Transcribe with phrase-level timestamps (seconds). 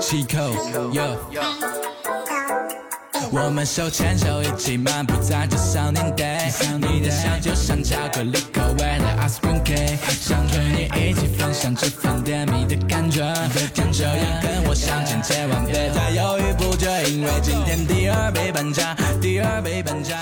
[0.00, 0.38] 气口
[0.92, 1.16] ，Yo。
[3.30, 13.20] 我们手牵手一起漫步在这少年 day，你的笑就像巧克力口味的 ice cream cake，想和你一起分享这份甜蜜的感觉，
[13.74, 20.16] 跟着也跟我向前，千万别再犹豫不决，因为今天第二杯半价，第二杯半价。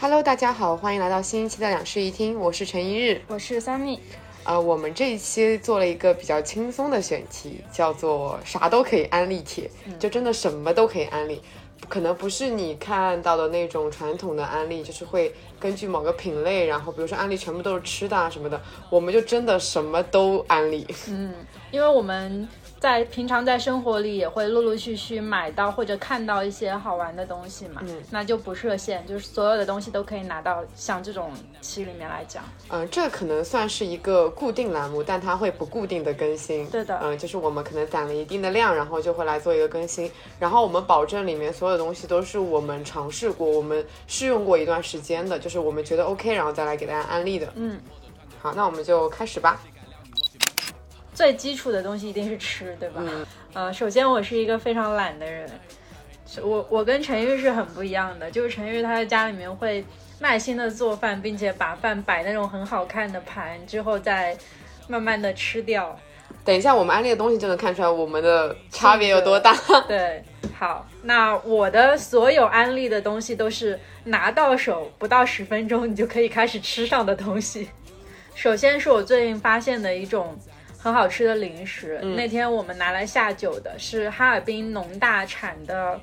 [0.00, 3.22] Hello，大家好，欢迎来到新一期的两室一厅，我是陈一日。
[3.28, 4.00] 我是三蜜，
[4.46, 11.42] 呃，我们这一期做了一个比较轻松的选题，叫做啥都可以安利帖，就真的什么都可以安利，
[11.88, 20.86] 可能不是你看到的那种传统的安利，就是会根据某个品类，然后比如说安利全部都是吃的啊什么的，我们就真的什么都安利。
[21.08, 21.34] 嗯
[21.72, 32.44] 因为我们在平常在生活里也会陆陆续续买到或者看到一些好玩的东西嘛，嗯那就不设限，就是所有的东西都可以拿到像这种期里面来讲。
[32.68, 36.66] 嗯、这可能算是一个固定栏目，但它会不固定的更新。
[36.68, 40.10] 对的嗯、就是我们可能攒了一定的量，然后就会来做一个更新。
[40.38, 47.50] 然后我们保证里面所有东西都是我们尝试过、我们试用过一段时间的，就是我们觉得 OK，然后再来给大家安利的。
[47.54, 47.80] 嗯，
[48.40, 49.60] 好，那我们就开始吧。
[51.16, 53.00] 最基础的东西一定是吃，对吧？
[53.02, 55.50] 嗯呃，首先我是一个非常懒的人，
[56.42, 59.82] 我我跟陈玉是很不一样的，就是陈玉他在家里面会
[60.20, 64.36] 耐心的做饭，并且把饭摆那种很好看的盘，之后再
[64.88, 65.98] 慢慢的吃掉。
[66.44, 69.56] 等一下，我们安利的东西就能看出来我们的差别有多大。
[69.88, 70.22] 对，
[70.58, 77.70] 好，那我的所有安利的东西都是拿到手不到十分钟你就可以开始吃上的东西。
[78.34, 80.38] 首先是我最近发现的一种
[80.86, 86.00] 很好吃的零食，那天我们拿来下酒的是哈尔滨农大产的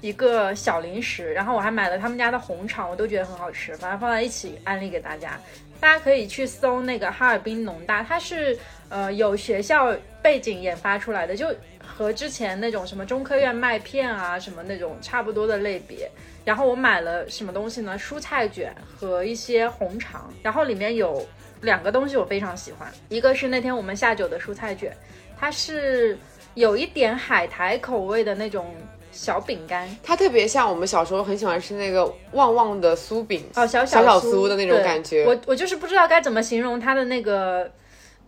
[0.00, 5.38] 一个小零食，然后我还买了他们家的红肠，我都觉得很好吃，把它放在一起安利给大家。
[5.78, 8.58] 大家可以去搜那个哈尔滨农大，它是
[8.88, 16.10] 呃有学校背景研发出来的，就和之前那种什么中科院麦片啊什么那种差不多的类别。
[16.44, 17.96] 然后我买了什么东西呢？
[17.96, 21.24] 蔬菜卷和一些红肠，然后里面有
[21.62, 24.96] 两个东西我非常喜欢，一个是那天我们下酒的蔬菜卷，
[25.38, 26.16] 它是
[26.54, 28.74] 有一点海苔口味的那种
[29.10, 35.24] 小饼干，它特别像我们小时候很喜欢吃那个旺旺的酥饼，哦，小小小酥的那种感觉。
[35.24, 37.70] 我我就是不知道该怎么形容它的那个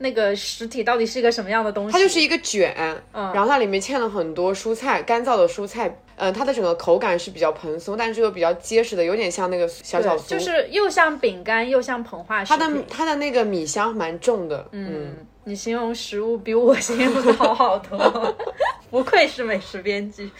[0.02, 1.92] 那个实体到底是一个什么样的东西。
[1.92, 2.74] 它就是一个卷，
[3.12, 10.26] 嗯然后它里面嵌了很多蔬菜，干燥的蔬菜，呃，它的整个口感是比较蓬松，但是又比较结实的，有点像那个小小酥。
[10.30, 12.82] 就是又像饼干又像膨化食它的。
[12.88, 18.36] 它的那个米香蛮重的，嗯，嗯，你形容食物比我形容的好好多，
[18.90, 20.30] 不愧是美食编辑。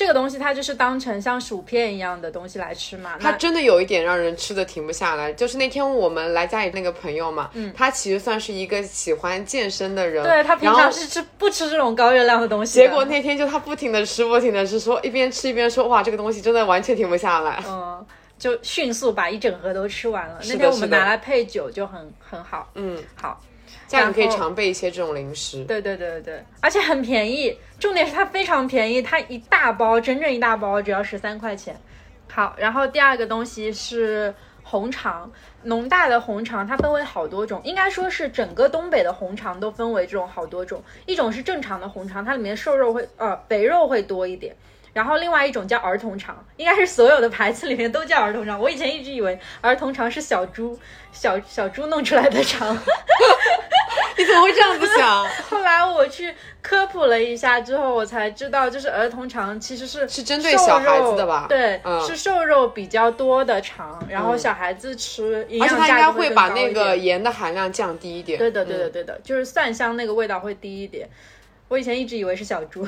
[0.00, 3.18] 这个东西它就是当成像薯片一样的东西来吃嘛。
[3.20, 5.30] 它真的有一点让人吃的停不下来。
[5.30, 12.86] 就是那天我们来家里那个朋友嘛，嗯，他其实算是一个喜欢健身的人，对他平常是吃不吃这种高热量的东西的。
[12.86, 17.62] 结果那天就他不停的吃，不停的吃，说一边吃一边说，哇，这个东西真的完全停不下来。
[17.68, 18.02] 嗯，
[18.38, 20.40] 就迅速把一整盒都吃完了。
[20.48, 22.70] 那天我们拿来配酒就很很好。
[22.74, 23.38] 嗯，好，
[23.90, 25.64] 家里可以常备一些这种零食。
[25.64, 31.76] 对对对对对，而且很便宜，重点是它非常便宜，它一大包，整整一大包只要十三块钱。
[32.28, 35.28] 好，然后第二个东西是红肠，
[35.64, 44.54] 农大的红肠它分为好多种，应该说是整个东北的红肠都分为这种好多种，一种是正常的红肠，它里面瘦肉会呃肥肉会多一点。
[44.92, 48.58] 然后另外一种叫儿童肠，应该是所有的牌子里面都叫儿童肠。
[48.60, 50.78] 我以前一直以为儿童肠是小猪
[51.12, 52.76] 小小猪弄出来的肠，
[54.18, 55.28] 你怎么会这样子想？
[55.48, 68.38] 后来我去科普了一下之后，我才知道，就是儿童肠其实是是针对小孩子的吧对，嗯是瘦肉比较多的肠，然后小孩子吃营而且它应该会把那个盐的含量降低一点。
[68.38, 71.08] 对的，对的，嗯对的，就是蒜香那个味道会低一点。
[71.68, 72.86] 我以前一直以为是小猪。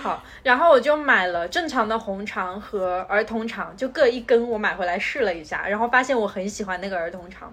[0.00, 7.52] 好，然后我就买了正常的红肠和儿童肠，就各一根，我买回来试了一下，然后发现我很喜欢那个儿童肠，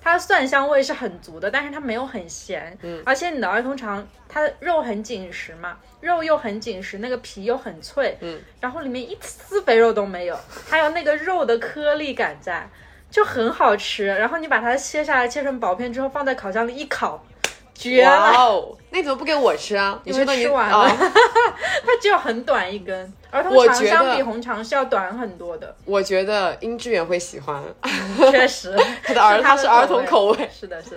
[0.00, 10.38] 它的蒜香味是很足的，但是它没有很咸，嗯，而且你的儿童肠它肉很紧实嘛，肉又很紧实，那个皮又很脆，嗯，然后里面一丝肥肉都没有，
[10.68, 12.68] 还有那个肉的颗粒感在。
[13.10, 17.24] 就很好吃，然后你把它切下来，切成薄片之后，放在烤箱里一烤，
[17.72, 18.10] 绝了！
[18.10, 20.00] 哇哦，那你怎么不给我吃啊？
[20.04, 20.76] 你因为说的你吃完了。
[20.76, 20.88] 哦。
[21.84, 27.62] 它只有很短一根，儿童我觉得肠相比红肠是要短很多的，我觉得殷志远会喜欢，
[28.30, 30.48] 确实， 他的儿它是儿童口味。
[30.52, 30.90] 是的，是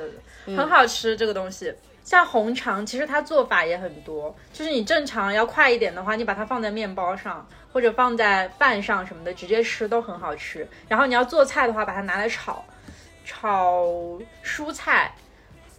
[0.45, 1.73] 的，很好吃这个东西。
[2.03, 10.67] 像红肠，其实它做法也很多，就是你正常要快一点的话，你把它放在面包上，或者放在饭上什么的，直接吃都很好吃。
[10.87, 12.65] 然后你要做菜的话，把它拿来炒，
[13.23, 13.85] 炒
[14.44, 15.13] 蔬菜，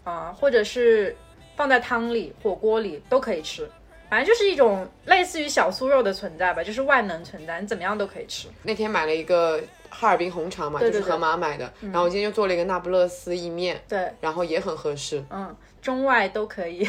[0.05, 1.15] 啊、或者是
[1.57, 3.69] 放在汤里、火锅里都可以吃。
[4.09, 8.47] 反正就是一种类似于小酥肉的存在吧，就是万能存在，你怎么样都可以吃。
[8.63, 9.59] 那天买了一个
[9.89, 15.25] 哈尔滨红肠嘛，对对就是盒马买的，然后我今天就做了一个那不勒斯意面，对，然后也很合适。
[15.31, 16.87] 嗯，中外都可以。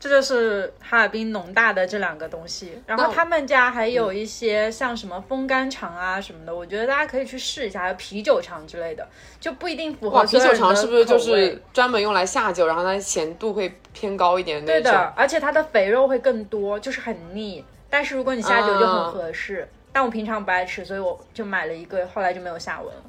[0.00, 9.06] 这就是哈尔滨农大的这两个东西，然后他们家还有一些像什么风干肠啊什么的，我觉得大家可以去试一下，还有啤酒肠之类的，
[9.38, 14.82] 就不一定符，合啤酒肠是不是就是专门用来下酒，然后它咸度会偏高一点那种？
[14.82, 17.64] 对的，而且它的肥肉会更多，就是很腻。
[17.90, 19.68] 但是如果你下酒就啊很合适。
[19.92, 23.02] 但我平常不爱吃，所以我就买了一个，后来就没有下文了。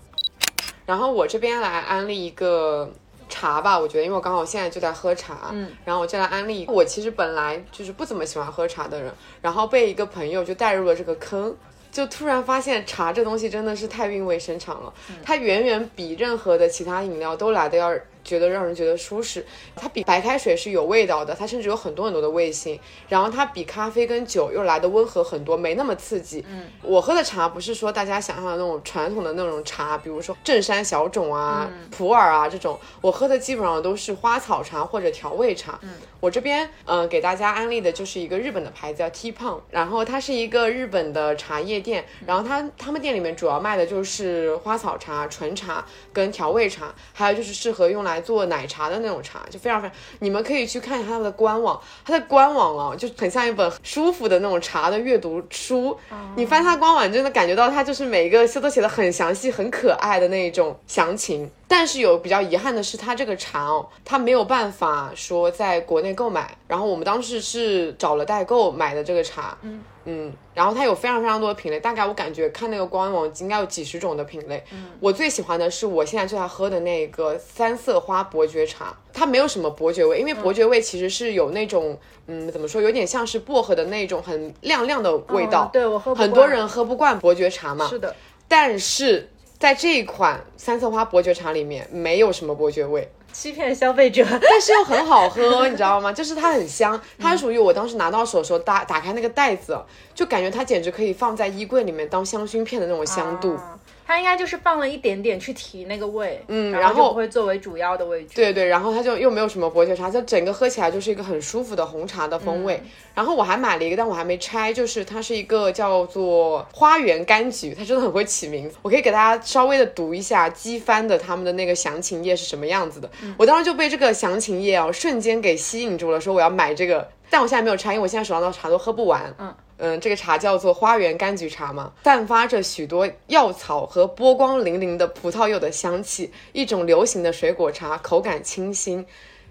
[0.84, 2.92] 然后我这边来安利一个
[3.32, 6.68] 茶吧，我觉得，因为我刚好现在就在喝茶，嗯，然后我就来安利。
[6.68, 9.12] 我其实本来就是不怎么喜欢喝茶的人，
[9.42, 11.56] 然后被一个朋友就带入了这个坑。
[11.92, 19.46] 就突然发现茶这东西真的是太韵味深长了，它远远比任何的其他饮料都来的要觉得让人觉得舒适。
[19.76, 22.80] 它比白开水是有味道的，它甚至有很多很多的味型。
[23.10, 26.44] 然后它比咖啡跟酒又来的温和很多，没那么刺激。
[26.50, 35.80] 嗯，我喝的茶不是说大家想象的那种传统的那种茶，比如说正山小种啊、普洱啊这种，我喝的基本上都是花草茶或者调味茶。
[35.82, 35.90] 嗯，
[36.20, 55.98] 我这边嗯、呃给大家安利的就是一个日本的牌子叫 Tea p o n 然后它是一个日本的茶叶店，然后它他们店里面主要卖的就是花草茶、纯茶跟调味茶，还有就是适合用来做奶茶的那种茶，就非常非常，你们可以去看一下它的官网，它的官网啊就很像一本舒服的那种茶的阅读书，
[56.36, 61.50] 你翻它官网，你真的感觉到它就是每一个都写的很详细、很可爱的那一种详情。
[61.72, 66.58] 但是有比较遗憾的是，它这个茶哦，它没有办法说在国内购买。
[66.68, 74.62] 然后我们当时是找了代购买的这个茶，嗯嗯，然后它有非常非常多的品类，大概我感觉看那个官网应该有几十种的品类。
[74.74, 81.98] 嗯，我最喜欢的是我现在最爱喝的那个三色花伯爵茶，它没有什么伯爵味，因为伯爵味其实是有那种
[82.28, 85.62] 嗯怎么说，有点像是薄荷的那种很亮亮的味道。
[85.62, 88.14] 哦对我喝不很多人喝不惯伯爵茶嘛，是的，
[88.50, 89.30] 但是
[89.62, 94.26] 在这一款三色花伯爵茶里面没有什么伯爵味，欺骗消费者。
[94.42, 96.12] 但是又很好喝， 你知道吗？
[96.12, 99.80] 就是它很香，它是属于我当时拿到手的时候打打开那个袋子，
[100.16, 103.54] 就感觉它简直可以放在衣柜里面当香薰片的那种香度。
[103.54, 103.78] 啊
[104.12, 108.36] 它应该就是放了一点点去提那个味，嗯然后会作为主要的味觉。
[108.36, 112.84] 对对，然后它就又没有什么伯爵茶，它整个喝起来就是一个很舒服的红茶的风味。
[113.16, 118.76] 然后我还买了一个，但我还没拆，就是它是一个叫做花园柑橘，它真的很会起名字。
[118.82, 123.10] 我可以给大家稍微的读一下机翻的他们的那个详情页是什么样子的。
[123.38, 129.34] 我当时就被这个详情页啊瞬间给吸引住了，说我要买这个，但我现在没有拆，因为我现在手上的茶都喝不完。
[129.40, 129.56] 嗯。
[129.84, 139.04] 嗯，这个茶叫做花园柑橘茶嘛，散发着许多药草和波光粼粼的葡萄柚的香气，一种流行的水果茶，口感清新。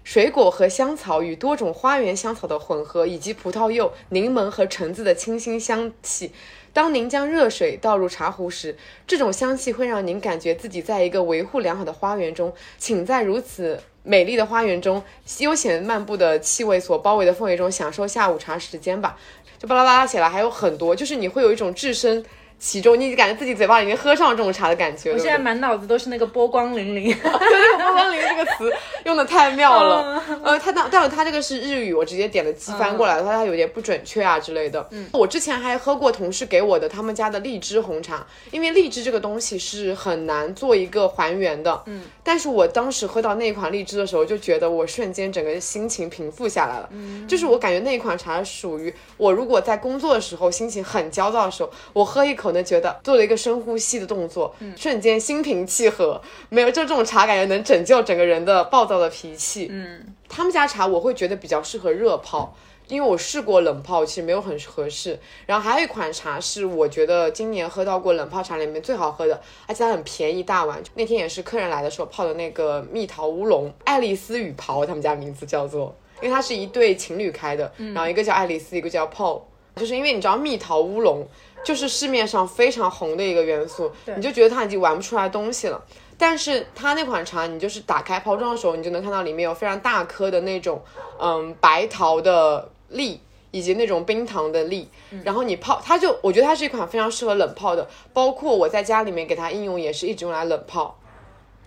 [0.05, 6.31] 水果和香草与多种花园香草的混合，以及葡萄柚、柠檬和橙子的清新香气。
[6.73, 12.53] 当您将热水倒入茶壶时，这种香气会让您感觉自己在一个维护良好的花园中。
[12.79, 15.03] 请在如此美丽的花园中，
[15.39, 19.19] 悠闲漫步的气味所包围的氛围中，享受下午茶时间吧。
[19.61, 22.25] 就巴拉巴拉起来还有很多，就是你会有一种置身
[22.61, 25.11] 其中，你感觉自己嘴巴里面喝上这种茶的感觉。
[25.11, 27.05] 我现在满脑子都是那个波光粼粼。
[27.19, 28.71] 对这个波光粼粼这个词
[29.03, 30.23] 用的太妙了。
[30.45, 34.87] 呃，他但但是他这个是日语，我直接点了机翻过来的话它有点不准确啊之类的。
[34.91, 41.81] 嗯，我之前还喝过同事给我的他们家的荔枝红茶，因为荔枝这个东西是很难做一个还原的。
[41.87, 46.87] 嗯，但是我当时喝到那款荔枝的时候，就觉得我瞬间整个心情平复下来了。
[46.91, 56.21] 嗯，就是我感觉那一款茶属于我如果在工作的时候心情很焦躁的时候，我喝一口呢，觉得做了一个深呼吸的动作，瞬间心平气和。
[56.49, 59.67] 没有，就这种茶感觉能拯救整个人的暴躁的脾气。
[59.69, 62.55] 嗯，他们家茶我会觉得比较适合热泡。
[62.87, 65.17] 因为我试过冷泡，其实没有很合适。
[65.45, 70.83] 然后还有一款茶是我觉得今年喝到过冷泡茶里面最好喝的，而且它很便宜，大碗。
[70.95, 79.39] 那天也是客人来的时候泡的那个蜜桃乌龙，爱丽丝与袍，他们家名字叫做，因为它是一对情侣开的，然后一个叫爱丽丝，一个叫 Paul，
[79.77, 81.25] 就是因为你知道蜜桃乌龙
[81.63, 85.81] 就是市面上非常红的一个元素，你就觉得它已经玩不出来东西了。
[86.17, 90.81] 但是它那款茶，你就是打开包装的时候，你就能看到里面有非常大颗的那种，
[91.19, 94.87] 嗯，白桃的粒，以及那种冰糖的粒。
[95.23, 100.95] 然后你泡，它就我觉得它是一款非常适合冷泡的，包括我在家里面给它应用也是一直用来冷泡。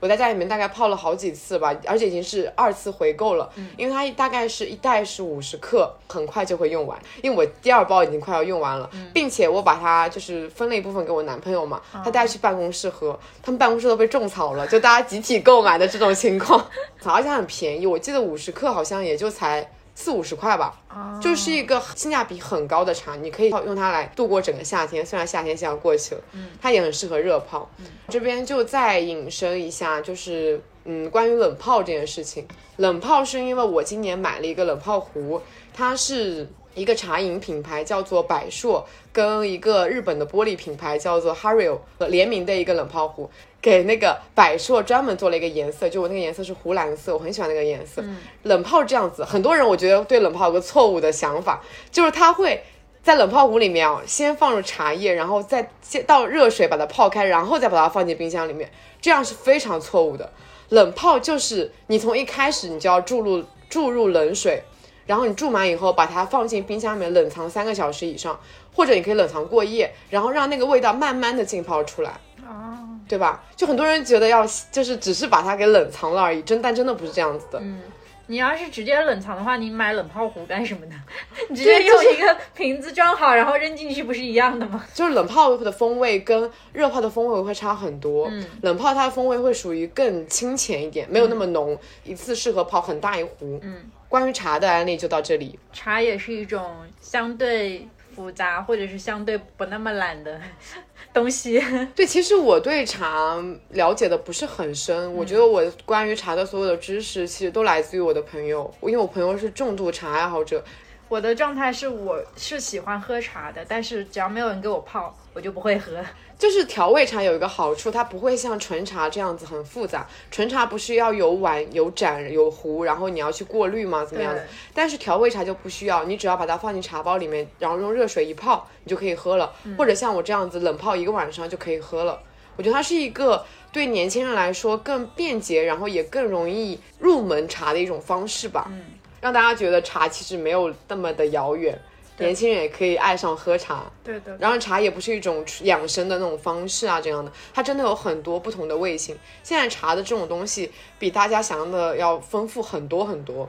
[0.04, 16.62] 我我在家里面大概泡了好几次吧，而且已经是二次回购了，因为它大概是一袋是五十克，很快就会用完，因为我第二包已经快要用完了，并且我把它就是分了一部分给我男朋友嘛，他带去办公室喝，他们办公室都被种草了，就大家集体购买的这种情况，
[17.06, 19.66] 而且很便宜，我记得五十克好像也就才。
[19.94, 20.80] 四五十块吧，
[21.20, 25.06] 就是一个性价比很高的茶，你可以用它来度过整个夏天。
[25.06, 26.20] 虽然夏天现在过去了，
[26.60, 27.70] 它也很适合热泡。
[28.08, 32.46] 这边就再引申一下，就是嗯，关于冷泡这件事情。
[32.76, 35.40] 冷泡是因为我今年买了一个冷泡壶，
[35.72, 43.30] 它是一个茶饮品牌叫做百硕，跟一个日本的玻璃品牌叫做 Hario 联名的一个冷泡壶。
[43.64, 48.04] 给那个百硕专门做了一个颜色，就我那个颜色是湖蓝色，我很喜欢那个颜色。
[48.42, 52.62] 冷泡这样子，很多人我觉得对冷泡有个错误的想法，就是它会
[53.02, 60.30] 在冷泡壶里面啊，先放入茶叶，然后再先倒热水把它泡开，然后再把它放进冰箱里面，这样是非常错误的。
[60.68, 64.62] 冷泡就是你从一开始你就要注入注入冷水，
[65.06, 68.38] 然后你注满以后把它放进冰箱里面冷藏三个小时以上，
[68.74, 72.10] 或者你可以冷藏过夜，然后让那个味道慢慢的浸泡出来。
[72.46, 72.93] 哦。
[73.08, 73.42] 对吧？
[73.56, 77.58] 就很多人觉得要就是只是把它给冷藏了而已，真但真的不是这样子的。
[77.60, 77.80] 嗯，
[78.26, 80.94] 你要是直接冷藏的话，你买冷泡壶干什么呢？
[81.50, 84.84] 你直接用一个瓶子装好，然后扔进去，不是一样的吗？
[84.94, 88.28] 就是冷泡的风味跟热泡的风味会差很多。
[88.30, 93.60] 嗯，冷泡它的风味会属于更清浅一点，没有那么浓，一次适合泡很大一壶。
[93.62, 95.58] 嗯，关于茶的案例就到这里。
[95.72, 96.70] 茶也是一种
[97.00, 100.40] 相对复杂或者是相对不那么懒的。
[101.12, 101.62] 东西
[101.94, 103.36] 对，其实我对茶
[103.70, 105.12] 了解的不是很深。
[105.14, 108.72] 我觉得我关于茶的所有的知识，其实都来自于我的朋友。
[108.82, 110.64] 因为我朋友是重度茶爱好者。
[111.08, 115.92] 我的状态是，我是喜欢喝茶的，但是只要没有人给我泡，我就不会喝。
[116.36, 120.06] 就是调味茶有一个好处，它不会像纯茶这样子很复杂。
[120.32, 124.04] 纯茶不是要有碗、有盏、有壶，然后你要去过滤吗？
[124.04, 124.44] 怎么样的？
[124.74, 129.52] 但是调味茶就不需要，你只要把它放进茶包里面，然后用热水一泡，你就可以喝了。
[129.78, 132.20] 或者像我这样子冷泡一个晚上就可以喝了。
[132.56, 138.66] 我觉得它是一个对年轻人来说更便捷，然后也更容易入门茶的一种方式吧。
[138.70, 138.84] 嗯，
[139.24, 141.80] 让大家觉得茶其实没有那么的遥远。
[142.18, 144.36] 年轻人也可以爱上喝茶，对的。
[144.36, 149.16] 然后茶也不是一种养生的那种方式啊，这样的，它真的有很多不同的味型。
[149.42, 153.48] 现在茶的这种东西比大家想象的要丰富很多很多。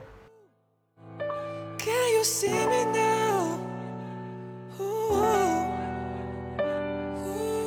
[1.78, 2.24] Can You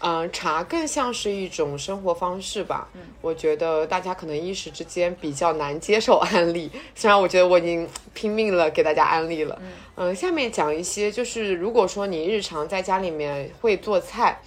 [0.00, 2.88] 嗯，茶更像是一种生活方式吧。
[2.94, 6.70] 嗯，我觉得大家可能一时之间比较难接受安利。
[6.94, 9.58] 虽然我觉得我已经拼命了给大家安利了。
[9.62, 14.40] 嗯，嗯，下面讲一些，就是如果说你日常在家里面会做菜。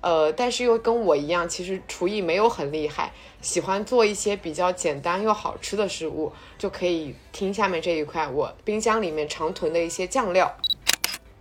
[0.00, 10.56] 呃，但是又跟我一样，其实厨艺没有很厉害，喜欢做一些比较简单又好吃的食物，就可以听下面这一块，我冰箱里面常囤的一些酱料。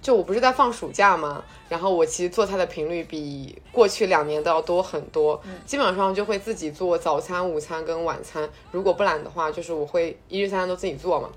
[0.08, 1.44] 就我不是在放暑假吗？
[1.68, 8.50] 然后我其实做菜的频率比过去两年都要多很多，基本上就会自己做早餐、午餐跟晚餐。
[8.72, 11.30] 如果不懒的话，就是我会一日三餐都自己做嘛。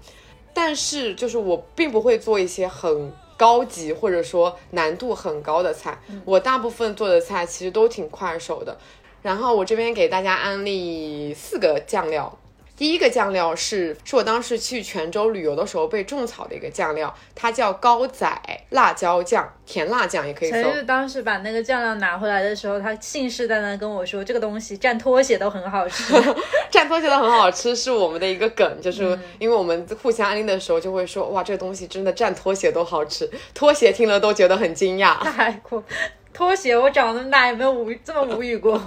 [0.54, 3.12] 但是就是我并不会做一些很。
[3.40, 8.76] 高级或者说难度很高的菜，我大部分做的菜其实都挺快手的。
[9.22, 12.38] 然后我这边给大家安利四个酱料。
[12.80, 18.26] 第一个酱料是是我当时去泉州旅游的时候被种草的一个酱料，它叫高仔
[18.70, 20.50] 辣椒酱，甜辣酱也可以。
[20.50, 26.14] 陈是当时把那个酱料拿回来的时候，他信誓旦旦跟我说，这个东西蘸拖鞋都很好吃。
[26.72, 29.02] 蘸拖鞋都很好吃是我们的一个梗，就是
[29.38, 35.18] 因为我们互相安利的时候就会说，哇，这个东西真的蘸拖鞋都好吃，拖鞋听了都觉得很惊讶。
[35.36, 35.82] 太酷。
[36.32, 38.80] 拖鞋，我长那么大也没有无这么无语过。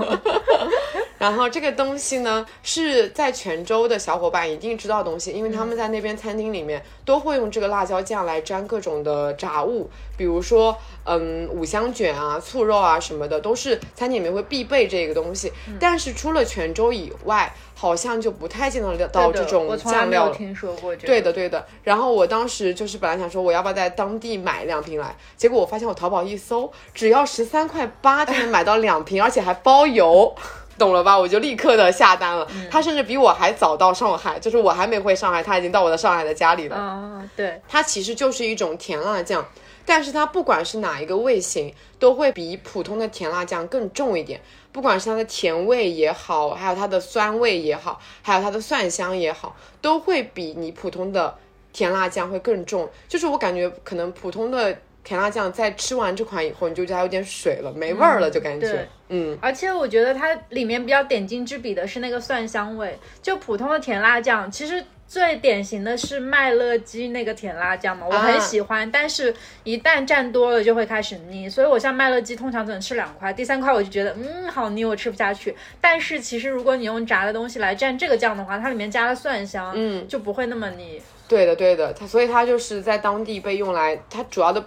[1.23, 15.49] 然后这个东西呢，是在泉州的小伙伴一定知道东西，因为他们在那边餐厅里面都会用这个辣椒酱来沾各种的炸物，比如说嗯五香卷啊、醋肉啊什么的，都是餐厅里面会必备这个东西。
[15.79, 20.27] 但是除了泉州以外，好像就不太见得到这种酱料。
[20.27, 21.07] 听说过这个。
[21.07, 21.65] 对的，对的。
[21.83, 30.35] 然后我当时就是本来想说我要不要在当地买两瓶来，结果我发现我淘宝一搜，只要十三块八就能买到两瓶，而且还包邮。
[30.77, 31.17] 懂了吧？
[31.17, 32.47] 我就立刻的下单了。
[32.69, 36.75] 他甚至比我还早到上海，就是我还没回上海，他已经到我的上海的家里了。
[36.77, 39.45] 哦，对，它其实就是一种甜辣酱，
[39.85, 44.41] 但是它不管是哪一个味型，都会比普通的甜辣酱更重一点。
[44.71, 51.35] 不管是它的甜味也好，还有它的酸味也好，还有它的蒜香也好，都会比你普通的
[51.71, 52.89] 甜辣酱会更重。
[53.07, 75.53] 就是我感觉可能普通的甜辣酱在吃完这款以后，你就觉得它有点水了，没味儿了，就感觉对，嗯，而且我觉得它里面比较点睛之笔的是那个蒜香味，就普通的甜辣酱，其实最典型的是麦乐鸡那个甜辣酱嘛，我很喜欢，但是一旦蘸多了就会开始腻，所以我像麦乐鸡通常只能吃两块，第三块我就觉得嗯好腻，我吃不下去。
[75.81, 81.01] 但是其实如果你用炸的东西来蘸这个酱的话，它里面加了蒜香，嗯，就不会那么腻。
[81.27, 84.63] 对的，对的，它所以它就是在当地被用来，它主要的。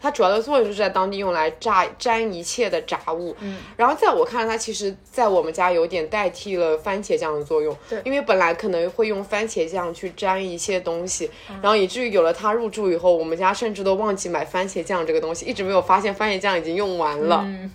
[0.00, 11.30] 它主要的作用就是在当地用来炸粘一切的炸物，嗯，然后在我看来，它其实在我们家有点代替了番茄酱的作用，对因为本来可能会用番茄酱去粘一些东西，
[11.62, 17.72] 然后以至于有了它入住以后，我们家甚至都忘记买番茄酱这个东西，一直没有发现番茄酱已经用完了，嗯，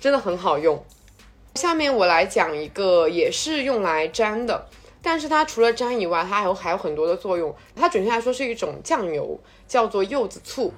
[0.00, 0.84] 真的很好用。
[1.54, 4.66] 下面我来讲一个也是用来粘的，
[5.02, 7.54] 但是它除了粘以外，它还有还有很多的作用。
[7.74, 10.72] 它准确来说是一种酱油，叫做柚子醋。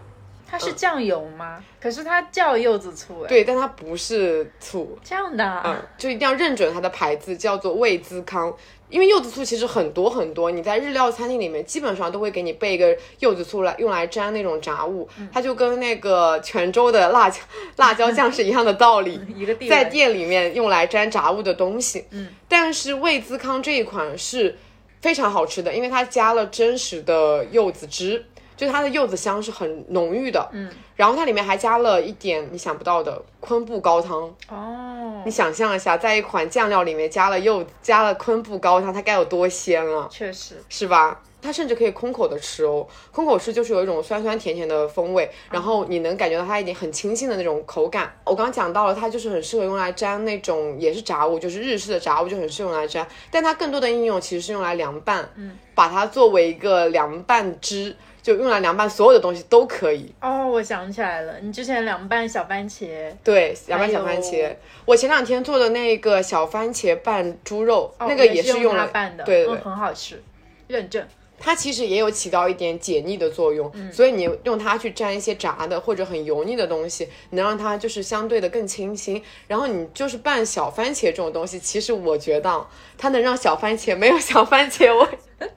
[0.53, 1.65] 它是酱油吗？
[1.81, 8.55] 可是它叫柚子醋哎，对，但它不是醋，这样的啊，嗯，就一定要认准它的牌子，叫做味滋康。
[8.91, 17.41] 因为柚子醋其实很多很多，你在日料餐厅里面基本上都会给你备一个柚子醋来用来沾那种炸物，它就跟那个泉州的辣椒
[17.77, 19.19] 辣椒酱是一样的道理。
[19.35, 22.05] 一个地位在店里面用来沾炸物的东西。
[22.11, 24.59] 嗯，但是味滋康这一款是
[25.01, 28.23] 非常好吃的，因为它加了真实的柚子汁，
[28.67, 30.49] 就它的柚子香是很浓郁的。
[30.53, 34.33] 嗯，然后它里面还加了一点你想不到的昆布高汤。
[34.49, 40.09] 哦你，想象一下，在一款酱料里面加了柚加了昆布高汤，它该有多鲜啊！
[40.11, 41.21] 确实，是吧？
[41.41, 48.13] 它甚至可以空口的吃哦，空口吃就是有一种酸酸甜甜的风味，然后你能感觉到它一点很清新的那种口感。
[48.25, 60.15] 我刚刚讲到了，它就是很适合用来沾那种也是炸物，就是日式的炸物就很适合用来沾，但它更多的应用其实是用来凉拌，嗯，把它作为一个凉拌汁，就用来凉拌所有的东西都可以。
[60.21, 70.23] 哦，我想起来了，你之前凉拌小番茄，对，凉拌小番茄，我前两天做的那个小番茄拌猪肉，哦那个也是用来它拌的，对对对嗯，很好吃，
[70.69, 71.05] 认证。
[71.45, 79.21] 它其实也有起到一点解腻的作用，所以你用它去蘸一些炸的或者很油腻的东西，能让它就是相对的更清新。
[79.49, 82.65] 然后你就是拌小番茄这种东西，其实我觉得啊
[82.97, 85.09] 它能让小番茄没有小番茄味。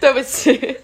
[0.00, 0.76] 对不起，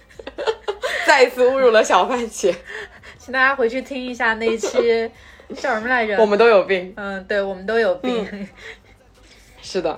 [1.15, 2.53] 再一次侮辱了小番茄。
[3.19, 5.09] 请大家回去听一下那一期
[5.55, 6.17] 叫什么来着？
[6.21, 6.93] 我们都有病。
[6.97, 8.49] 嗯，对，我们都有病。
[9.63, 9.97] 是的，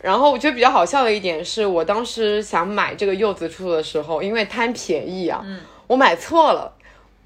[0.00, 5.44] 然后我觉得比较好笑的一点是我当时想买这个柚子醋的时候，因为贪便宜啊，
[5.88, 6.72] 我买错了。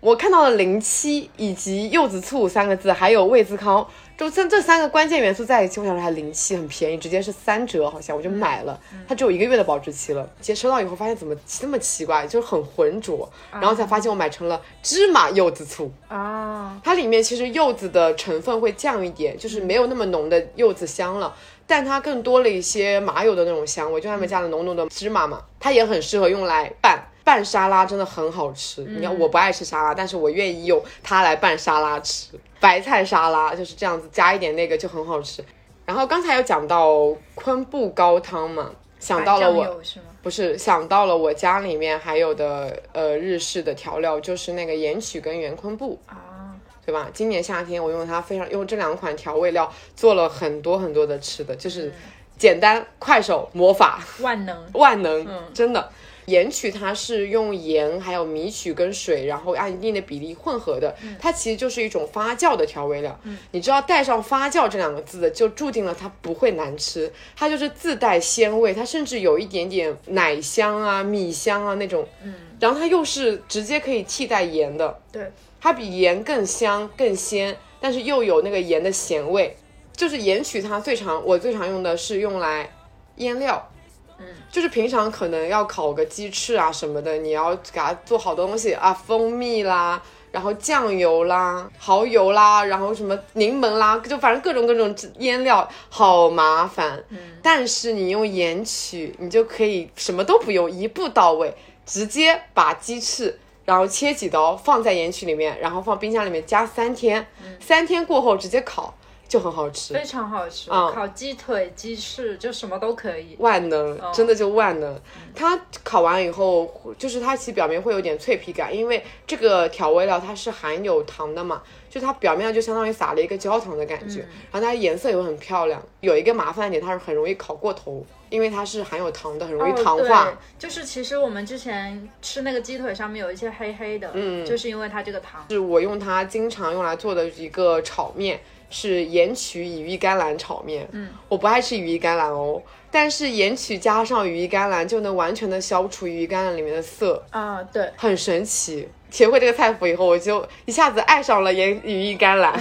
[0.00, 8.80] 我看到了零七以及柚子醋三个字，还有味滋康，就这这三个关键元素在一起，我想说还零七很便宜，直接是三折，好像我就买了。
[9.06, 15.92] 它只有一个月的保质期了，直接收到以后发现怎么这么奇怪，就是很浑浊，然后才发现我买成了芝麻柚子醋。
[16.08, 21.34] 啊，它里面其实柚子的成分会降一点，就是没有那么浓的柚子香了，
[21.66, 27.06] 但它更多了一些麻油的那种香味，就他们加了浓浓的芝麻嘛，它也很适合用来拌。
[27.22, 32.28] 拌沙拉真的很好吃，你看我不爱吃沙拉，但是我愿意用它来拌沙拉吃。
[32.60, 35.44] 白菜沙拉就是这样子，加一点那个就很好吃。
[35.84, 40.00] 然后刚才有讲到昆布高汤嘛，想到了我是？
[40.22, 45.96] 不是想到了我家里面还有的呃日式的调料，就是那个盐曲跟圆昆布。
[46.06, 47.08] 啊，对吧？
[47.12, 51.92] 今年夏天我用它非常用这两款调味料做了很多很多的吃的，就是
[52.36, 54.66] 简单、快手、魔法、万能。
[54.72, 55.88] 万能，真的。
[56.26, 63.18] 盐曲它是用盐、还有米曲跟水，然后按一定的比例混合的，它其实就是一种发酵的调味料。
[63.52, 72.06] 你知道带上“发酵”这两个字的，就注定了它不会难吃，它就是自带鲜味，它甚至有一点点奶香啊、米香啊那种。
[72.22, 79.56] 嗯，然后它又是直接可以替代盐的，对，它比盐更香更鲜，但是又有那个盐的咸味。
[79.94, 82.70] 就是盐曲，它最常我最常用的是用来
[83.16, 83.70] 腌料。
[84.18, 90.02] 嗯，就是平常可能要烤个鸡翅啊什么的，你要给它做好多东西啊，蜂蜜啦，
[90.32, 97.02] 然后酱油啦、蚝油啦，然后什么柠檬啦，就反正各种各种腌料，好麻烦。
[97.10, 103.38] 嗯，但是你用盐曲，你就可以什么都不用，一步到位，直接把鸡翅。
[103.66, 107.26] 然后切几刀放在盐曲里面，然后放冰箱里面加三天，
[107.58, 108.94] 三天过后直接烤，
[109.28, 109.94] 就很好吃。
[109.94, 113.36] 非常好吃，嗯烤鸡腿、鸡翅就什么都可以。
[113.38, 114.98] 万能，哦真的就万能。
[115.34, 125.82] 它烤完以后，就是它其实表面会有点脆皮感，因为这个调味料它是含有糖的嘛，就它表面上就相当于撒了一个焦糖的感觉，然后它颜色也会很漂亮。
[126.00, 130.24] 有一个麻烦点，它是很容易烤过头，因为它是含有糖的，很容易糖哦、化。
[130.24, 135.44] 对，就是其实我们之前吃那个鸡腿上面有一些黑黑的，嗯，就是因为它这个糖。
[135.50, 138.40] 是我用它经常用来做的一个炒面，
[138.78, 140.86] 是盐曲羽衣甘蓝炒面。
[140.92, 142.60] 嗯，我不爱吃羽衣甘蓝哦，
[142.90, 147.24] 但是盐曲加上羽衣甘蓝就能完全的消除羽衣甘蓝里面的涩。
[147.30, 148.86] 啊，对，很神奇。
[149.10, 152.60] 学会这个菜谱以后，我就一下子爱上了盐羽衣甘蓝。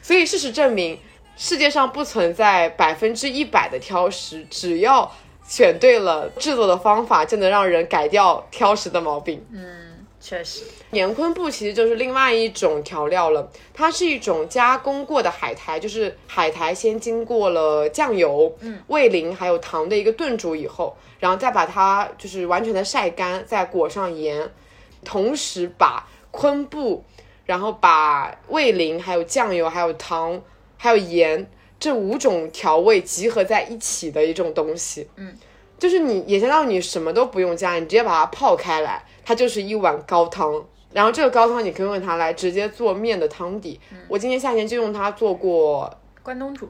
[0.00, 0.98] 所以事实证明，
[1.36, 5.12] 世界上不存在百分之一百的挑食，只要
[5.46, 9.44] 选对了制作的方法，就能让人改掉挑食的毛病。
[10.28, 24.50] 确实，盐昆布其实就是另外一种调料了，它是一种加工过的海苔，就是海苔先经过了酱油、嗯、味淋还有糖的一个炖煮以后，然后再把它就是完全的晒干，再裹上盐，
[25.04, 27.04] 同时把昆布，
[27.44, 30.42] 然后把味淋还有酱油还有糖
[30.76, 35.08] 还有盐这五种调味集合在一起的一种东西。
[35.14, 35.32] 嗯，
[35.78, 39.04] 就是你也相当于你什么都不用加，你直接把它泡开来。
[39.26, 43.80] 它就是一碗高汤，然后这个高汤你可以用它来直接做面的汤底。
[44.06, 46.68] 我今年夏天就用它做过，关东煮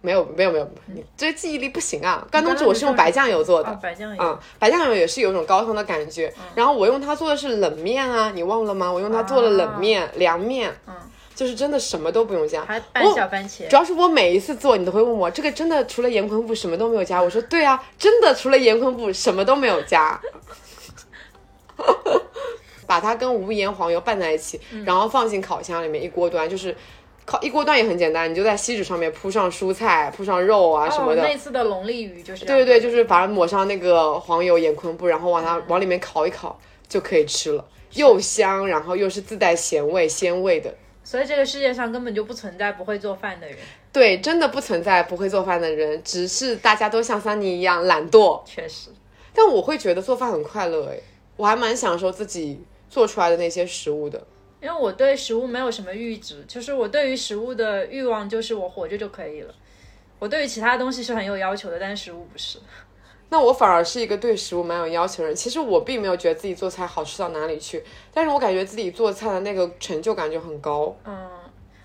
[0.00, 2.24] 没有没有没有，你这记忆力不行啊！
[2.30, 6.32] 关东煮煮我是用白酱油做的，哦，白酱油，嗯，白酱油也是有一种高汤的感觉。
[6.54, 8.88] 然后我用它做的是冷面啊，你忘了吗？
[8.88, 10.94] 我用它做了冷面、凉面，嗯，
[11.34, 13.74] 就是真的什么都不用加，还拌小番茄主。
[13.74, 17.20] 要是我每一次做，你都会问我这个真的除了盐昆布什么都没有加。
[17.20, 20.20] 我说对啊，真的除了盐昆布什么都没有加。
[22.86, 26.74] 把它跟无盐黄油拌在一起，嗯然后放进烤箱里面一锅端，就是
[27.24, 31.22] 烤一锅端也很简单，你就在锡纸上面铺上蔬菜，铺上肉啊什么的。
[31.22, 36.58] 哦、那次的龙利鱼就是对对对，就是把它抹上那个黄油盐昆布，然后往它往里面烤一烤
[36.88, 40.72] 就可以吃了，又香，然后又是自带咸味鲜味的。
[41.02, 43.56] 所以这个世界上根本就不存在不会做饭的人，
[43.92, 48.40] 对，真的不存在不会做饭的人，只是大家都像桑尼一样懒惰。
[48.44, 48.90] 确实。
[49.32, 51.00] 但我会觉得做饭很快乐诶，
[51.36, 54.22] 我还蛮享受自己做出来的那些食物的。
[54.60, 59.54] 因为我对食物没有什么阈值，就是我对于食物的欲望就是我活着就可以了。
[60.18, 62.58] 我对于其他东西是很有要求的，但是食物不是。
[63.28, 65.36] 那我反而是一个对食物蛮有要求的人。
[65.36, 70.96] 其实我并没有觉得自己做菜好吃到哪里去，但是我感觉自己做菜的那个成就感就很高。
[71.04, 71.28] 嗯，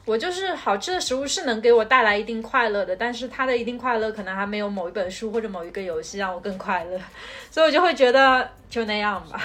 [0.06, 6.98] 我就是好吃的食物是能给我带来一定快乐的，但是它的一定快乐可能还没有某一本书或者某一个游戏让我更快乐，
[7.50, 9.40] 所以我就会觉得就那样吧。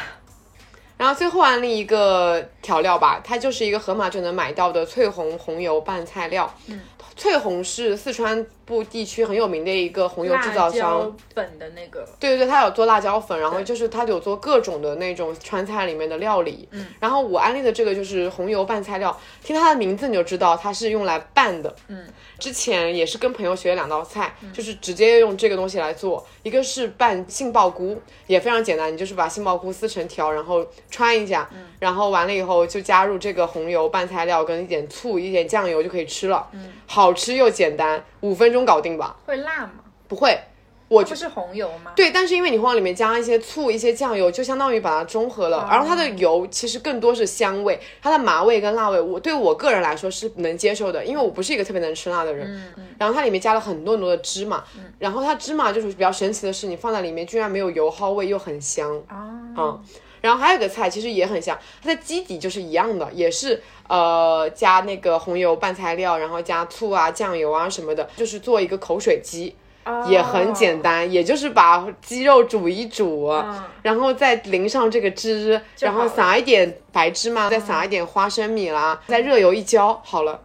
[0.96, 6.50] 然后最后安利一个调料吧，它就是一个盒马就能买到的翠红红油拌菜料。
[6.68, 6.80] 嗯，
[7.14, 11.16] 翠红是四川部地区很有名的一个红油制造商。
[11.34, 16.68] 粉的那个，对对对，他有做辣椒粉，然后就是他有做各种的那种川菜里面的料理。
[16.72, 21.74] 嗯，然后我安利的这个就是红油拌菜料，听它的名字你就知道它是用来拌的。
[21.88, 22.06] 嗯，
[22.38, 31.48] 之前也是跟朋友学了两道菜，就是直接用这个东西来做，一个是拌杏鲍菇，也非常简单，你就是把杏鲍菇撕成条，然后穿一下，
[31.78, 36.48] 然后完了以后就加入这个红油拌菜料跟一点醋、一点酱油就可以吃了。
[36.52, 39.16] 嗯，好吃又简单，五分钟搞定吧？
[39.26, 39.72] 会辣吗？
[40.08, 40.38] 不会。
[40.88, 41.90] 我就是红油吗？
[41.96, 45.66] 对，但是因为你会往里面加一些醋、一些酱油，就相当于把它中和了。
[45.68, 52.72] 然后它的油其实更多是香味，它的麻味跟辣味，我对我个人来说是能接受的，因为我不是一个特别能吃辣的人。
[52.98, 54.62] 然后它里面加了很多很多的芝麻，
[55.00, 58.96] 然后它芝麻就是比较神奇的是，你放在里面居然没有油耗味，又很香。
[59.08, 59.82] 啊，嗯，
[60.26, 69.54] 然后还有个菜其实也很像，它的基底就是一样的，也是呃加那个红油拌材料，然后加醋啊、酱油啊什么的，就是做一个口水鸡。
[70.08, 73.32] 也很简单，也就是把鸡肉煮一煮，
[73.82, 80.42] 然后再淋上这个汁，然后撒一点白芝麻，再撒一点花生米啦，再热油一浇，好了。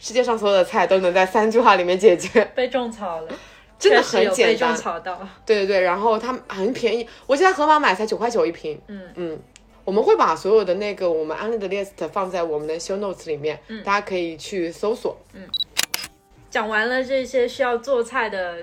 [0.00, 3.28] 世界上所有的菜都能在三句话里面解决，被种草了，
[3.84, 4.76] 真的很简单。
[5.46, 8.80] 对对对，然后它很便宜，我记得在盒马买才九块九一瓶。
[8.88, 9.38] 嗯嗯，
[9.84, 15.16] 我们会把所有的那个我们安利的 list 放在我们的 show notes 里面，大家可以去搜索。
[15.32, 15.42] 嗯
[16.50, 18.58] 讲完了这些需要做菜的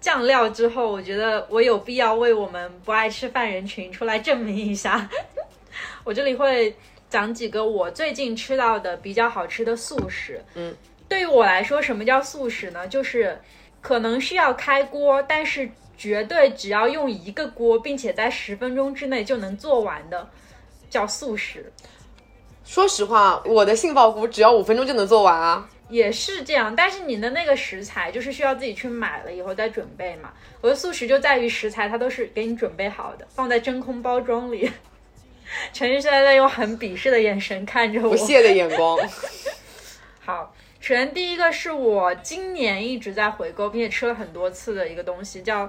[0.00, 5.10] 酱料之后，我觉得我有必要为我们不爱吃饭人群出来证明一下。
[6.04, 6.72] 我这里会
[7.10, 10.40] 讲几个我最近吃到的比较好吃的素食。
[10.54, 10.72] 嗯，
[11.08, 12.86] 对于我来说，什么叫素食呢？
[12.86, 13.36] 就是
[13.84, 20.26] 可能是要开锅，但是绝对只要用一个锅，并且在十分钟之内就能做完的，
[20.88, 21.70] 叫素食。
[22.64, 25.68] 说实话，我的杏鲍菇只要五分钟就能做完啊。
[25.90, 30.32] 也是这样，但是你的那个食材就是需要自己去买了以后再准备嘛。
[30.62, 34.72] 我的素食就在于食材它都是给你准备好的，放在真空包装里。
[35.74, 38.98] 陈玉现在在用很鄙视的眼神看着我，不屑的眼光。
[40.24, 45.66] 好，首先第一个是我今年一直在回购并且吃了很多次的一个东西，叫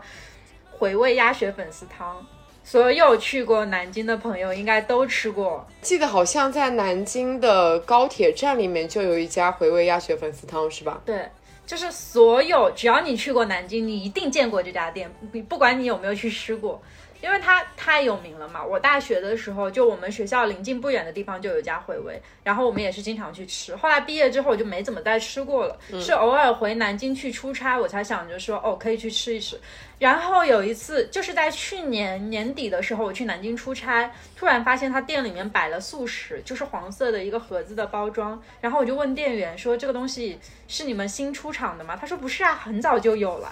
[0.70, 2.22] 回味鸭血粉丝汤。
[2.66, 11.02] 所有去过南京的朋友应该都吃过，记得好像在南京的高铁站里面就有一家回味鸭血粉丝汤，是吧？
[11.06, 11.30] 对，
[11.66, 16.82] 就是所有只要你去过南京，你一定见过这家店，你不管你有没有去吃过。
[17.26, 23.76] 因为它太有名了嘛，我大学的时候就我们学校临近不远的地方就有家回味，然后我们也是经常去吃。
[23.76, 29.60] 后来毕业之后我就没怎么再吃过了，是偶尔回南京去出差，我才想着说哦可以去吃一吃。
[29.98, 41.98] 然后有一次就是在去年年底的时候，我去南京出差，突然发现他店里面摆了素食，就是黄色的一个盒子的包装，然后我就问店员说这个东西是你们新出厂的吗？
[42.00, 43.52] 他说不是啊，很早就有了。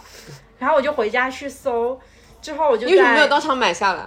[0.59, 1.99] 然后我就回家去搜。
[2.43, 4.03] 之后我就为什么没有当场买下来？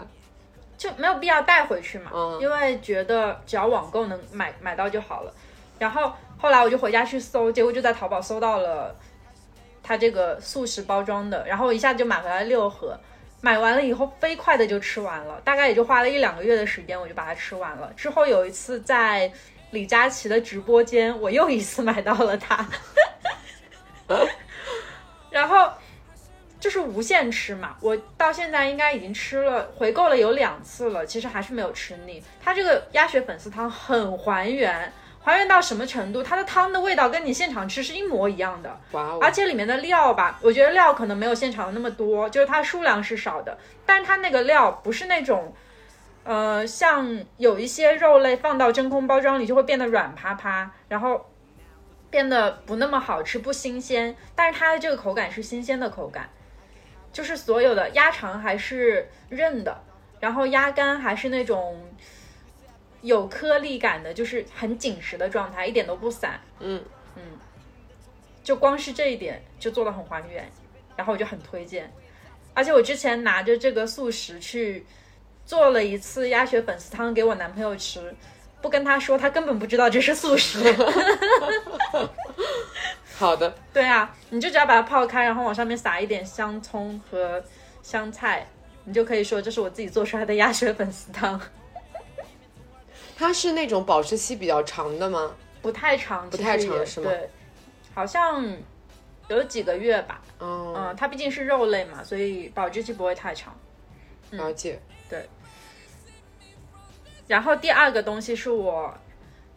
[0.78, 5.32] 就没有必要带回去嘛，嗯因为觉得只要网购能买买到就好了。
[5.78, 8.94] 然后后来我就回家去搜，结果就在淘宝搜到了
[9.82, 12.94] 它这个素食包装的，然后我一下子就买回来六盒。
[13.40, 17.90] 买完了以后飞快的就吃完了，大概也就花了一两个月的时间，我就把它吃完了。
[17.96, 19.32] 之后有一次在
[19.70, 22.66] 李佳琦的直播间，我又一次买到了它，
[25.30, 25.70] 然后。
[26.66, 32.20] 就是无限吃嘛，我到现在应该已经吃了回购了有两次了，其实还是没有吃腻。
[32.42, 36.24] 它这个鸭血粉丝汤很还原，还原到什么程度？
[36.24, 39.20] 它的汤的味道跟你现场吃是一模一样的，哇哦！
[39.22, 45.54] 而且里面的料吧，我觉得料可能没有现场的那么多，就是它数量是少的，但是它那个料不是那种，
[46.24, 51.30] 呃，像有一些肉类放到真空包装里就会变得软趴趴，然后
[52.10, 54.16] 变得不那么好吃，不新鲜。
[54.34, 56.28] 但是它的这个口感是新鲜的口感。
[57.16, 59.74] 就是所有的鸭肠还是韧的，
[60.20, 61.80] 然后鸭肝还是那种
[63.00, 66.38] 有颗粒感的，就是很紧实的状态，一点都不散。
[66.60, 67.22] 嗯嗯，
[68.44, 70.46] 就光是这一点就做的很还原，
[70.94, 71.90] 然后我就很推荐。
[72.52, 74.84] 而且我之前拿着这个素食去
[75.46, 78.14] 做了一次鸭血粉丝汤给我男朋友吃，
[78.60, 80.62] 不跟他说，他根本不知道这是素食。
[83.18, 87.42] 好的，对啊，你就只要把它泡开，然后往上面撒一点香葱和
[87.82, 88.46] 香菜，
[88.84, 91.40] 你就可以说这是我自己做出来的鸭血粉丝汤。
[93.16, 95.34] 它是那种保质期比较长的吗？
[95.62, 97.30] 不太长，不太长是吗对，
[97.94, 98.44] 好像
[99.28, 100.20] 有几个月吧。
[100.38, 103.56] 嗯，嗯，它毕竟是肉类嘛，所以保质期不会太长。
[104.32, 104.78] 了解。
[107.26, 108.92] 然后第二个东西是我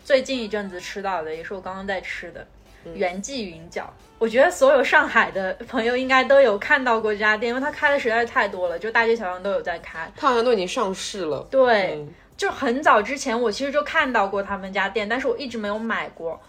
[0.04, 2.48] 最近一阵子吃到的，也是我刚刚在吃的
[2.94, 3.84] 元记云饺。
[4.18, 10.12] 我觉得所有上海的朋友应该都有看到过这家店，因为它开的实在是太多了，就大街小巷都有在开。
[10.16, 11.48] 它好像都已经上市了。
[11.50, 16.40] 对，嗯就很早之前我其实就看到过他们家店，但是我一直没有买过。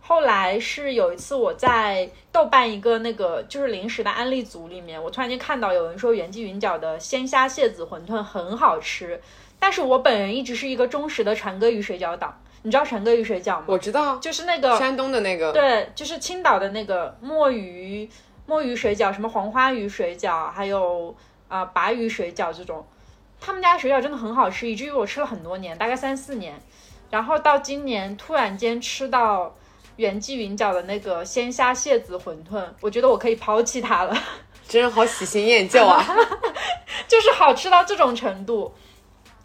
[0.00, 9.20] 后来是有一次我在豆瓣一个那个就是零食的安利组里面，我突然间看到有人说元记云饺的鲜虾蟹子馄饨很好吃，
[9.60, 12.40] 但是我本人一直是一个忠实的传歌鱼水饺党。
[12.62, 13.64] 你知道陈哥鱼水饺吗？
[13.66, 15.52] 我知道，就是那个山东的那个。
[15.52, 18.08] 对，就是青岛的那个墨鱼
[18.46, 21.14] 墨鱼水饺，什么黄花鱼水饺，还有
[21.48, 22.86] 啊、白鱼水饺这种，
[23.40, 26.60] 他们家水饺真的很好吃，以至于我吃了很多年，大概三四年。
[27.10, 29.56] 然后到今年突然间吃到
[29.96, 34.16] 袁记云饺的那个鲜虾蟹子馄饨，我觉得我可以抛弃它了，
[34.68, 36.04] 真是好喜新厌旧啊！
[37.08, 38.72] 就是好吃到这种程度。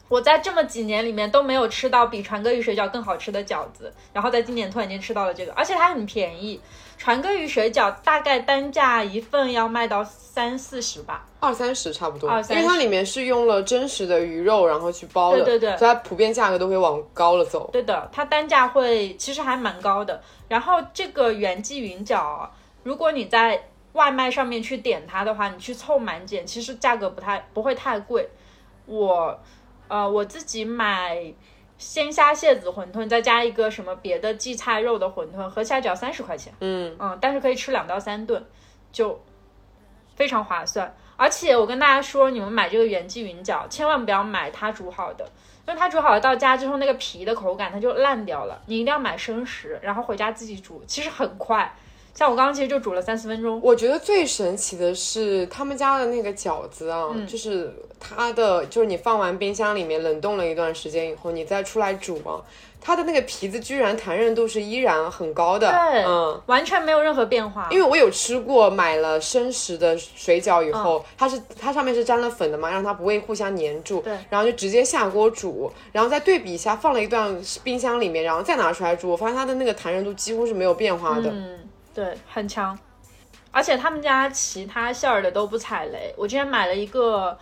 [0.07, 6.59] 我在这么几年里面都没有吃到比传歌鱼水饺更好吃的饺子，然后在今年突然间吃到了这个，而且它很便宜。
[6.97, 17.69] 传歌鱼水饺大概单价一份要卖到三四十吧，二三十差不多，二三十因为它里面是用了真实的鱼肉，然后去包的，对对对所以它普遍价格都会往高了走。
[17.73, 20.21] 对的，它单价会其实还蛮高的。
[20.47, 22.49] 然后这个元记云饺啊，
[22.83, 28.29] 如果你在外卖上面去点它的话，你去凑满减，其实价格不太不会太贵。
[28.85, 29.37] 我
[29.87, 31.33] 呃我自己买
[31.77, 36.53] 鲜虾蟹子馄饨，再加一个什么别的荠菜肉的馄饨，合起来只要三十块钱。
[36.59, 38.45] 嗯，嗯，但是可以吃两到三顿，
[38.91, 39.21] 就
[40.15, 40.95] 非常划算。
[41.17, 45.25] 而且我跟大家说，你们买这个元记云饺，千万不要买它煮好的，
[45.67, 48.61] 因为它煮好了到家之后，那个皮的口感它就烂掉了。
[48.65, 51.73] 你一定要买生食，然后回家自己煮，其实很快。
[52.15, 53.59] 像我刚刚其实就煮了三四分钟。
[53.61, 62.39] 我觉得最神奇的是他们家的那个饺子啊，嗯就是它的，就是你放完冰箱里面冷冻了一段时间以后，你再出来煮啊，
[62.79, 66.41] 它的那个皮子居然弹韧度是依然很高的，对，嗯。
[66.45, 67.67] 完全没有任何变化。
[67.69, 81.29] 因为我有吃过买了生食的水饺以后，它是它上面是沾了粉的嘛，让它不会互相粘住，对然后就直接下锅煮，然后再对比一下，放了一段冰箱里面，然后再拿出来煮，我发现它的那个弹韧度几乎是没有变化的。
[81.29, 81.59] 嗯，
[81.95, 82.77] 对，很强。
[83.51, 86.13] 而且他们家其他馅儿的都不踩雷。
[86.17, 87.37] 我之前买了一个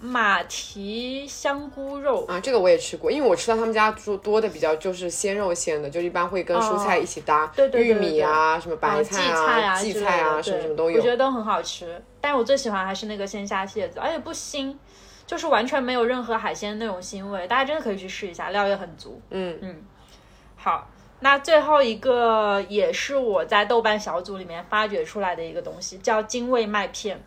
[0.00, 11.08] 马蹄香菇肉，啊，这个我也吃过，因为我吃到他们家做多的比较就是鲜肉馅的，就一般会跟蔬菜一起搭，对对对玉米啊、什么白菜啊、荠菜啊，什么什么都有我觉。
[11.08, 12.02] 得都很好吃。
[12.20, 14.74] 但是我最喜欢还是那个鲜虾蟹子，而且不腥，
[15.28, 17.46] 就是完全没有任何海鲜那种腥味。
[17.46, 19.22] 大家真的可以去试一下，料也很足。
[19.30, 19.84] 嗯嗯，
[20.56, 20.88] 好。
[21.22, 27.22] 那最后一个也是我在豆瓣小组里面发掘出来的一个东西，叫精味麦片。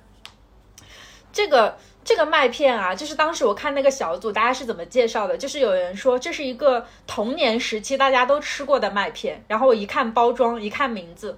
[1.32, 11.38] 这个这个麦片啊，就是当时我看那个小组大家是怎么介绍的，就是有人说这是一个童年时期大家都吃过的麦片，然后我一看包装，一看名字，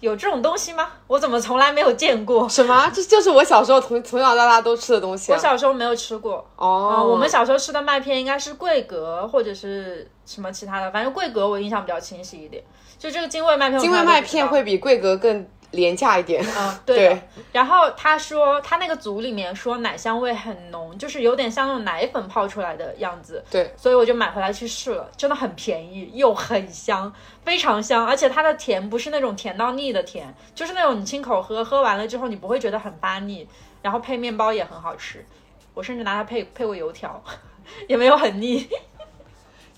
[0.00, 0.88] 有这种东西吗？
[1.06, 2.48] 我怎么从来没有见过？
[2.48, 2.90] 什么？
[2.94, 5.34] 这就是我小时候从从小到大都吃的东西、啊。
[5.34, 6.46] 我小时候没有吃过。
[6.56, 12.62] 哦、啊、我们小时候吃的麦片应该是桂格或者是什么其他的，反正桂格我印象比较清晰一点。
[12.98, 16.44] 就这个精卫麦片，精卫麦片会比桂格更廉价一点。
[16.56, 17.22] 嗯，对的。
[17.52, 23.44] 然后他说他那个组里面说奶香味很浓，就是有点像那种奶粉泡出来的样子。
[23.50, 27.12] 对，所以我就买回来去试了，真的很便宜又很香，
[27.44, 33.46] 非常香，而且它的甜不是那种甜到腻的甜，就是那种你亲口喝，喝完了之后你不会觉得很发腻，
[33.82, 35.24] 然后配面包也很好吃，
[35.74, 37.22] 我甚至拿它配配过油条，
[37.88, 38.68] 也没有很腻。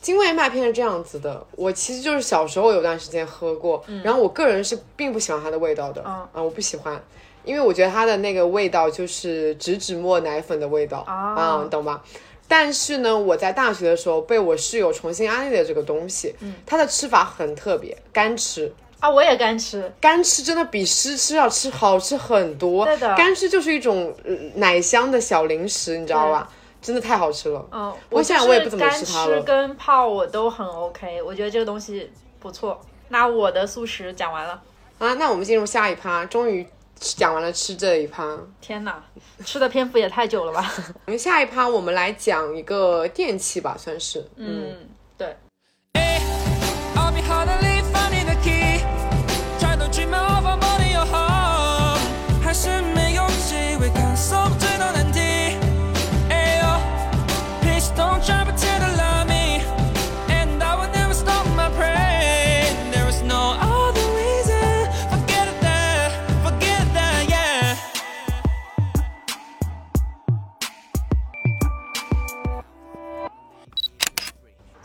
[0.00, 7.00] 精味麦片是这样子的，我其实就是小时候有段时间喝过，然后我个人是并不喜欢它的味道的，嗯啊，我不喜欢，
[7.44, 12.02] 因为我觉得它的那个味道就是植脂末奶粉的味道，啊、懂吧？
[12.48, 18.72] 但是呢，我在大学的时候被我室友重新安利了这个东西，嗯，它的吃法很特别，干吃。
[18.98, 22.84] 啊，我也干吃，干吃真的比湿吃要吃好吃很多。
[22.84, 26.50] 对的干吃就是一种、呃奶香的小零食，你知道吧？
[26.80, 27.64] 真的太好吃了。
[27.70, 32.80] 嗯，不过现在我也不怎么吃它了干吃跟泡我都很 OK，我觉得这个东西不错。
[33.08, 34.62] 那我的素食讲完了，
[34.98, 36.66] 啊，那我们进入下一趴，终于
[36.96, 38.36] 讲完了吃这一趴。
[38.60, 39.02] 天哪，
[39.44, 40.72] 吃的篇幅也太久了吧？
[41.06, 44.20] 我们下一趴我们来讲一个电器吧，算是。
[44.36, 44.76] 嗯，嗯，
[45.16, 45.36] 对。
[46.94, 48.80] I'll be hard to leave finding the key
[49.58, 51.98] Try to dream of a morning your home
[52.42, 54.36] 还是没有机会感受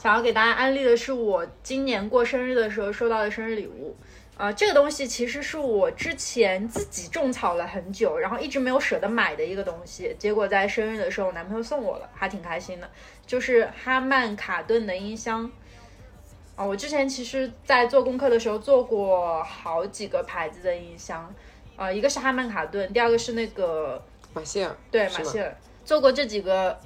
[0.06, 3.98] 想要给大家安利的是我今年过生日的时候收到的生日礼物。
[4.38, 12.88] 呃，这个东西其实是我之前自己种草了很久，然后一直没有舍得买的一个东西，结果在生日的时候，我男朋友送我了，还挺开心的。
[13.26, 15.52] 就是哈曼卡顿的音箱。
[16.56, 21.34] 啊、我之前其实，在做功课的时候做过好几个牌子的音箱，
[21.78, 24.00] 呃，一个是哈曼卡顿，第二个是那个
[24.36, 24.78] 马歇尔。
[24.92, 26.80] 对，马歇尔做过这几个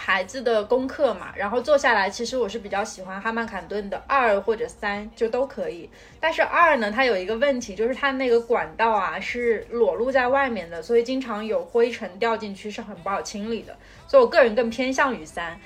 [0.00, 5.90] 牌子的功课嘛，然后做下来，其实我是比较喜欢哈曼卡顿的二或者三就都可以。
[6.20, 13.76] 但是二呢，它有一个问题，就是它那个管道啊是裸露在外面的，所以经常有灰尘掉进去，是很不好清理的。
[14.06, 15.58] 所以我个人更偏向于三，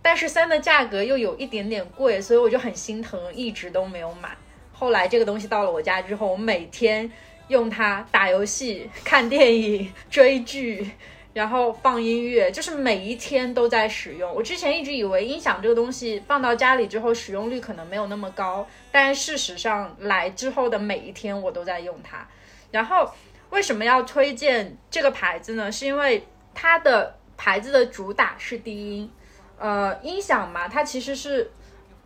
[0.00, 4.30] 但是三的价格又有一点点贵，所以我就很心疼，一直都没有买。
[4.72, 7.10] 后来这个东西到了我家之后，我每天
[7.48, 10.90] 用它打游戏、看电影、追剧，
[11.36, 14.34] 然后放音乐，就是每一天都在使用。
[14.34, 22.26] 我之前一直以为音响这个东西放到家里之后使用率可能没有那么高，但事实上来之后的每一天我都在用它。
[22.70, 23.06] 然后
[23.50, 25.70] 为什么要推荐这个牌子呢？
[25.70, 29.10] 是因为它的牌子的主打是低音，
[29.58, 31.50] 呃，音响嘛，它其实是。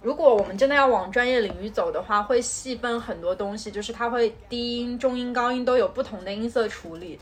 [0.02, 7.16] 如果我们真的要往专业领域走的话，会细分很多东西，就是它会低音、中音、高音都有不同的音色处理。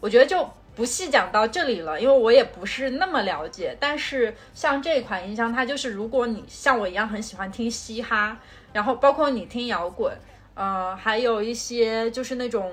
[0.00, 3.76] 我觉得就不细讲到这里了，因为我也不是那么了解。
[3.78, 8.38] 但是像这款音箱，它就是如果你像我一样很喜欢听嘻哈，
[8.72, 10.12] 然后包括你听摇滚，
[10.54, 12.72] 呃，还有一些就是那种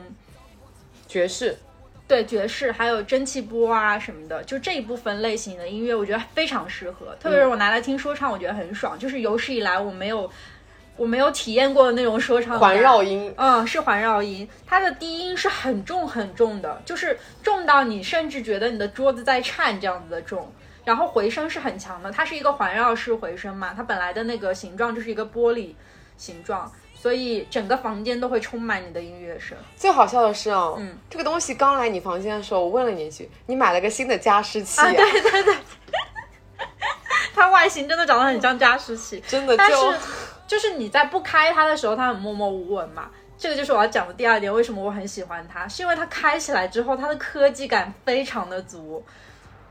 [1.08, 1.58] 爵士。
[2.08, 7.16] 对爵士，还有蒸汽波啊什么的，就这一部分类型的音乐，我觉得非常适合。
[7.22, 9.00] 特别是我拿来听说唱，我觉得很爽。
[9.00, 10.30] 就是有史以来我没有
[10.98, 20.52] 我没有体验过的那种说唱环绕音，嗯，是环绕音，它的低音是很重很重的，就是重到你甚至觉得你的桌子在颤这样子的重。
[20.84, 25.76] 然后回声是很强的，它是一个环绕式回声嘛，它本来的那个形状就是一个玻璃
[26.18, 29.56] 形状，所以整个房间都会充满你的音乐声。
[29.76, 35.56] 最好笑的是哦，嗯这个东西刚来你房间的时候，我问了你一句，你买了个新的加湿器、啊，对对对，
[37.36, 39.76] 它外形真的长得很像加湿器，真的就但是
[40.52, 43.10] 就是你在不开它的时候，它很默默无闻嘛。
[43.38, 49.02] 这个就是我要讲的第二点，为什么我很喜欢它，是因为它开起来之后，它的科技感非常的足。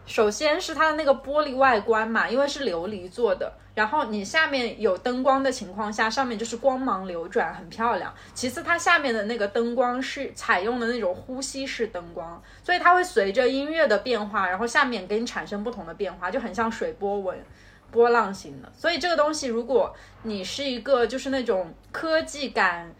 [0.07, 8.11] 首先是它的那个玻璃外观嘛，因为是琉璃做的，然后你下面有灯光的情况下，上面就是光芒流转，很漂亮。
[8.33, 17.39] 其次，它下面的那个灯光是采用的那种呼吸式灯光，所以它会随着音乐的变化，然后下面给你产生不同的变化，就很像水波纹。
[17.91, 22.93] 波浪形的，所以这个东西，如果你是一个就是那种科技感。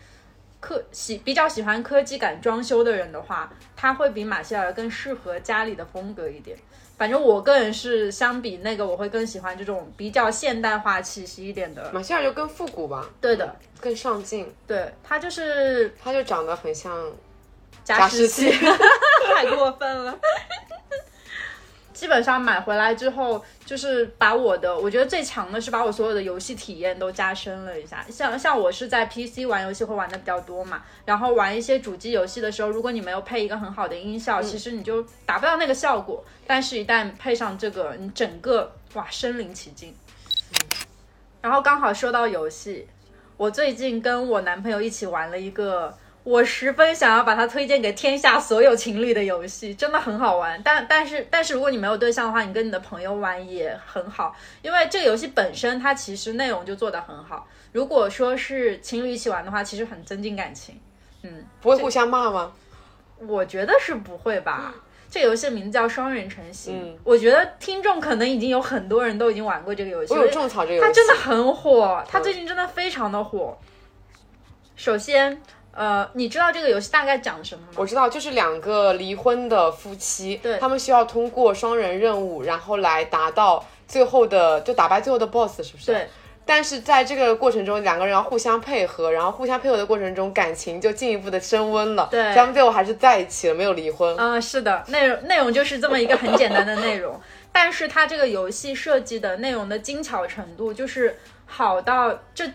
[0.63, 6.55] 科喜比较喜欢科技感装修的人的话，它会比马歇尔更适合家里的风格一点。
[6.99, 11.91] 反正我个人是相比那个，我会更喜欢这种比较现代化气息一点的。
[11.95, 17.11] 马歇尔就更复古吧，对的，更上镜，对，它就是它就长得很像
[17.83, 18.59] 加湿器，器
[19.35, 20.19] 太过分了。
[22.01, 28.03] 基本上买回来之后，就是把我的，我觉得最强的是把我所有的游戏体验都加深了一下。
[28.11, 36.25] 像像我是在 PC 玩游戏会玩的比较多嘛，然后玩一些主机游戏的时候，如果你没有配一个很好的音效，其实你就达不到那个效果。
[36.47, 39.95] 但是，一旦配上这个，你整个哇身临其境。
[41.43, 42.89] 然后刚好说到游戏，
[43.37, 45.95] 我最近跟我男朋友一起玩了一个。
[46.23, 50.61] 我十分想要把它推荐给天下所有情侣的游戏，真的很好玩。
[50.63, 57.49] 但但是但是如果你没有对象的话，你跟你的朋友玩也很好，因为这个游戏本身它其实内容就做得很好。
[57.73, 60.79] 如果说是情侣一起玩的话，其实很增进感情。
[61.23, 62.53] 嗯，不会互相骂吗？
[63.27, 64.75] 我觉得是不会吧。
[65.11, 70.15] 这个游戏的名字叫《双人成行》，嗯我觉得听众可能已经有很多人都已经玩过这个游戏。
[70.15, 73.59] 我有种草这个游戏，它真的很火，它最近真的非常的火。
[74.77, 75.41] 首先。
[75.73, 77.73] 呃，你知道这个游戏大概讲什么吗？
[77.77, 85.87] 我知道，就是两个离婚的夫妻，对他们需要通过双人任务，然后来达到最后的，就打败最后的 BOSS，是不是？
[85.87, 86.09] 对。
[86.45, 92.09] 但是在这个过程中，两个人要互相配合，然后互相配合的过程中，感情就进一步的升温了。
[92.11, 94.17] 对，他们最后还是在一起了，没有离婚。
[94.17, 97.21] 嗯，是的， 内容内容就是这么一个很简单的内容，
[97.53, 101.17] 但是它这个游戏设计的内容的精巧程度，就是
[101.47, 102.51] 好到这。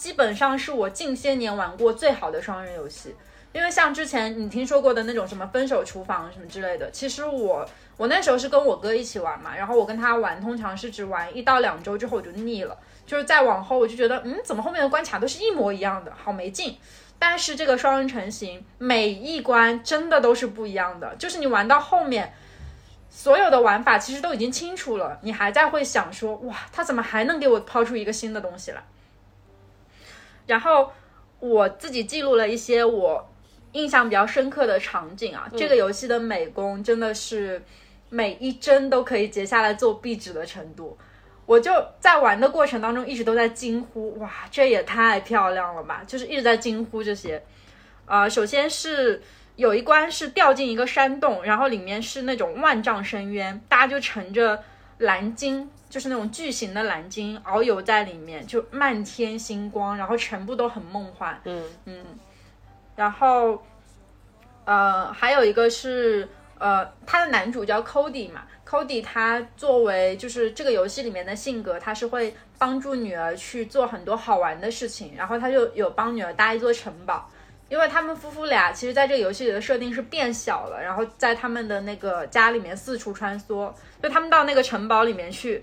[0.00, 3.14] 基本上是我近些年玩过最好的双人游戏，
[3.52, 12.74] 因为像之前你听说过的那种什么分手厨房什么之类的，其实我我那时候是跟我哥一起玩嘛，然后我跟他玩，通常是只玩一到两周之后我就腻了，
[13.06, 16.78] 就是再往后我就觉得，嗯，怎么后面的关卡都是一模一样的，好没劲。
[17.18, 22.32] 但是这个双人成行，每一关真的都是不一样的，就是你玩到后面，
[23.10, 28.82] 所有的玩法其实都已经清楚了，你还在会想说，哇，他怎么还能给我抛出一个新的东西来？
[30.50, 30.90] 然后
[31.38, 33.30] 我自己记录了一些我
[33.72, 37.62] 印象比较深刻的场景啊，这个游戏的美工真的是
[38.08, 40.98] 每一帧都可以截下来做壁纸的程度。
[41.46, 46.02] 我就在玩的过程当中一直都在惊呼，哇，这也太漂亮了吧！
[46.04, 47.40] 就是一直在惊呼这些。
[48.06, 49.22] 啊、首先是
[49.54, 54.62] 有一关是掉进一个山洞，然后里面是那种万丈深渊，大家就乘着
[54.98, 61.38] 蓝鲸，就是那种巨型的蓝鲸遨游在里面，就漫天星光，然后全部都很梦幻。
[61.44, 62.04] 嗯嗯，
[62.96, 63.62] 然后
[64.64, 66.28] 呃，还有一个是
[66.58, 77.28] 呃，他的男主叫 Cody 嘛，Cody 他作为就是这个游戏里面的性格，他是会帮助女儿去做很多好玩的事情，然后他就有帮女儿搭一座城堡。
[77.68, 83.72] 因为他们夫妇俩其实在这个游戏里的设定是变小了，然后在他们的那个家里面四处穿梭，
[84.02, 85.62] 就他们到那个城堡里面去，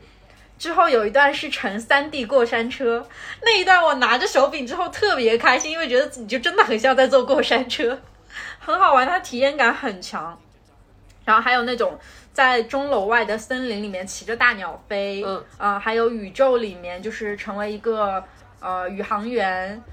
[0.58, 3.08] 之后有一段是乘三 D 过山车，
[3.42, 8.00] 那一段我拿着手柄之后特别开心，因为觉得自己就真的很像在坐过山车，
[8.60, 10.40] 很好玩，它体验感很强。
[11.26, 12.00] 然后还有那种
[12.32, 18.24] 在钟楼外的森林里面骑着大鸟飞，嗯，呃，还有宇宙里面就是成为一个
[18.62, 19.84] 呃宇航员，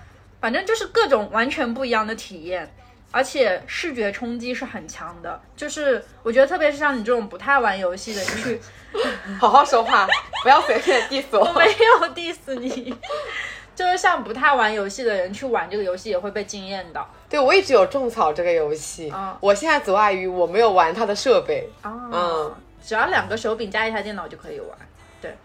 [0.41, 2.73] 反正就是各种完全不一样的体验。
[3.15, 8.61] 而且视觉冲击是很强的，就是我觉得特别是像你这种不太玩游戏的，你去
[9.41, 10.05] 好好说话，
[10.43, 11.53] 不要随便 diss 我我。
[11.55, 12.93] 没有 diss 你，
[13.77, 21.71] 就是像不太玩游戏的人去玩这个游戏也会被惊艳到对，我一直有种草这个游戏，啊我现在阻碍于我没有玩它的设备。
[21.83, 22.55] 啊嗯，
[22.85, 24.77] 只要两个手柄加一台电脑就可以玩。
[25.21, 25.37] 对，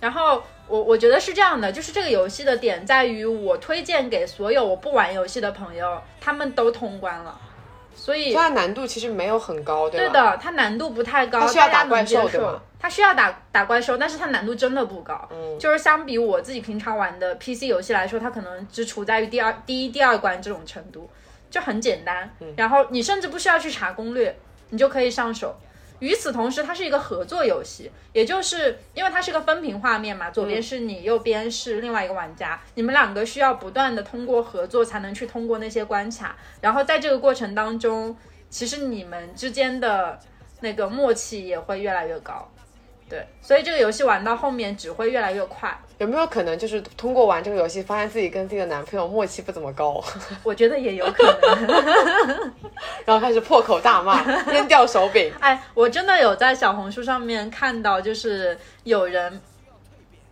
[0.00, 7.38] 然后我我觉得是这样的，就是这个游戏的点在于我推荐给所有我不玩游戏的朋友，他们都通关了，
[7.94, 10.12] 所以它的难度其实没有很高，对吧？
[10.12, 15.28] 对的，它难度不太高，它需要打怪兽对吗它需要打打怪兽，但是它难度真的不高。
[15.32, 21.10] 嗯就是相比我自己平常玩的 PC 游戏来说，它可能只处在于第二、第一、第二关这种程度，
[21.50, 22.30] 就很简单。
[22.56, 24.38] 然后你甚至不需要去查攻略，
[24.70, 25.56] 你就可以上手。
[26.00, 38.16] 与此同时，它是一个合作游戏，也就是因为它是个分屏画面嘛，左边是你，右边是另外一个玩家，你们两个需要不断的通过合作才能去通过那些关卡，然后在这个过程当中，
[38.48, 40.18] 其实你们之间的
[40.60, 42.48] 那个默契也会越来越高。
[43.08, 45.76] 对，所以这个游戏玩到后面只会越来越快。
[45.98, 50.02] 有没有可能就是通过玩这个游戏，发现自己跟自己的男朋友默契不怎么高，
[50.44, 52.52] 我觉得也有可能。
[53.04, 55.32] 然后开始破口大骂，扔掉手柄？
[55.40, 59.40] 哎，我真的有在小红书上面看到，就是有人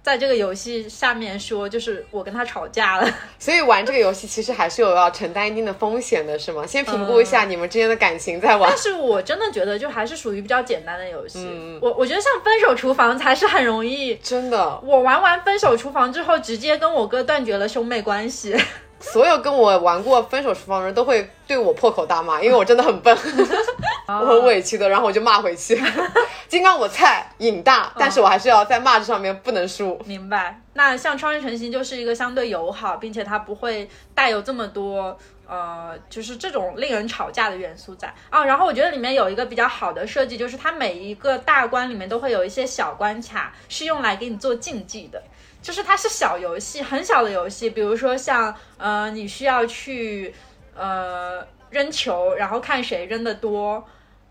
[0.06, 3.10] 在这个游戏下面说，就是我跟他吵架了。
[3.40, 6.64] 所以玩这个游戏其实还是有要承担一定的风险的，是吗？
[6.64, 8.78] 先评估一下你们之间的感情再玩但。
[8.78, 11.40] 是我真的觉得，就还是属于比较简单的游戏。
[11.40, 14.14] 嗯我我觉得像《分手厨房》才是很容易。
[14.22, 18.56] 真的，我玩完《分手厨房》之后，直接跟我哥断绝了兄妹关系。
[19.00, 23.16] 所有跟我玩过《分手厨房》的人都会对我破口大骂， 因为我真的很笨，
[24.08, 25.80] 我很委屈的，然后我就骂回去。
[26.48, 30.00] 金刚我菜瘾大，但是我还是要在骂这上面不能输。
[30.04, 30.60] 明白。
[30.74, 35.16] 那像《创业成型》就是一个相对友好，并且它不会带有这么多。
[35.48, 45.22] 呃，就是这种令人吵架的元素在啊，然后我觉得里面有一个比较好的设计，就是它每一个大关里面都会有一些小关卡是用来给你做竞技的，
[45.66, 50.32] 就是它是小游戏，很小的游戏，比如说像呃，你需要去
[50.76, 53.84] 呃扔球，然后看谁扔的多。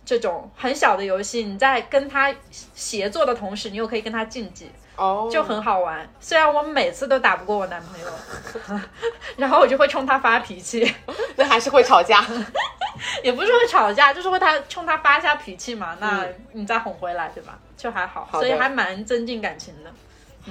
[0.05, 2.33] 这种很小的游戏，你在跟他
[2.73, 6.07] 协作的同时，你又可以跟他竞技，哦，就很好玩。
[6.21, 8.79] 虽然我每次都打不过我男朋友，
[9.35, 10.89] 然后我就会冲他发脾气，
[11.35, 12.23] 那还是会吵架。
[13.23, 16.23] 也不是会吵架，就是会他冲他发一下脾气嘛，那
[16.53, 17.59] 你再哄回来，对吧？
[17.75, 19.91] 就还好，好所以还蛮增进感情的。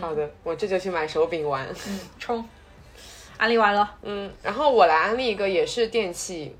[0.00, 1.66] 好的，我这就去买手柄玩。
[1.86, 2.44] 嗯，冲，
[3.36, 6.54] 安利完了，嗯，然后我来安利一个也是电器，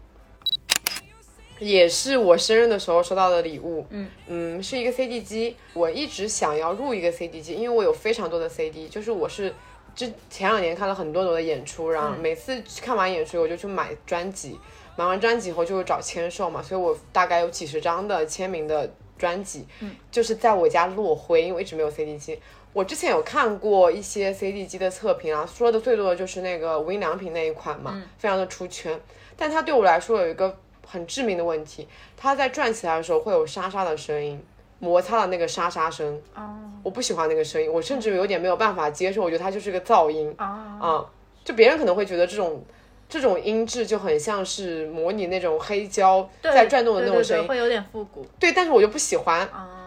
[1.58, 3.86] 也是我生日的时候收到的礼物。
[3.90, 5.56] 嗯嗯，是一个 CD 机。
[5.72, 9.52] 我一直想要入一个 CD 机，因为我有非常多的 CD，就是我是
[9.94, 14.58] 之前两年看了很多很多的演出，然后每次看完演出我就去买专辑，
[14.96, 22.38] 买完专辑以后就会找签售嘛，所以我大概有几十张的签名的专辑，嗯，就是在我家落灰，因为我一直没有 CD 机。
[22.74, 29.00] 我之前有看过一些 CD 机的测评啊，说的最多的就是那个无印良品那一款嘛，非常的出圈。
[29.36, 34.44] 但它对我来说有一个很致命的问题，它在转起来的时候会有沙沙的声音，
[34.80, 36.20] 摩擦的那个沙沙声。
[36.34, 40.28] 哦我不喜欢那个声音，我甚至有点没有办法接受，我觉得它就是个噪音。
[40.38, 41.06] 哦，啊，
[41.42, 42.62] 就别人可能会觉得这种
[43.08, 48.26] 这种音质就很像是模拟那种黑胶在转动的那种声音，对对对会有点复古。
[48.38, 49.40] 对，但是我就不喜欢。
[49.46, 49.83] 啊，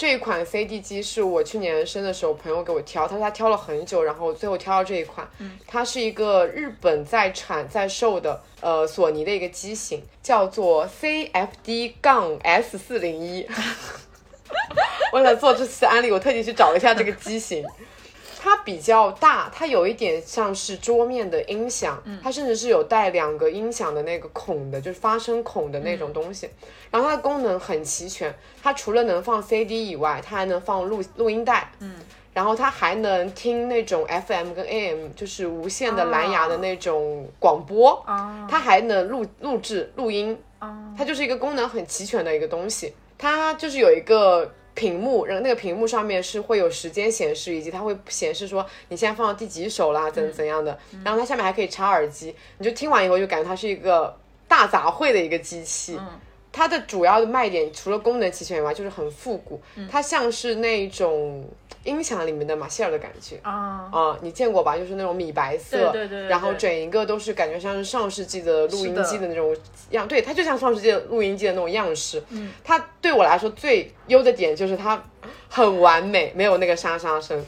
[0.00, 5.28] 这一款 CD 机是我去年生的时候朋友给我挑，他说他挑了很久，然后最后挑到这一款。
[5.36, 13.46] 嗯，它是一个日本在产在售的，呃，索尼的一个机型，叫做 CFD 杠 S 四零一。
[15.12, 17.62] 为了做这次安利，我特地去找了一下这个机型。
[18.42, 26.48] 它比较大，它有一点像是桌面的音响，它甚至是有带两个音响的那个孔的，就是发声孔的那种东西。
[26.90, 31.96] 然后它的功能很齐全，它除了能放 CD 以外，它还能放录录音带，嗯，
[32.32, 40.74] 然后它还能听那种 FM 跟 AM，就是无线的蓝牙的那种广播，啊它还能录录制录音，哦。
[40.96, 42.94] 它就是一个功能很齐全的一个东西。
[43.18, 44.50] 它就是有一个
[44.80, 50.78] 屏幕，然后那个屏幕上面是会有时间显示，以及它会显示说你现在放到第几首啦，怎怎样的。
[51.04, 54.16] 然后它下面还可以插耳机，你就听完以后就感觉它是一个
[54.48, 56.00] 大杂烩的一个机器。
[56.52, 61.48] 它的主要的卖点除了功能齐全以外，就是很复古，它像是那种
[61.84, 63.38] 音响里面的马歇尔的感觉。
[63.42, 64.76] 啊，啊、你见过吧？
[64.76, 69.56] 就是那种米白色，对对对对然后整一个都是感觉像是上世纪的录音机的的那种
[69.90, 72.22] 样，对，它就像上世纪的录音机的那种样式。
[72.30, 75.02] 嗯，它对我来说最优的点就是它
[75.48, 77.44] 很完美，没有那个沙沙声。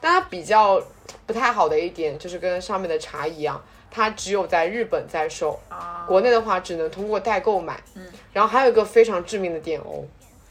[0.00, 0.78] 但它比较
[1.26, 3.62] 不太好的一点就是跟上面的茶一样，
[3.94, 7.80] 它只有在日本在售，啊国内的话只能通过代购买。
[7.94, 10.02] 嗯，然后还有一个非常致命的点哦，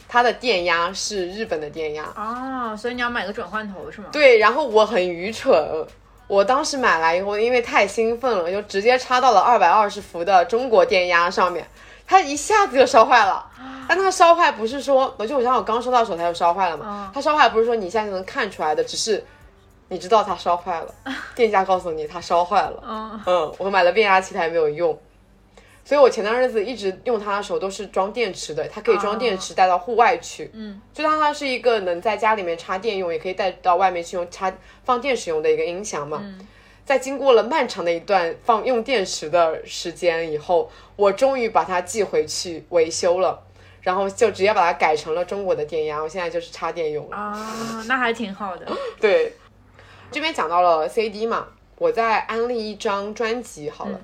[0.07, 2.05] 它的电压是日本的电压。
[2.15, 4.07] 啊，所以你要买个转换头是吗？
[4.13, 5.53] 对，然后我很愚蠢，
[6.27, 11.67] 我当时买来以后，因为太兴奋了，就直接插到了二百二十伏的中国电压上面，
[12.07, 13.45] 它一下子就烧坏了。
[13.85, 19.21] 但它烧坏不是说，我就我想我刚收到的时候它就烧坏了嘛，它烧坏不是说你一下就能看出来的，只是
[19.89, 20.93] 你知道它烧坏了，
[21.35, 22.83] 店家告诉你它烧坏了。
[22.87, 24.97] 嗯嗯，我买了变压器它也没有用。
[25.85, 34.51] 所以我前段日子一直用它的时候都是装电池的，它可以装电池带到户外去，嗯，就当它是一个能在家里面插电用，也可以带到外面去用插
[34.85, 36.23] 放电使用的一个音响嘛。
[36.85, 43.41] 在经过了漫长的一段放用电池的时间以后，我终于把它寄回去维修了，
[43.81, 47.17] 然后就直接把它改成了中国的电压，我现在就是插电用了。
[47.17, 48.65] 啊，那还挺好的。
[49.01, 49.33] 对，
[50.13, 51.47] 这边讲到了 CD 嘛，
[51.79, 53.99] 我再安利一张专辑好了。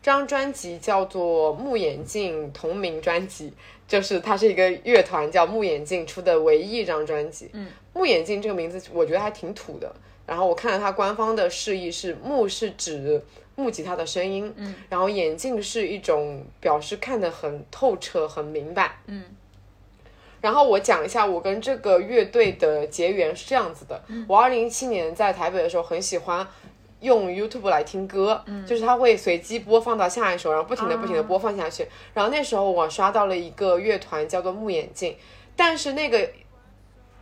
[0.00, 3.52] 这张专辑叫做木眼镜同名专辑，
[3.86, 7.50] 就是它是一个乐团叫木眼镜出的唯一一张专辑。
[7.52, 9.94] 嗯，木眼镜这个名字我觉得还挺土的。
[10.24, 13.22] 然后我看了它官方的释义是木是指
[13.56, 19.24] 木吉他的声音，嗯，然后眼镜是一种表示看得很透彻、很明白，嗯。
[20.40, 26.46] 然后我讲一下我跟这个乐队的结缘是这样子的，我二零一七年在台北的时候很喜欢。
[27.00, 31.86] 用 YouTube 来听歌，就是它会随机播放到下一首，然后不停的不停的播放下去。
[32.12, 35.14] 然后那时候我刷到了一个乐团叫做木眼镜，
[35.54, 36.28] 但是那个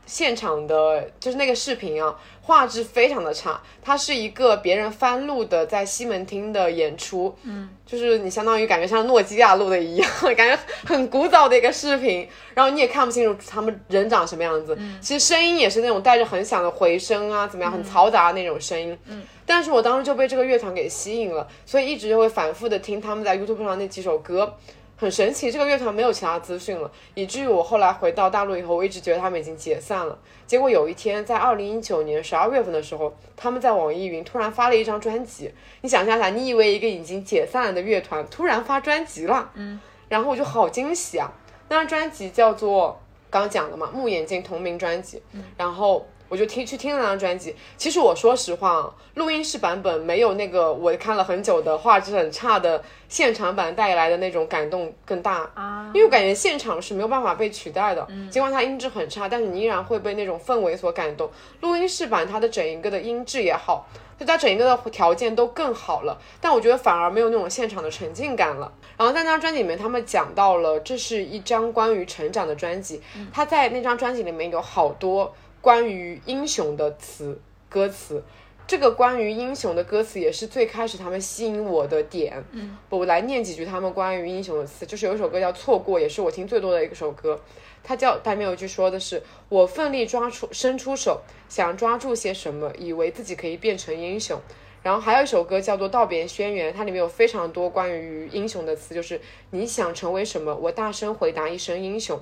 [0.06, 3.60] 现场的，就是那个视频啊，画质非常的差。
[3.82, 12.26] 它是一个别人翻录的在西门町的演出，嗯，就是你相当于感觉像诺基亚录的一样， 感觉很古早的一个视频。
[12.54, 19.22] 然后你也看不清楚他们人长什么样子，其实声音也是那种带着很响的回声啊，怎么样，很嘈杂的那种声音，嗯。
[19.44, 24.56] 但是我当时就被这个乐团给吸引了，所以一直就会反复的听他们在 YouTube 上那几首歌，
[24.96, 25.52] 很神奇。
[25.52, 30.18] 这个乐团没有其他资讯了，以至于我后来回到大陆以后，我一直觉得他们已经解散了。
[30.46, 35.52] 结果有一天，在二零一九年十二月份的时候，他们在网易云突然发了一张专辑。
[35.82, 39.78] 你想象一下，你以为一个已经解散了的乐团突然发专辑了，嗯，
[40.08, 41.32] 然后我就好惊喜啊！
[41.68, 45.22] 那张专辑叫做刚刚讲的嘛，木眼镜同名专辑，
[45.56, 46.06] 然后。
[46.28, 47.54] 我就听去听了那张专辑。
[47.76, 55.90] 其实我说实话，录音室版本没有那个我看了很久的画质很差的现场版带来的那种感动更大啊。
[55.94, 58.06] 因为我感觉现场是没有办法被取代的。
[58.30, 61.30] 尽管它音质很差，但是你依然会被那种氛围所感动。
[61.60, 63.86] 录音室版它的整一个的音质也好，
[64.18, 66.18] 就它整一个的条件都更好了。
[66.40, 68.72] 但我觉得反而没有那种现场的沉浸感了。
[68.96, 73.00] 然后在那张专辑里面，他们讲到了这是一张关于成长的专辑。
[73.32, 75.34] 他在那张专辑里面有好多。
[75.66, 78.22] 关于英雄的词歌词，
[78.68, 82.40] 这个关于英雄的歌词也是最开始他们吸引我的点。
[82.52, 87.40] 嗯，我来念几句他们关于英雄的词，就是有一首歌叫《错过》，也是我听最多的一首歌。
[87.82, 94.40] 它叫它里面有一句说的是：“我奋力抓出伸出手，想抓住些什么，以为自己可以变成英雄。”
[94.84, 102.20] 然后还有一首歌叫做《道别宣言》，它里面有非常多关于英雄的词，就是你想成为什么，我大声回答一声英雄。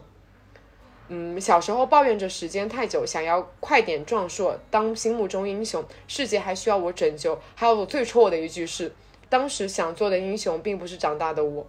[1.08, 7.38] 嗯，小时候抱怨着时间太久，想要快点壮硕，当心目中英雄，世界还需要我拯救。
[7.54, 8.90] 还有最戳我的一句是，
[9.28, 11.66] 当时想做的英雄，并不是长大的我。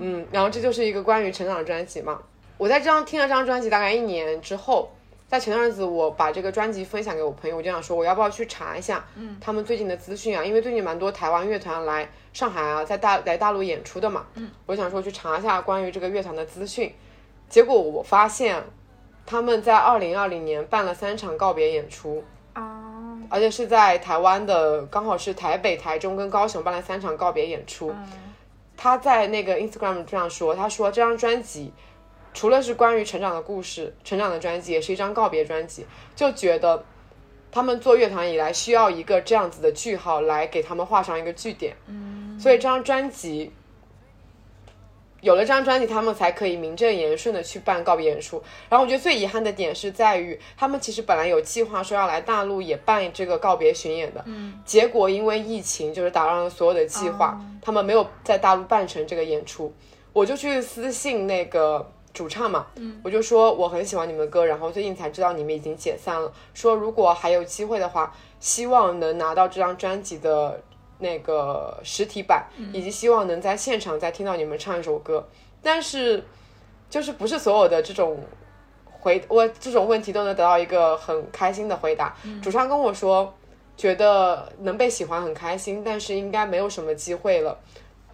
[0.00, 2.20] 嗯，然后这就是一个关于成长的专辑嘛。
[2.58, 4.90] 我在这张听了这张专辑大概一年之后，
[5.28, 16.92] 在前段日子我把这个专辑分享给我朋友，我就想说我要不要去查一下，嗯，他们最近的资讯啊，因为最近蛮多台湾乐团来上海啊，在大来大陆演出的嘛，嗯，我想说去查一下关于这个乐团的资讯。
[17.48, 18.62] 结果我发现，
[19.24, 22.22] 他们在二零二零年办了三场告别演出
[22.54, 27.94] 啊，而且是在台湾的，刚好是台北、台中跟高雄办了三场告别演出。
[28.76, 31.72] 他在那个 Instagram 这样说，他说这张专辑
[32.34, 36.84] 除了是关于成长的故事、成长的专辑，也是一张告别专辑，就觉得
[37.50, 41.76] 他们做乐团以来需要一个这样子的句号来给他们画上一个句点。
[41.86, 43.52] 嗯，所以这张专辑。
[45.26, 48.40] 有了这张专辑，他们才可以名正言顺的去办告别演出。
[48.68, 59.74] 然后我觉得最遗憾的点是在于，他们其实本来有计划说要来大陆也办这个告别巡演的，嗯，结果因为疫情就是打乱了所有的计划，他们没有在大陆办成这个演出。
[60.12, 70.62] 我就去私信那个主唱嘛，嗯，我就说我很喜欢你们的歌，然后最近才知道你们已经解散了，说如果还有机会的话，希望能拿到这张专辑的。
[70.98, 75.26] 那个实体版，以及希望能在现场再听到你们唱一首歌，
[75.62, 76.24] 但是
[76.88, 78.18] 就是不是所有的这种
[78.90, 82.14] 回我这种问题都能得到一个很开心的回答。
[82.42, 83.34] 主唱跟我说，
[83.76, 87.58] 觉得能被喜欢很开心，但是应该没有什么机会了。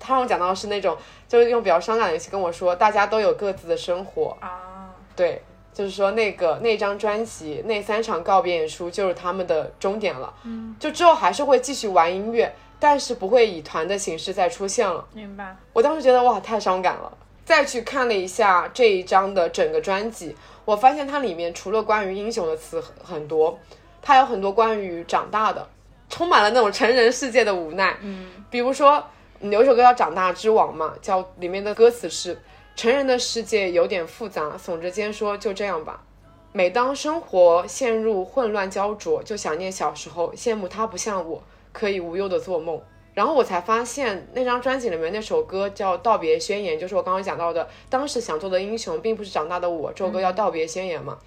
[0.00, 0.96] 他让我讲到是那种，
[1.28, 5.40] 就是用比较伤感的语气跟我说，大家都有各自的生活啊，对，
[5.72, 12.52] 就是说那个那张专辑那三场告别演出就是他们的终点了，嗯，就之后还是会继续玩音乐。
[12.82, 15.06] 但是不会以团的形式再出现了。
[15.14, 15.56] 明白。
[15.72, 17.16] 我当时觉得哇，太伤感了。
[17.44, 23.56] 再去看了一下这一张的整个专辑，我发现它里面除了关于英雄的词很很多，
[24.02, 25.64] 它有很多关于长大的，
[26.08, 27.96] 充满了那种成人世界的无奈。
[28.00, 28.28] 嗯。
[28.50, 29.00] 比如说，
[29.38, 32.36] 有一首歌叫《长大之王》嘛，叫里面的歌词是：
[32.74, 36.02] 成人的世界有点复杂，耸着肩说就这样吧。
[36.50, 41.40] 每当生活陷入混乱焦灼，就想念小时候，羡慕他不像我，
[41.72, 42.80] 可以无忧的做梦。
[43.14, 49.92] 然后我才发现，那张专辑里面那首歌叫《道别宣言》，就是我刚刚讲到的，当时想做的英雄，并不是长大的我。
[49.92, 51.18] 这首歌叫《道别宣言》嘛，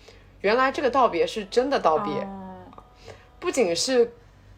[0.41, 2.27] 原来这个道别是真的道别，
[3.39, 4.11] 不仅是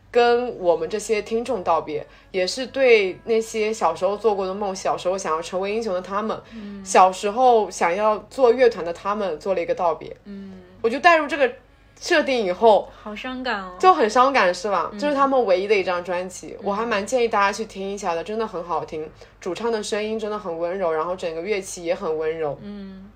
[0.10, 6.42] 跟我们这些听众道别，也是对那些小时候做过的梦、小时候想要成为英雄的他们，
[6.86, 10.16] 小时候想要做乐团的他们做了一个道别。
[10.24, 11.52] 嗯，我就带入这个
[12.00, 13.76] 设定以后，好伤感哦。
[13.80, 14.92] 就很伤感，是吧？
[15.00, 19.10] 这是他们唯一的一张专辑，我还蛮建议大家去听一下的，真的很好听。
[19.40, 22.58] 主唱的声音真的很温柔，然后整个乐器也很温柔。
[22.62, 23.10] 嗯，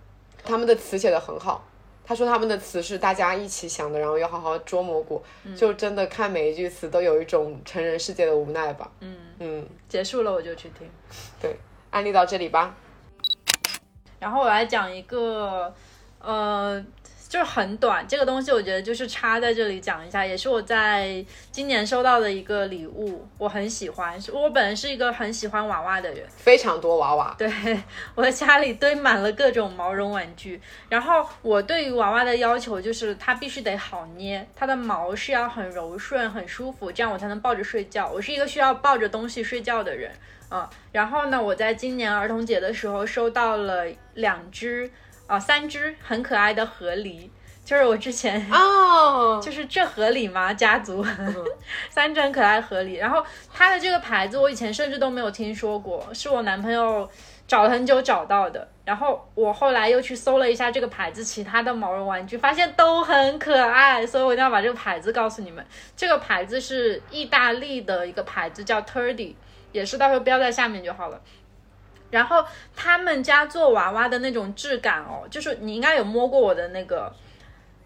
[0.44, 1.64] 他们的词写的很好。
[2.04, 5.22] 他说他们的词是大家一起想的，然后要好好琢磨过。
[5.56, 8.92] 就真的看每一句词都有一种成人世界的无奈吧。
[9.00, 10.90] 嗯嗯，结束了我就去听。
[11.40, 11.56] 对，
[11.92, 12.76] 案例到这里吧。
[14.20, 15.74] 然后我来讲一个，
[16.20, 16.84] 呃，
[17.32, 24.22] 就是很短，这个东西我觉得就是插在这里讲一下，也是我在今年收到的一个礼物，我很喜欢。
[24.34, 27.34] 我本人是一个很喜欢娃娃的人，非常多娃娃。
[27.38, 27.50] 对，
[28.16, 30.60] 我的家里堆满了各种毛绒玩具。
[30.90, 38.12] 然后我对于娃娃的要求就是它必须得好捏，它的毛是要很柔顺、很舒服，这样我才能抱着睡觉。
[38.14, 40.12] 我是一个需要抱着东西睡觉的人。
[40.50, 44.92] 嗯，然后呢，我在今年儿童节的时候收到了两只。
[45.32, 47.30] 啊，三只很可爱的河狸，
[47.64, 50.54] 就是我之前哦， 就是这河狸吗？
[50.54, 51.06] 家族
[51.90, 53.24] 三只很可爱河狸，然后
[53.54, 57.10] 它的这个牌子我以前甚至都没有听说过，是我男朋友
[57.48, 65.66] 找了很久找到的，然后我后来又去搜了一下这个牌子其他的毛绒玩具，发现都很可爱，所以我一定要把这个牌子告诉你们。
[65.96, 69.36] 这个牌子是意大利的一个牌子，叫 Turdy，
[69.72, 71.22] 也是到时候标在下面就好了。
[72.12, 72.46] 然后
[72.76, 77.12] 他们家做娃娃的那种质感哦，就是你应该有摸过我的那个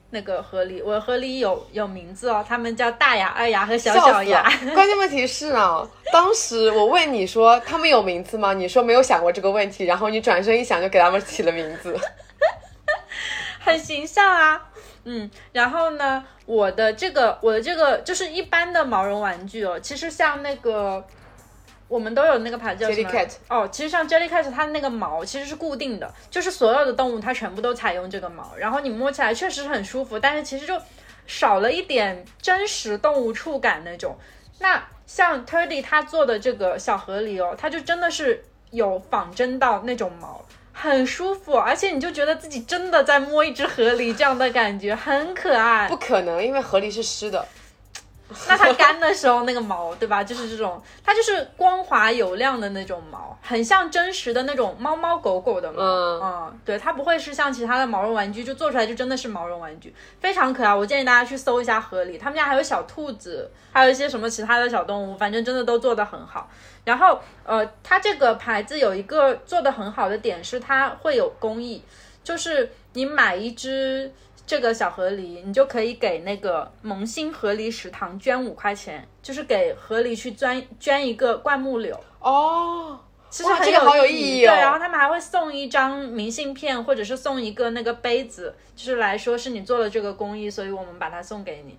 [0.09, 4.41] 那个河狸，我的河狸有有名字哦，他们叫大牙、二牙和小小牙。
[4.73, 8.53] 关键问题是啊，当时我问你说他们有名字吗？
[8.53, 11.95] 你说没有想过这个问题，然后你转身一想就给他们起了名字，
[13.63, 14.69] 很形象啊。
[15.03, 21.05] 嗯，然后呢，我的这个我的这个就是一般的毛绒玩具哦，其实像那个。
[21.87, 23.09] 我们都有那个牌子叫什么？
[23.47, 30.79] 哦，其实像 Jellycat，它的那个毛其实是固定的，就是所有的动物它全部都采用这个毛，然后你摸起来确实很舒服，但是其实就
[31.27, 34.15] 少了一点真实动物触感那种。
[34.59, 45.87] 那像 Turdy 他做的这个小河狸哦，它就真的是有仿真到那种毛，很舒服，而且你就觉得自己真的在摸一只河狸这样的感觉，很可爱。
[45.87, 47.45] 不可能，因为河狸是湿的。
[48.49, 50.23] 那它干的时候那个毛，对吧？
[50.23, 55.79] 就是这种，它就是光滑有亮的那种毛，很像真实的那种猫猫狗狗的毛。
[55.79, 60.73] 嗯，对，它不会是像其他的毛绒玩具，就做出来就真的是毛绒玩具，非常可爱。
[60.73, 66.49] 我建议大家去搜一下河狸，他们家还有小兔子，还有一些什么其他的小动物，反正真的都做得很好。
[66.83, 71.83] 然后，呃，它这个牌子有一个做的很好的点是，它会有工艺，
[72.23, 74.11] 就是你买一只。
[74.47, 82.99] 这个小河狸，你就可以给那个萌新河狸食堂捐五块钱，就是给河狸去捐捐一个灌木柳哦。
[83.29, 84.53] 其实这个好有意义哦。
[84.53, 91.77] 对，然后他们还会送一张明信片，或者是送一个那个杯子，就是来说是你做了这个公益，所以我们把它送给你。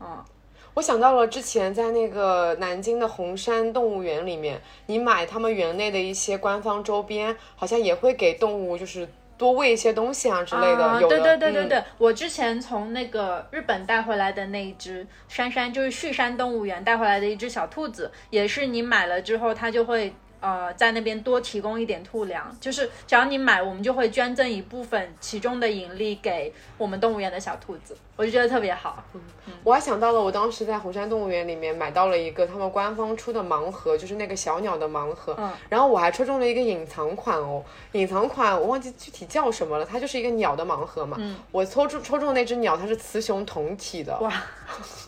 [0.00, 0.24] 嗯，
[0.72, 9.06] 我想到了之前在那个南京的红山动物园里面，你买他们园内的一些官方周边，好像也会给动物就是。
[9.38, 11.18] 多喂一些东西啊之类的，有的。
[11.18, 20.12] 对对对对对，我之前从那个日本带回来的那一只杉杉，就是旭山动物园带回来的一只小兔子，也是你买了之后，它就会。
[20.38, 29.04] 呃，在那边多提供一点兔粮，就是只要你买，我们就会捐赠一部分其中的盈利给我们动物园的小兔子，我就觉得特别好。
[29.12, 29.20] 嗯，
[29.62, 35.34] 我还想到了，我当时在红山动物园里面买到了一个他们官方出的盲盒，就是那个小鸟的盲盒。
[35.38, 37.62] 嗯，然后我还抽中了一个隐藏款哦，
[37.92, 41.16] 隐藏款我忘记具体叫什么了，它就是一个鸟的盲盒嘛。
[41.20, 44.18] 嗯，我抽中抽中那只鸟，它是雌雄同体的。
[44.20, 44.32] 哇。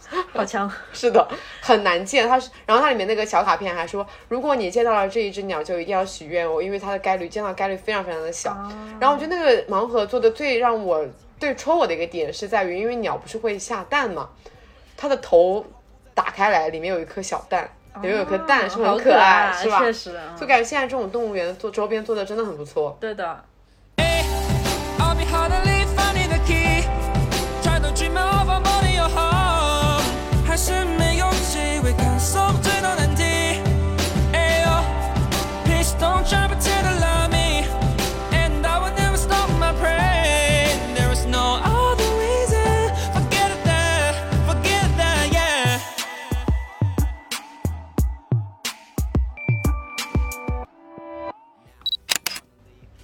[0.32, 1.28] 好强，是的，
[1.60, 2.26] 很难见。
[2.26, 8.56] 它是，然后它里面那个小卡片还说，如果你见到了这一只鸟，就一定要许愿哦，因为它的概率见到概率非常非常的小。
[8.98, 11.04] 然后我觉得那个盲盒做的最让我
[11.38, 14.28] 最戳我的一个点是在于，因为鸟不是会下蛋嘛，
[14.96, 15.64] 它的头
[16.14, 17.70] 打开来，里面有一颗小蛋，
[18.02, 19.52] 里面有颗蛋，是不是很可爱？
[19.52, 19.78] 是吧？
[19.78, 22.96] 确实，就感觉现在这种动物园做周边做的真的很不错。
[23.00, 23.44] 对的。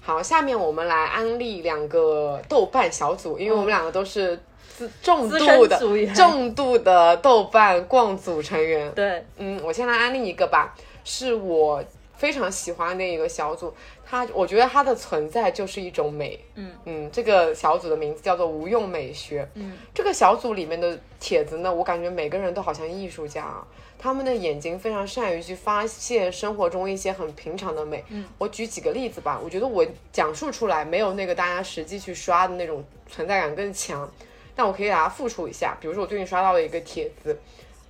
[0.05, 4.39] 好，下面我们来安利两个豆瓣小组，因为我们两个都是
[4.69, 5.81] 自重度的
[6.15, 8.93] 重度的豆瓣逛组成员。
[8.93, 10.75] 对，嗯，我先来安利一个吧，
[11.05, 11.83] 是我
[12.17, 13.75] 非常喜欢那一个小组，
[14.07, 16.39] 它我觉得它的存在就是一种美。
[16.55, 19.49] 嗯嗯，这个小组的名字叫做无用美学。
[19.55, 23.67] 嗯，这个小组里面的帖子呢，我感觉每个人都好像艺术家啊，
[23.99, 28.05] 他们的眼睛非常善于去发现生活中一些很平常的美。
[28.11, 34.09] 嗯，我举几个例子吧，我觉得我讲述出来没有那个大家实际去刷的那种存在感更强，
[34.55, 35.77] 但我可以给大家复述一下。
[35.81, 37.37] 比如说我最近刷到了一个帖子，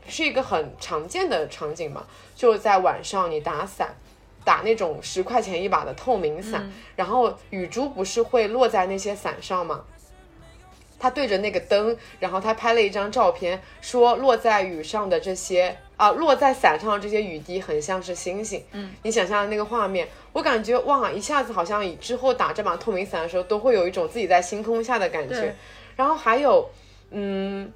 [0.08, 3.94] 是一个很常见的场景嘛，就是在晚上你打伞。
[4.44, 9.84] 打那种十块钱一把的透明伞，然后雨珠不是会落在那些伞上吗？
[10.98, 18.62] 他对着那个灯，然后他拍了一张照片，说落在雨上的这些啊、落在伞上的这些雨滴很像是星星。
[18.72, 25.54] 嗯，你想象那个画面，我感觉哇，一下子好像以之后打这把透明伞的时候，都会有一种自己在星空下的感觉。
[25.96, 26.70] 然后还有，
[27.10, 27.72] 嗯。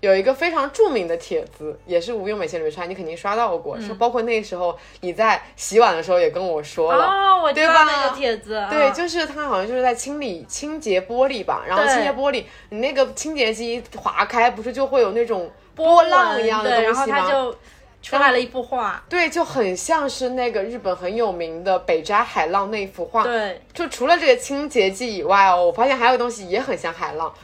[0.00, 17.26] 有一个非常著名的帖子，也是无用美学里面刷，你肯定刷到过，说包括那时候你在洗碗的时候也跟我说了，哦，我知道对吧那个帖子，对，啊就是他好像就是在清理清洁玻璃吧，然后清洁玻璃，你那个清洁机划开，不是就会有那种波浪一样的对，然后东西吗？
[17.26, 17.56] 他就
[18.02, 23.22] 出来了一幅画，对，就很像是那个日本很有名的北斋海浪那幅画。
[23.22, 27.34] 对，就除了这个清洁剂以外哦，我发现还有东西也很像海浪，手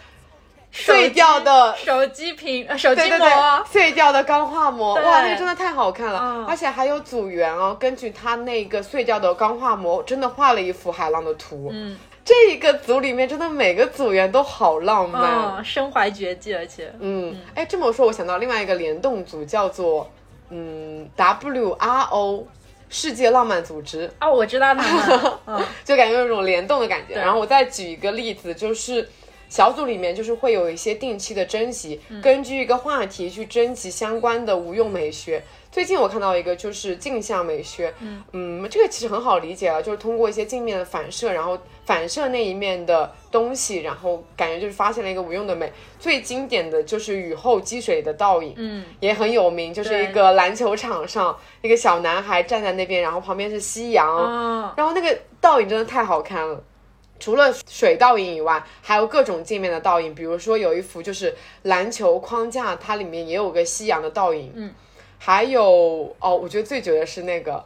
[0.85, 3.27] 碎掉的手机屏、呃手机膜。
[3.27, 6.47] 啊，，碎掉的钢化膜，哇，那个真的太好看了，嗯。
[6.47, 11.71] 而且还有组员哦，根据他那个碎掉的钢化膜，真的画了一幅海浪的图。
[11.73, 11.97] 嗯。
[12.25, 15.57] 这一个组里面真的每个组员都好浪漫。
[15.59, 16.93] 嗯，身怀绝技，而且。
[16.99, 20.11] 嗯，哎、这么说，我想到另外一个联动组叫做
[20.51, 22.45] 嗯 WRO
[22.89, 25.65] 世界浪漫组织，哦，我知道他们， 嗯。
[25.85, 27.15] 就感觉有一种联动的感觉。
[27.15, 29.09] 然后我再举一个例子，就是
[29.49, 35.43] 小组里面就是会有一些定期的征集，嗯根据一个话题去征集相关的无用美学。
[35.71, 37.93] 最近我看到一个就是镜像美学，
[38.33, 45.71] 嗯这个其实很好理解啊，就是通过一些镜面的反射，然后反射那一面的东西，然后感觉就是发现了一个无用的美。
[45.99, 56.63] 最经典的就是雨后积水的倒影，嗯，也很有名，就是一个篮球场上一个小男孩站在那边，然后旁边是夕阳，嗯，然后那个倒影真的太好看了。
[57.19, 64.53] 除了水倒影以外，还有各种镜面的倒影，比如说有一幅就是篮球框架，它里面也有个夕阳的倒影。
[64.55, 64.73] 嗯，
[65.19, 67.65] 还有哦，我觉得最绝的是那个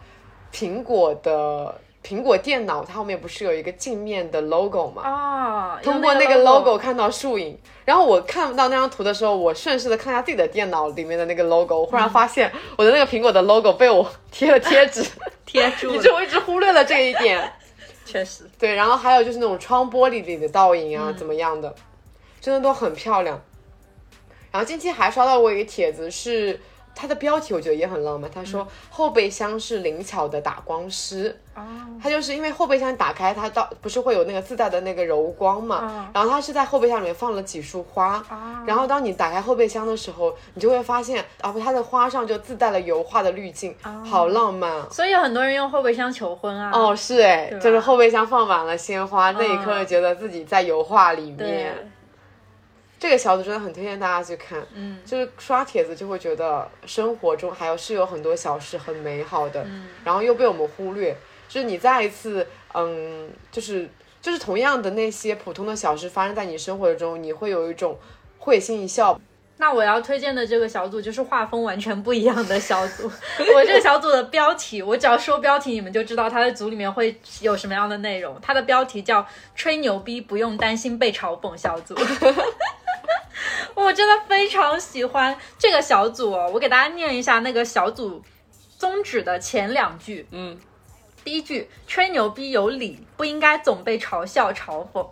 [0.53, 5.03] 苹果的苹果电脑，它后面不是有一个镜面的 logo 吗？
[5.03, 15.05] 啊，通过那个 logo 看到树影，然后我看不到那张图的时候，我顺势的看一下自己的电脑里面的那个 logo，我忽然发现我的那个苹果的 logo 被我贴了贴纸，
[15.45, 17.53] 贴住了，以致我一直忽略了这一点。
[18.11, 21.75] 确实，对，然后还有就是那种窗玻璃里的倒影嗯啊，怎么样的，
[22.41, 23.41] 真的都很漂亮。
[24.51, 26.61] 然后近期还刷到过一个帖子是。
[26.95, 31.63] 它的标题我觉得也很浪漫，他说后备箱是灵巧的打光师，哦，
[32.03, 36.07] 它就是因为后备箱打开，它到不是会有那个自带的那个柔光嘛，嗯。
[36.13, 38.23] 然后它是在后备箱里面放了几束花，
[38.67, 43.75] 然后当你打开后备箱的时候，你就会发现啊，它的花上就自带了油画的滤镜，
[44.05, 44.87] 好浪漫啊。
[44.91, 51.75] 所以有很多人用后备箱求婚啊，哦，是哎，就是后备箱放满了鲜花，那一刻觉得自己在油画里面。，
[53.01, 61.17] 这个小组真的很推荐大家去看，嗯，就是刷帖子就会觉得生活中还有是有很多小事很美好的，嗯然后又被我们忽略。
[61.49, 63.89] 就是你再一次，嗯，就是
[64.21, 67.99] 就是同样的那些普通的小事发生在你生活中，你会有一种
[68.39, 69.19] 会心一笑。
[69.57, 73.11] 那我要推荐的这个小组就是画风完全不一样的小组。
[73.55, 78.39] 我这个小组的标题，我只要说标题，你们就知道它的组里面会有什么样的内容。
[78.41, 79.27] 它的标题叫
[79.57, 81.95] “吹牛逼不用担心被嘲讽小组”。
[83.77, 88.23] 我真的非常喜欢这个小组哦，我给大家念一下那个小组
[88.79, 90.27] 宗旨的前两句。
[90.31, 90.59] 嗯，
[91.25, 95.07] 第一句吹牛逼有理，不应该总被嘲笑嘲讽。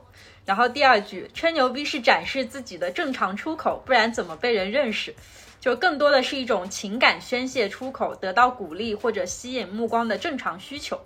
[0.45, 5.15] 然后第二句吹牛逼是展示自己的正常出口，不然怎么被人认识？
[5.61, 11.01] 就更多的是一种情感宣泄出口，得到鼓励或者吸引目光的正常需求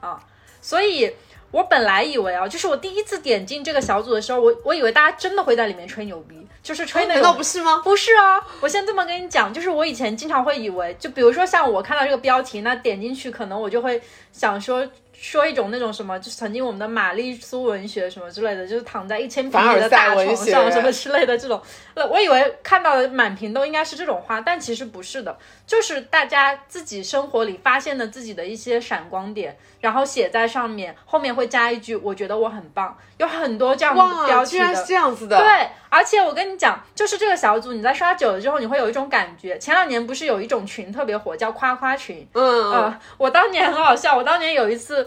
[0.00, 0.24] 啊。
[0.62, 1.12] 所以
[1.50, 7.80] 我本来以为啊，就是我第一次点进这个小组的时候，我我以为大家真的会在里面吹牛逼，就是吹那难道不是吗？
[7.82, 14.00] 不是啊，我先这么跟你讲，就是我以前经常会以为，就比如说像我看到这个标题，那点进去可能我就会
[14.30, 21.60] 想说说一种那种什么，就是曾经我们的玛丽苏文学什么之类的，就是躺在一千平米的大床上什么之类的这种，
[21.94, 25.36] 呃，我以为看到的满屏都应该是这种话，但其实不是的，
[25.66, 34.84] 就是大家自己生活里发现的自己的一些闪光点，然后写在上面，后面会加一句我觉得我很棒，有很多这样的标哇，题的居然是。
[34.92, 35.38] 这样子的。
[35.38, 39.58] 对，而且我跟你讲，就是这个小组，你在刷久了之后，你会有一种感觉。
[39.58, 42.26] 前两年不是有一种群特别火，叫夸夸群。
[42.32, 45.06] 嗯，呃，我当年很好笑，我当年有一次。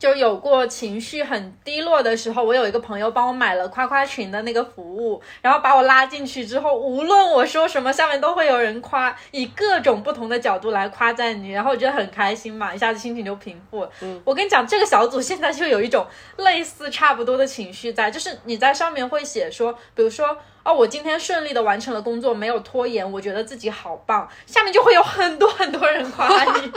[0.00, 13.90] 就有过情绪很低落的时候，我有一个朋友帮我买了夸夸群的那个服务，然后把我拉进去之后，无论我说什么，下面都会有人夸，以各种不同的角度来夸赞你，然后我觉得很开心嘛，一下子心情就平复了。
[14.00, 16.06] 嗯，我跟你讲，这个小组现在就有一种
[16.38, 20.36] 类似差不多的情绪在，就是你在上面会写说，比如说。
[20.62, 24.28] 哦，我今天顺利的完成了工作，没有拖延，我觉得自己好棒。
[24.44, 26.70] 下面就会有很多很多人夸你，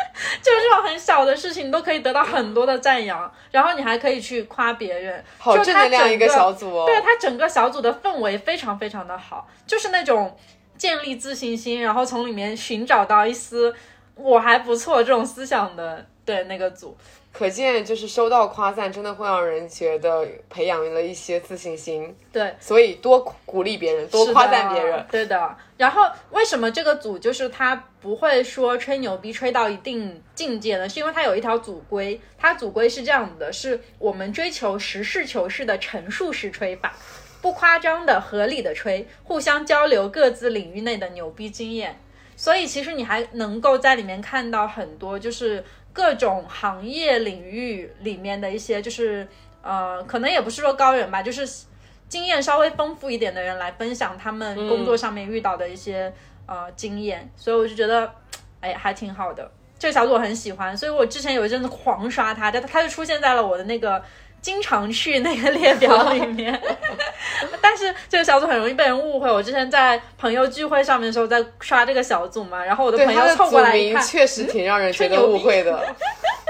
[0.42, 6.86] 就是这种很小的事情，你都可以得到很多的赞扬，然后你还可以去夸别人，好正能量一个小组哦。
[6.86, 10.36] 对，他整个小组的氛围非常非常的好，就是那种
[10.76, 13.74] 建立自信心，然后从里面寻找到一丝
[14.14, 16.96] 我还不错这种思想的，对那个组。
[17.38, 22.12] 可见就是收到夸赞，真的会让人觉得培养了一些自信心。
[22.32, 25.06] 对，所以多鼓励别人，多夸赞别人。
[25.08, 25.56] 对的。
[25.76, 30.88] 然后为什么这个组就是他不会说吹牛逼吹到一定境界呢？
[30.88, 36.96] 是因为他有一条组规，他组规是这样子的：是我们追求实事求是的陈述式吹法，
[37.40, 42.00] 不夸张的合理的吹，互相交流各自领域内的牛逼经验。
[42.36, 45.64] 所以其实你还能够在里面看到很多，就是
[45.98, 49.26] 各种行业领域里面的一些，就是
[49.62, 51.66] 呃，可能也不是说高人吧，就是
[52.08, 56.12] 经验稍微丰富一点的人来分享他们工作上面遇到的一些、
[56.46, 58.12] 呃经验，所以我就觉得，
[58.62, 59.50] 哎，还挺好的。
[59.76, 64.00] 这个小组我很喜欢，所以我之前有一阵子狂刷它，它它就出现在了我的那个
[64.40, 66.60] 经常去那个列表里面。
[67.60, 69.30] 但是这个小组很容易被人误会。
[69.30, 75.94] 我之前在朋友聚会上面的时候在刷这个小组嘛，然后我的朋友凑过来一看，确实挺让人 觉得误会的。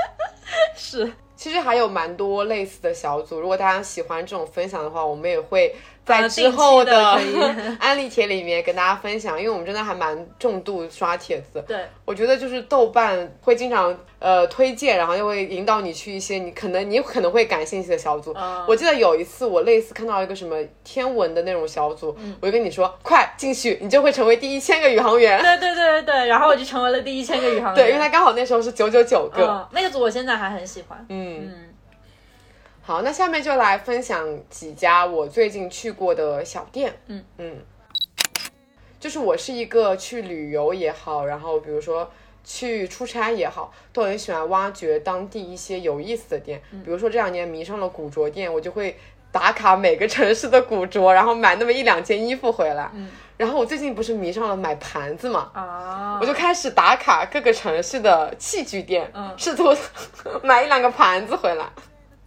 [0.76, 5.74] 是其实还有蛮多类似的小组，如果大家喜欢这种分享的话，我们也会
[6.09, 7.21] 在呃之后的
[7.79, 11.63] 安利帖里面跟大家分享，因为我们真的还蛮重度刷帖子。
[11.67, 18.33] 对，我觉得就是豆瓣会经常呃推荐，然后又会引导你去一些你可能你可能会感兴趣的小组。
[18.37, 25.41] 嗯我记得有一次我类似看到一个什么天文的那种小组，嗯我就跟你说快进去，你就会成为第一千个宇航员。
[25.41, 27.85] 对对对对对，然后我就成为了第一千个宇航员。
[27.85, 29.47] 对，因为他刚好那时候是九九九个。
[29.47, 30.99] 嗯，那个组我现在还很喜欢。
[31.09, 31.68] 嗯嗯
[32.89, 36.99] 好，那下面就来分享几家我最近去过的小店。
[37.09, 37.22] 嗯。
[37.36, 37.59] 嗯，
[38.99, 42.11] 就是我是一个去旅游也好，然后比如说
[42.43, 46.62] 去出差也好，都很喜欢挖掘当地一些有意思的店。
[46.72, 46.82] 嗯。
[46.82, 48.99] 比如说这两年迷上了古着店，我就会
[49.30, 52.91] 打卡每个城市的古着，然后买那么一两件衣服回来。
[52.95, 53.11] 嗯。
[53.36, 59.34] 然后我最近不是迷上了买盘子嘛，啊，我就开始打卡各个城市的器具店，嗯。
[59.36, 59.76] 试图
[60.43, 61.66] 买一两个盘子回来，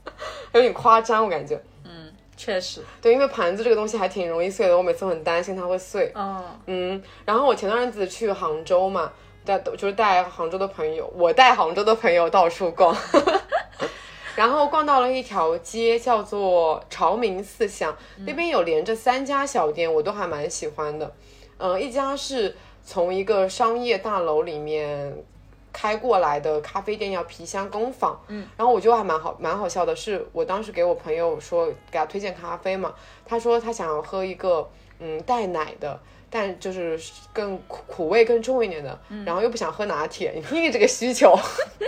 [0.53, 1.61] 有点夸张，我感觉。
[1.83, 6.11] 嗯确实，对，因为盘子这个东西还挺容易碎的，我每次很担心它会碎。
[6.15, 9.11] 嗯嗯，然后我前段日子去杭州嘛，
[9.45, 12.95] 带就是带杭州的朋友，我带杭州的朋友到处逛，
[14.35, 17.95] 然后逛到了一条街叫做朝明四巷，
[18.25, 21.13] 那边有连着三家小店，我都还蛮喜欢的。
[21.57, 25.15] 嗯、一家是从一个商业大楼里面
[25.73, 28.19] 开过来的咖啡店，叫皮箱工坊。
[28.27, 32.93] 嗯，然后我觉得还蛮好，蛮好笑的是，我当时给我朋友说给他推荐咖啡嘛，
[33.25, 34.69] 他说他想要喝一个
[34.99, 35.99] 嗯带奶的。
[36.33, 36.97] 但就是
[37.33, 41.37] 更苦苦味更重一点的，然后又不想喝拿铁，你这个需求，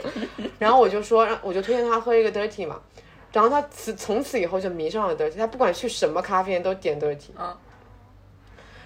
[0.59, 2.77] 然后我就说，让我就推荐他喝一个 dirty 嘛，
[3.31, 7.55] 然后他此从此以后就迷上了 dirty，他不管去什么咖啡店都点 dirty，嗯。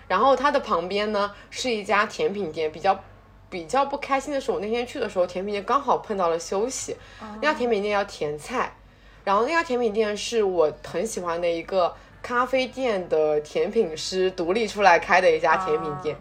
[0.08, 3.04] 然后他的旁边呢是一家甜品店，比较
[3.50, 6.96] 比较不开心的是，我那天去的时候，甜品店刚好碰到了休息。
[7.42, 8.76] 那家甜品店叫甜菜，
[9.24, 16.18] 然后那家甜品店是我很喜欢的一个咖啡店的甜品师独立出来开的一家甜品店。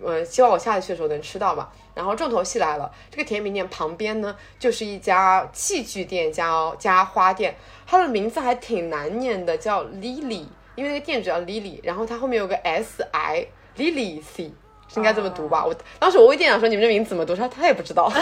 [0.00, 1.72] 嗯，希望我下次去的时候能吃到吧。
[1.92, 14.52] 然后重头戏来了，这个甜品店旁边呢，就是一家器具店加加花店，它的名字还挺难念的，叫 Lily，因为那个店主叫 Lily，然后它后面有个 S I Lily C，是
[14.96, 15.64] 应该这么读吧？
[15.64, 18.12] 我当时我问店长说你们这名字怎么读，他他也不知道。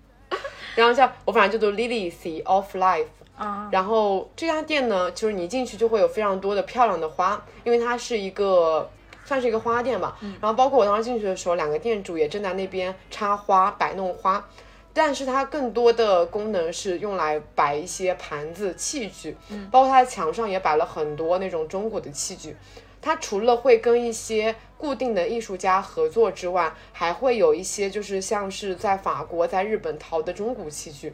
[0.76, 3.06] 然后叫我反正就读 Lily Sea of Life。
[3.36, 8.86] 啊，然后这家店呢，就是你进去就会有非常多的漂亮的花，因为它是一个
[9.24, 10.18] 算是一个花店吧。
[10.20, 14.46] 然后包括我当时进去的时候，两个店主也正在那边插花、摆弄花，
[14.92, 19.34] 但是它更多的功能是用来摆一些盘子、器具，
[19.70, 22.54] 包括它的墙上也摆了很多那种中国的器具。
[23.02, 31.12] 它除了会跟一些固定的艺术家合作之外，还会有一些就是像是在法国、在日本淘的中古器具。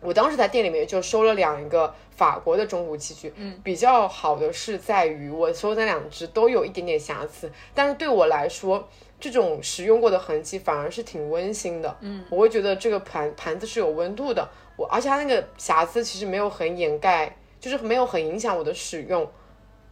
[0.00, 8.88] 我当时在店里面就收了两个法国的中古器具，嗯，比较好的是在于我收的那两只都有一点点瑕疵，但是对我来说，
[9.18, 19.28] 这种使用过的痕迹反而是挺温馨的，嗯，我会觉得这个盘盘子是有温度的，我而且它那个瑕疵其实没有很掩盖，就是没有很影响我的使用，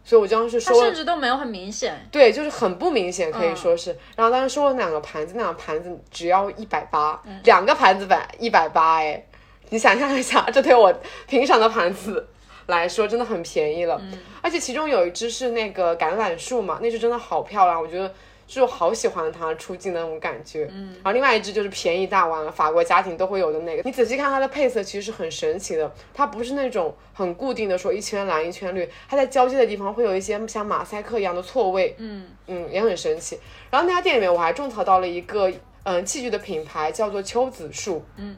[0.05, 2.07] 所以我当时它收了甚至都没有很明显。
[2.11, 3.97] 对，就是很不明显，可以说是。
[4.15, 9.25] 然后当时收了两个盘子，那两个盘子只要一百八，两个盘子百一百八，哎，
[9.69, 10.93] 你想象一下，这对我
[11.27, 12.27] 平常的盘子
[12.67, 13.99] 来说真的很便宜了。
[14.41, 18.13] 而且其中有一只是那个橄榄树嘛，那只真的好漂亮，我觉得。
[18.47, 23.81] 就是好喜欢它出镜的那种感觉，嗯，然后另外一只就是便宜大碗，法国家庭都会有的那个。
[23.83, 33.39] 你仔细看它的配色，其实是很神奇的，它不是那种很固定的说一圈蓝一圈绿，它在交接的地方会有一些像马赛克一样的错位，嗯嗯，也很神奇。
[33.71, 35.51] 然后那家店里面我还种草到了一个
[35.83, 38.37] 嗯器具的品牌，叫做秋子树，嗯，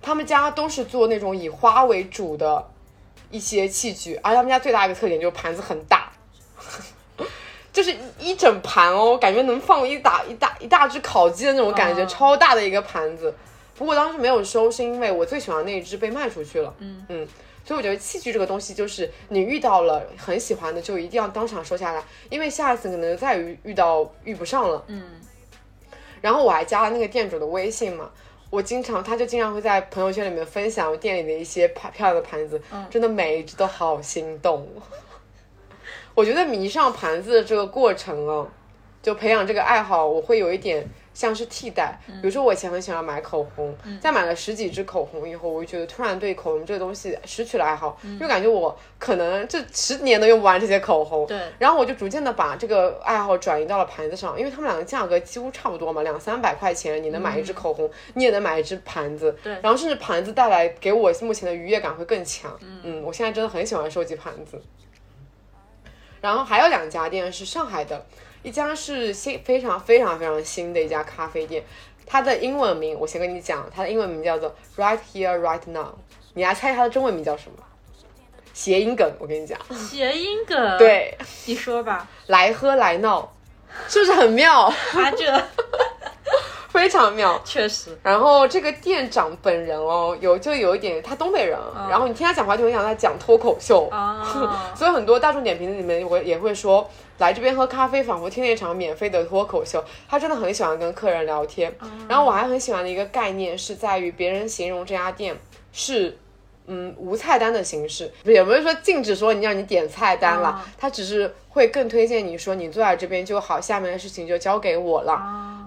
[0.00, 2.70] 他们家都是做那种以花为主的
[3.30, 6.10] 一些器具，而他们家最大一个特点就是盘子很大。
[7.74, 13.34] 就是一整盘哦，感觉能放一打一大一大只烤鸡的那种感觉，超大的一个盘子。
[13.74, 16.72] 不过当时没有收，是因为我最喜欢那一只被卖出去了。
[16.78, 17.28] 嗯嗯，
[17.64, 22.00] 所以我觉得器具这个东西，就是你遇到了很喜欢的，就一定要当场收下来，
[22.30, 24.84] 因为下一次可能再遇遇到遇不上了。
[24.86, 25.20] 嗯。
[26.20, 28.08] 然后我还加了那个店主的微信嘛，
[28.50, 34.64] 我经常他就经常会在朋友圈里面分享店里的一些盘漂亮的盘子，真的每一只都好心动。
[36.14, 38.48] 我觉得迷上盘子的这个过程哦，
[39.02, 42.00] 就培养这个爱好，我会有一点像是替代。
[42.06, 51.26] 比如说，我以前很喜欢买口红，在买了十几支口红以后，我就觉得突然对口红这个东西失去了爱好，就感觉我可能这十年都用不完这些口红。
[51.26, 51.38] 对。
[51.58, 59.36] 然后我就逐渐的把这个爱好转移到了盘子上，因为他们两个价格几乎差不多嘛，两三百块钱你能买一支口红，你也能买一支盘子。
[59.42, 59.52] 对。
[59.62, 62.56] 然后甚至盘子带来给我目前的愉悦感会更强。
[62.60, 63.02] 嗯。
[63.02, 64.60] 我现在真的很喜欢收集盘子。
[66.24, 68.02] 然后还有两家店是上海的，
[68.42, 71.62] 一家是新非常非常非常新的一家咖啡店，
[72.06, 75.96] 它的英文名我先跟你讲，它的英文名叫做 Right Here Right Now，
[76.32, 77.58] 你来猜它的中文名叫什么？
[78.54, 79.58] 谐音梗，我跟你讲。
[79.76, 80.56] 谐音梗。
[80.78, 81.14] 对，
[81.44, 82.08] 你说吧。
[82.28, 83.30] 来喝来闹，
[83.86, 84.62] 是不是很妙？
[84.96, 85.26] 啊，这。
[86.74, 87.96] 非常妙，确实。
[88.02, 91.56] 然后这个店长本人哦，有就有一点，他东北人，
[91.88, 93.88] 然后你听他讲话就很想他讲脱口秀，
[94.74, 99.82] 所以很多大众点评里面我也会说，来这边喝咖啡仿佛听了一场免费的脱口秀。
[100.08, 101.72] 他真的很喜欢跟客人聊天。
[102.08, 105.36] 然后我还很喜欢的一个概念是在于别人形容这家店
[105.72, 106.18] 是。
[106.66, 115.20] 嗯，无菜单的形式，也不是说禁止说你让你点菜单了，他只是会更推荐你说你坐在这边就好，下面的事情就交给我了。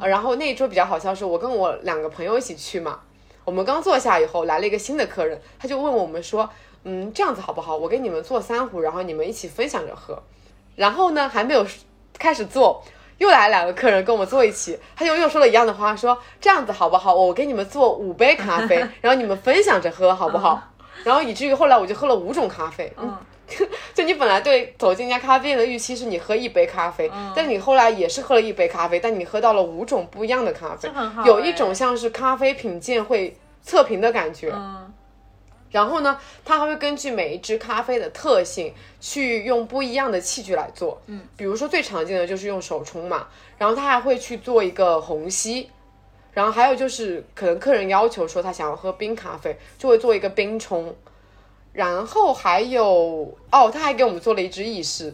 [0.04, 3.00] 然后那一桌比较好笑，是我跟我两个朋友一起去嘛，
[3.46, 6.50] 我们刚坐下以后来了一个新的客人，他就问我们说，
[6.84, 7.78] 嗯，这样子好不好？
[7.78, 10.22] 我给你们做三壶，然后你们一起分享着喝。
[10.76, 11.66] 然后呢，还没有
[12.18, 12.84] 开始做，
[13.20, 17.14] 又来两个客人跟我们坐一起，他就又说了一样的话，说这样子好不好？
[17.14, 20.74] 我给你们做五杯咖啡， 然后你们分享着喝，好不好？
[21.08, 23.18] 然后以至于后来我就喝了五种咖啡，嗯，
[23.96, 30.90] 就你本来对走进一家咖啡店的预期是你喝一杯咖啡，但你后来也是喝了一杯咖啡，但你喝到了五种不一样的咖啡，
[31.26, 34.92] 有一种像是咖啡品鉴会测评的感觉，嗯，
[35.72, 43.28] 然后呢，他还会根据每一支咖啡的特性去用不一样的器具来做，嗯，比如说最常见的就是用手冲嘛，
[43.58, 45.70] 然后他还会去做一个虹吸。
[46.38, 50.96] 然后还有就是，可能客人要求说他想要喝冰咖啡，就会做一个冰冲。
[51.74, 55.12] 然后还有哦，他还给我们做了一支意式，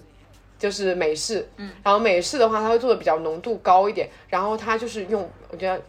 [0.60, 1.50] 就是美式。
[1.56, 1.72] 嗯。
[1.82, 4.10] 然后美式的话，他会做的比较浓度高一点。
[4.28, 5.82] 然后他就是用，我觉得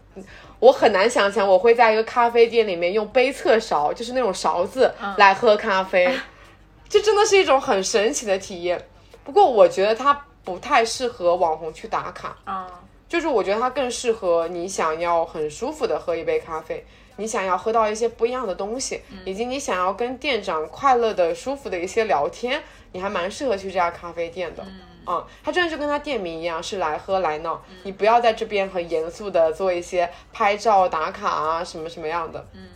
[0.61, 6.17] 我很难想象我会在一个咖啡店里面用杯测勺，就是那种勺子来喝咖啡，
[6.89, 8.81] 这真的是一种很神奇的体验。
[9.25, 10.15] 不过我觉得它
[10.45, 12.37] 不太适合网红去打卡。
[12.45, 12.69] 啊。
[13.09, 16.85] 就是我觉得它更适合你想要很舒服的喝一杯咖啡，
[17.17, 22.63] 你想要喝到一些不一样的东西，以及你想要跟店长快乐的、舒服的一些聊天，
[22.93, 24.65] 你还蛮适合去这家咖啡店的。
[25.07, 27.63] 嗯，它真的就跟它店名一样，是来喝来闹。
[27.83, 32.45] 你不要在这边很严肃的做一些拍照打卡啊，什么什么样的。
[32.55, 32.69] 嗯。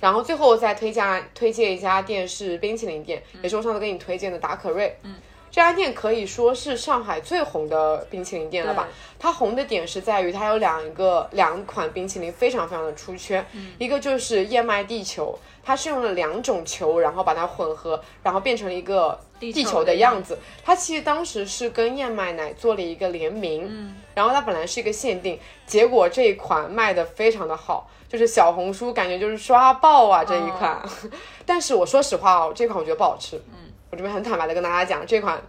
[0.00, 4.96] 然后最后再推荐推荐一家店是冰淇淋店，也是我上次给你推荐的达可瑞。
[5.02, 5.14] 嗯。
[5.58, 8.88] 这家店可以说是上海最红的冰淇淋店了吧？
[9.18, 13.44] 它红的点是在于它有两个两款冰淇淋非常非常的出圈，
[13.76, 20.38] 一个就是燕麦地球，它是用了两种球，然后把它混合，然后变成了一个地球的样子。
[20.64, 30.80] 它其实当时是跟燕麦奶做了一个联名，然后它本来是一个限定，结果这一款卖的非常的好，就是小红书感觉就是刷爆啊这一款。
[31.44, 33.42] 但是我说实话哦，这款我觉得不好吃。
[33.90, 35.40] 我这边很坦白的跟大家讲，这款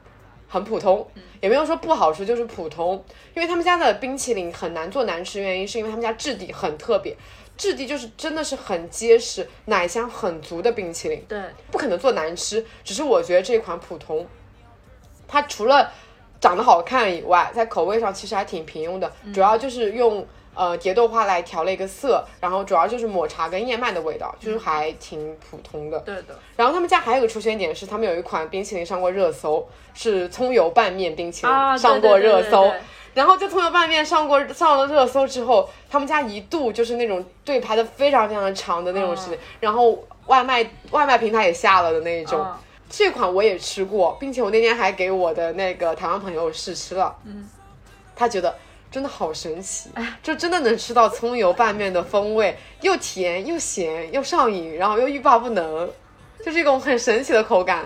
[0.47, 1.05] 很普通，
[1.41, 3.03] 也没有说不好吃，就是普通。
[3.35, 7.15] 因为他们家的冰淇淋很难做难吃，原因是因为他们家质地很特别，
[7.57, 11.23] 质地就是真的是很结实，奶香很足的冰淇淋。
[11.27, 11.39] 对，
[11.71, 14.25] 不可能做难吃，只是我觉得这款普通。
[15.27, 15.91] 它除了
[16.39, 20.25] 长得好看以外，在口味上其实还挺平庸的，主要就是用。
[20.55, 25.97] 呃，蝶豆花来调了一个色，然后主要就是抹茶跟燕麦的味道，就是还挺普通的。
[25.99, 26.37] 对的。
[26.57, 32.71] 然后他们家还有个出圈点是，他们有一款冰淇淋上过热搜，是葱油拌面冰淇淋上过热搜。
[33.13, 39.97] 然后就葱油拌面上过上了热搜之后，他们家一度就是那种队排的非常非常的长的那种时间，然后
[40.27, 42.45] 外卖外卖平台也下了的那一种。
[42.89, 47.15] 这款我也吃过，并且我那天还给我的那个台湾朋友试吃了。
[47.23, 47.49] 嗯。
[48.15, 48.53] 他觉得。
[48.91, 49.89] 真的好神奇，
[50.23, 55.89] 就真的能吃到葱油拌面的风味，又甜又咸又上瘾，然后又欲罢不能，
[56.43, 57.85] 就是一种很神奇的口感。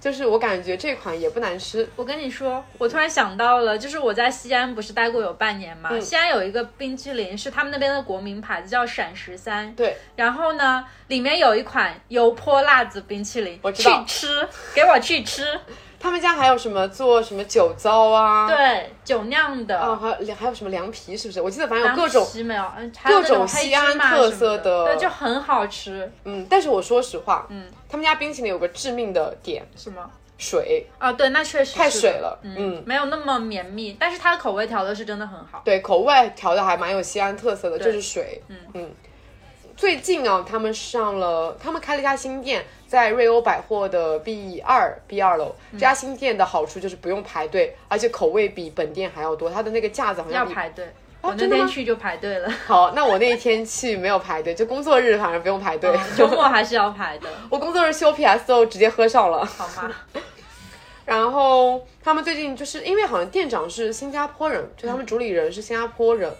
[0.00, 1.88] 就是我感觉这款也不难吃。
[1.96, 9.74] 我跟你说，我突然想到了，就是我在西安不是待过有半年嘛，西安有一个冰淇淋是他们那边的国民牌子，叫闪十三。
[9.74, 9.96] 对。
[10.14, 14.04] 然后呢，里面有一款油泼辣子冰淇淋，我知道。
[14.06, 15.58] 去吃，给我去吃。
[16.04, 18.46] 他们家还有什么做什么酒糟啊？
[18.46, 19.80] 对，酒酿的。
[19.80, 21.16] 哦，还有还有什么凉皮？
[21.16, 21.40] 是不是？
[21.40, 22.62] 我记得反正有各种没有，
[23.06, 26.12] 各种西安特色的，对，就很好吃。
[26.24, 30.10] 嗯，但是我说实话，嗯，他们家冰淇淋有个致命的点，什么？
[30.36, 35.62] 水啊，对，那确实太水了，嗯，没有那么绵密，但是它的口味调的是真的很好。
[35.64, 38.42] 对，口味调的还蛮有西安特色的，就是水。
[38.48, 38.90] 嗯嗯。
[39.76, 45.54] 最近啊，他们上了，他们开了一家新店，在瑞欧百货的 B 二 B 二楼。
[45.72, 49.50] 这家新店的好处就是不用排队，而且口味比本店还要多。
[49.50, 50.86] 它的那个架子好像要排队，
[51.20, 52.48] 我那天去就排队了。
[52.66, 57.28] 好，那我那一天去没有排队，就工作日反正不用排队，周末还是要排的。
[57.50, 59.44] 我工作日修 PS 都直接喝上了。
[59.44, 59.92] 好吗？
[61.04, 66.32] 然后他们最近就是因为好像店长是新加坡人，就他们主理人是新加坡人。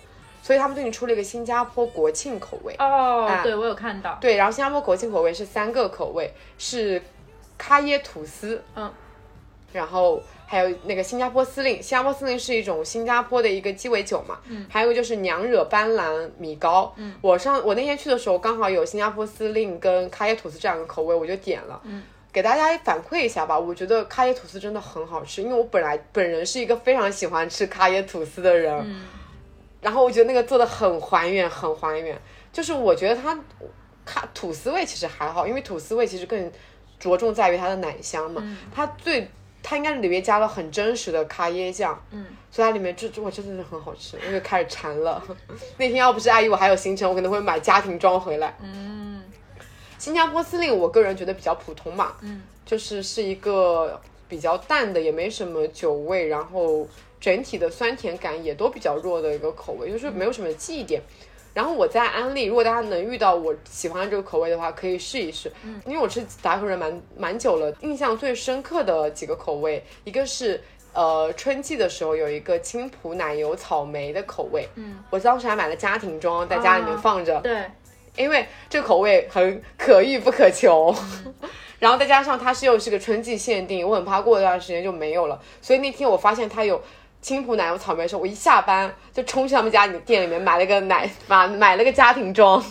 [0.44, 2.76] 所以他们最近出了一个新加坡国庆口味。
[2.78, 4.18] 哦，对我有看到。
[4.20, 7.00] 对，然后新加坡国庆口味是三个口味，是
[7.56, 8.92] 咖椰吐司，嗯，
[9.72, 29.00] 然后还有那个新加坡司令，新加坡司令是一种新加坡的一个鸡尾酒嘛，嗯，还有就是娘惹斑斓米糕，嗯，我上我那天去的时候刚好有新加坡司令跟咖椰吐司这两个口味，我就点了，嗯，给大家反馈一下吧，我觉得咖椰吐司真的很好吃，因为我本来本人是一个非常喜欢吃咖椰吐司的人，嗯。
[29.84, 32.18] 然后我觉得那个做的很还原，很还原。
[32.50, 33.38] 就是我觉得它，
[34.06, 36.50] 它吐司味其实还好，因为吐司味其实更
[36.98, 38.42] 着重在于它的奶香嘛。
[38.74, 39.28] 它最，
[39.62, 42.02] 它应该是里面加了很真实的咖椰酱。
[42.12, 42.24] 嗯。
[42.50, 45.22] 所以它里面这这我真的是很好吃，我就开始馋了。
[45.76, 48.56] 那天要不是阿姨我还有行程，我可能会买家庭装回来。
[48.62, 49.22] 嗯。
[49.98, 52.14] 新加坡司令我个人觉得比较普通嘛。
[52.22, 52.42] 嗯。
[52.64, 56.88] 就是是一个比较淡的，也没什么酒味，然后。
[57.24, 61.00] 整体的酸甜感也都比较弱的一个口味，就是没有什么记忆点。
[61.54, 65.50] 然后我在安利，如果大家能遇到我喜欢这个口味的话，可以试一试。
[65.62, 77.64] 嗯，因为我吃达可人蛮蛮久了，印象最深刻的几个口味，一个是呃春季的时候有一个青浦奶油草莓的口味，嗯，我当时还买了家庭装在家里面放着，对，
[78.18, 80.94] 因为这个口味很可遇不可求。
[81.80, 86.82] 然后再加上它是又是个春季限定，我很怕过一段时间就没有了，所以那天我发现它有。
[87.24, 92.62] 青浦奶油草莓的时候，我一下班就冲去他们家店里面买了个奶，买买了个家庭装。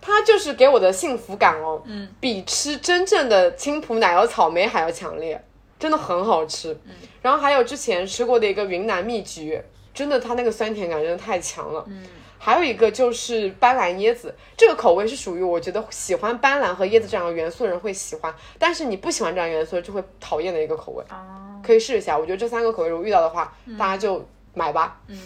[0.00, 5.44] 它就是给我的幸福感哦，嗯，比吃真正的青浦奶油草莓还要强烈，
[5.76, 6.72] 真的很好吃。
[6.84, 9.60] 嗯，然后还有之前吃过的一个云南蜜橘，
[9.92, 11.84] 真的它那个酸甜感真的太强了。
[11.88, 12.06] 嗯。
[12.42, 21.04] 还有一个就是斑斓椰子，这个口味是属于我觉得喜欢斑斓和椰子这样的元素的人会喜欢，但是你不喜欢这样元素就会讨厌的一个口味。
[21.10, 24.98] 哦，可以试一下，我觉得这三个口味如果遇到的话，大家就买吧。
[25.08, 25.20] 嗯，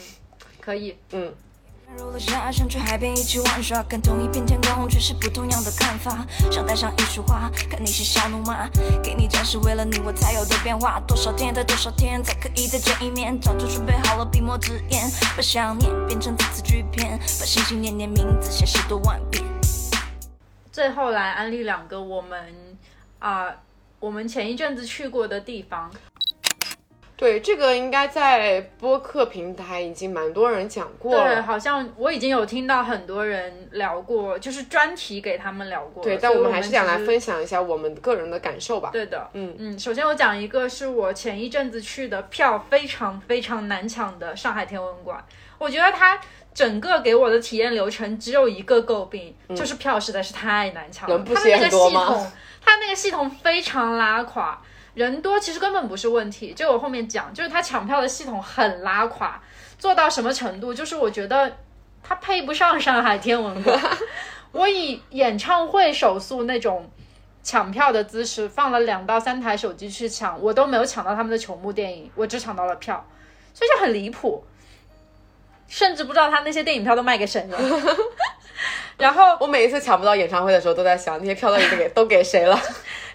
[0.60, 0.96] 可以。
[1.12, 1.32] 嗯，
[1.96, 6.26] 如落下，想去海边一起玩耍，看同一片天空，却是不同样的看法。
[6.50, 8.68] 想带上一束花，看你嬉笑怒骂，
[9.02, 11.00] 给你展示为了你我才有的变化。
[11.06, 13.40] 多少天，再多少天，才可以再见一面？
[13.40, 19.44] 早就准备好了笔墨纸砚，把想念变成字字句篇，把心心念念名字写十多万遍。
[20.72, 22.76] 最后来安利两个我们
[23.20, 23.48] 啊、
[24.00, 25.90] 我们前一阵子去过的地方。
[27.24, 36.04] 对，这个应该在播客平台已经蛮多人讲过了对，好像我已经有听到很多人聊过，就是专题给他们聊过。
[36.04, 38.90] 对，但我们还是想来分享一下我们个人的感受吧。
[38.92, 45.24] 对的，嗯嗯，首先我讲一个是我前一阵子去的票非常非常难抢的上海天文馆，
[45.56, 46.20] 我觉得它
[46.52, 51.16] 整个给我的体验流程只有一个诟病，就是票实在是太难抢了。
[51.16, 54.60] 能不它的那个系统吗，它那个系统非常拉垮。
[54.94, 59.40] 人多其实根本不是问题，就我后面讲，就是他抢票的系统很拉垮，
[59.78, 60.72] 做到什么程度？
[60.72, 61.56] 就是我觉得
[62.02, 63.78] 他配不上上海天文馆。
[64.52, 66.88] 我以演唱会手速那种
[67.42, 73.04] 抢票的姿势，放了两到三台手机去抢，我都没有抢到他们的球幕电影，我只抢到了票，
[73.52, 74.44] 所以就很离谱，
[75.66, 77.58] 甚至不知道他那些电影票都卖给谁了。
[78.96, 82.56] 然后我每一次抢不到演唱会的时候，都在想那些票到底都给 都给谁了。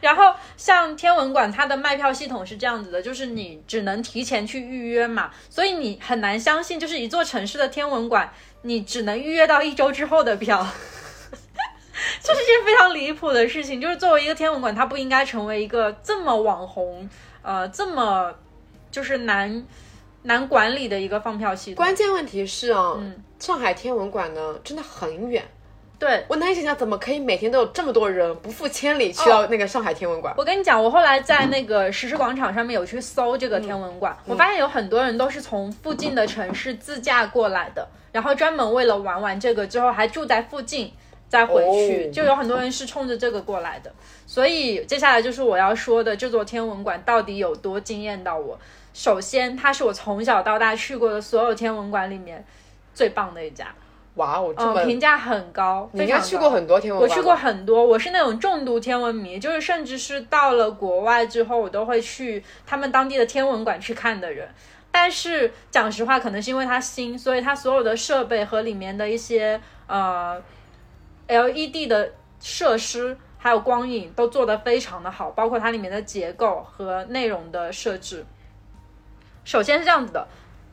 [0.01, 8.31] 然后像天文馆，它的卖票系统是这样子的，就是你只能提前去预约嘛，所以你很难相信，就是一座城市的天文馆，
[8.61, 10.65] 你只能预约到一周之后的票。
[12.23, 17.09] 这是件非常离谱的事情，就是作为一个天文馆，它不应该成为一个这么网红，
[17.41, 18.33] 呃，这么
[18.89, 19.65] 就是难
[20.23, 21.75] 难管理的一个放票系统。
[21.75, 25.45] 关键问题是啊，嗯上海天文馆呢真的很远，
[25.99, 30.33] 对，我难以想象怎么可以每天都有这么多人不负千里去到那个上海天文馆。
[30.37, 40.91] 我跟你讲，我后来在那个石狮广场上面有去搜这个天文馆，我发现有很多人都是从附近的城市自驾过来的，然后专门为了玩完这个之后还住在附近。
[41.27, 43.93] 再回去，哦就有很多人是冲着这个过来的，
[44.25, 48.57] 所以接下来就是我要说的这座天文馆到底有多惊艳到我。
[48.95, 52.43] 首先，它是我从小到大去过的所有天文馆里面
[52.95, 53.67] 最棒的一家，
[54.19, 55.89] 哇哦，这嗯，么评价很高。
[55.93, 64.47] 你应该去过很多天文，我去过很多，我是那种重度天文迷，就是甚至是到了国外之后，我都会去他们当地的天文馆去看的人。
[64.91, 70.41] 但是讲实话，可能是因为它新，所以它所有的设备和里面的一些呃
[71.27, 78.25] LED 的设施还有光影都做得非常的好，包括它里面的结构和内容的设置。
[79.45, 80.27] 首先是这样子的，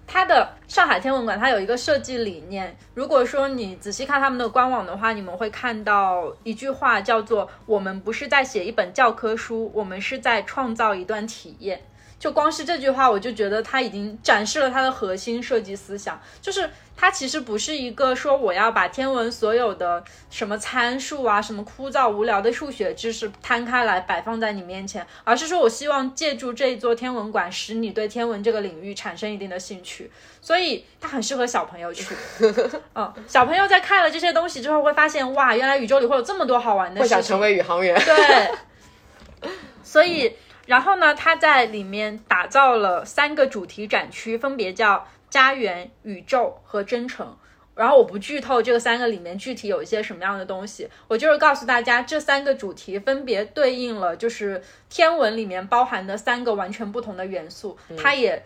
[0.07, 11.81] 它的上海天文馆它有一个设计理念，如果说你仔细看他们的官网的话，你们会看到一句话叫做“我们不是在写一本教科书，我们是在创造一段体验”。
[12.27, 32.13] 就光是这句话，我就觉得它已经展示了它的核心设计思想，就是它其实不是一个说我要把天文所有的什么参数啊、什么枯燥无聊的数学知识摊开来摆放在你面前，而是说我希望借助这一座天文馆，使你对天文这个领域产生一定的兴趣，所以它很适合小朋友去。
[32.97, 37.17] 嗯，小朋友在看了这些东西之后，会发现哇，原来宇宙里会有这么多好玩的事情。
[37.17, 37.97] 会想成为宇航员。
[38.05, 39.49] 对，
[39.85, 40.35] 所以
[40.67, 47.37] 然后呢，他在里面打造了三个主题展区，分别叫家园、宇宙和真诚。
[47.75, 58.43] 然后我不剧透这个三个里面具体有一些什么样的东西，我就是告诉大家，这三个主题分别对应了就是天文里面包含的三个完全不同的元素，它也。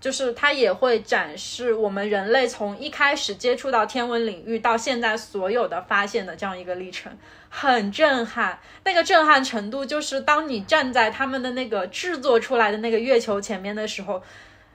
[0.00, 7.16] 就是它也会展示我们人类从一开始接触到天文领域到现在所有的发现的这样一个历程，
[7.50, 8.58] 很震撼。
[8.84, 14.22] 那个震撼程度，就是当你站在他们的那个制作出来的那个月球前面的时候，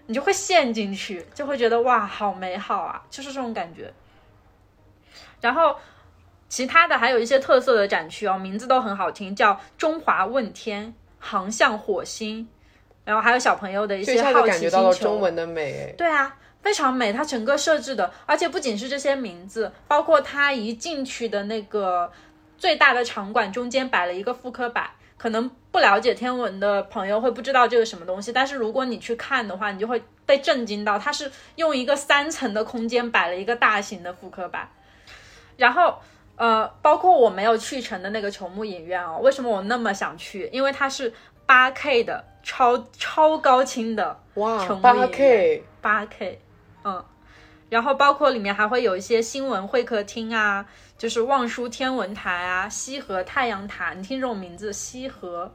[0.05, 3.91] 你就会陷进去，就会觉得哇，好美好啊，就是这种感觉。
[5.41, 5.75] 然后
[6.47, 12.47] 其他的还有一些特色的展区哦，名字都很好听，叫中华问天、航向火星，
[13.05, 22.11] 然后还有小朋友的一些好奇心中文的美，哎，对啊，非常美，它整个设置的，而且不仅是这些名字，包括它一进去的那个
[22.57, 24.89] 最大的场馆中间摆了一个复刻板。
[25.17, 34.69] 可能不了解天文的朋友会不知道这个什么东西，但是如果你去看的话，你就会被震惊到，它是用一个三层的空间摆了一个大型的复刻板，
[35.55, 35.99] 然后
[36.35, 40.49] 呃，包括我没有去成的那个球幕影院哦，为什么我那么想去？
[40.51, 41.11] 因为它是
[41.45, 46.39] 八 K 的超超高清的哇八 K 八 K，
[46.83, 47.03] 嗯，
[47.69, 50.63] 然后包括里面还会有一些新闻会客厅啊，
[50.95, 55.51] 就是望舒天文台啊、西河太阳塔，你听这种名字，西河，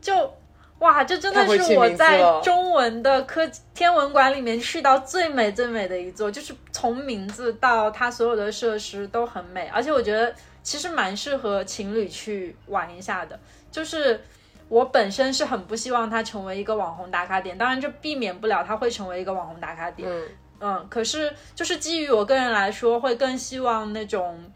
[0.00, 0.34] 就
[0.78, 13.38] 哇，这真的是我在中文的科天文馆里面去到最美最美的一座，就是从名字到它所有的设施都很美，而且我觉得其实蛮适合情侣去玩一下的。
[13.70, 14.24] 就是
[14.68, 20.08] 我本身是很不希望它成为一个网红打卡点，当然这避免不了它会成为一个网红打卡点。
[20.10, 20.28] 嗯
[20.60, 24.50] 嗯，可是就是基于我个人来说，会更希望那种，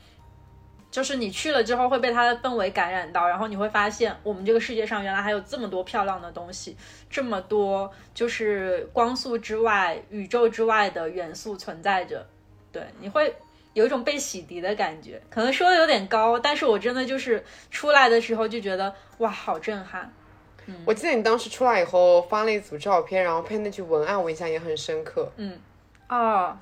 [0.91, 6.75] 就是你去了之后会被它的氛围感染到，然后你会发现我们这个世界上原来还有这么多漂亮的东西，
[7.11, 12.27] 这么多就是光速之外、宇宙之外的元素存在着。
[12.73, 13.35] 对，你会
[13.79, 20.13] 有一种被洗涤的感觉，可能说的有点高，但是我真的就是出来的时候就觉得哇，好震撼。
[20.67, 25.31] 嗯我记得你当时出来以后发了一组照片，然后配那句文案，我印象也很深刻。
[25.37, 25.57] 嗯
[26.09, 26.59] 哦，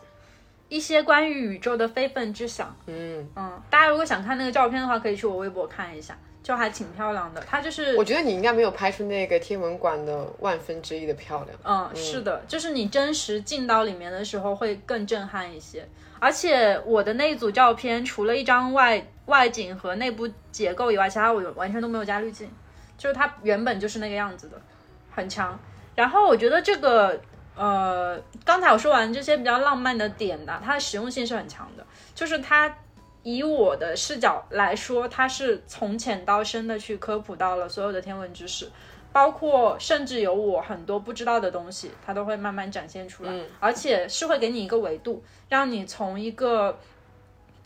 [0.69, 2.77] 一些关于宇宙的非分之想。
[2.87, 7.43] 嗯，嗯，大家如果想看那个照片的话，可以去我微博看一下，就还挺漂亮的。
[7.49, 11.59] 它就是我觉得你应该没有拍出那个天文馆的万分之一的漂亮。
[11.65, 15.89] 嗯，是的，就是你真实进到里面的时候会更震撼一些。
[16.19, 22.51] 而且我的那一组照片，除了一张外外景和内部结构以外，其他我完全都没有加滤镜，
[22.99, 24.61] 就是它原本就是那个样子的，
[25.11, 25.59] 很强。
[25.95, 27.21] 然后我觉得这个
[27.55, 32.75] 呃，刚才我说完这些比较浪漫的点呢，它的实用性是很强的，就是它。
[33.29, 38.71] 以我的视角来说，它是从浅到深的去科普到了所有的天文知识，
[39.17, 46.79] 包括甚至有我很多不知道的东西，它都会慢慢展现出来，而且是会给你一个维度，让你从一个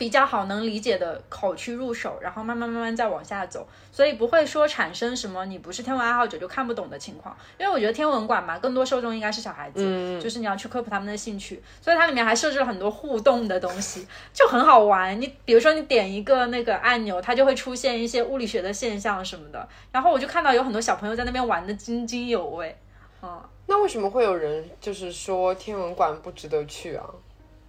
[0.01, 15.21] 比较好能理解的口去入手，然后慢慢慢慢再往下走，所以不会说产生什么你不是天文爱好者就看不懂的情况，因为我觉得天文馆嘛，更多受众应该是小孩子，就是你要去科普他们的兴趣，所以它里面还设置了很多互动的东西，就很好玩。
[15.21, 22.75] 你比如说你点一个那个按钮，它就会出现一些物理学的现象什么的，然后我就看到有很多小朋友在那边玩的津津有味，
[23.21, 23.39] 嗯。
[23.67, 27.05] 那为什么会有人就是说天文馆不值得去啊？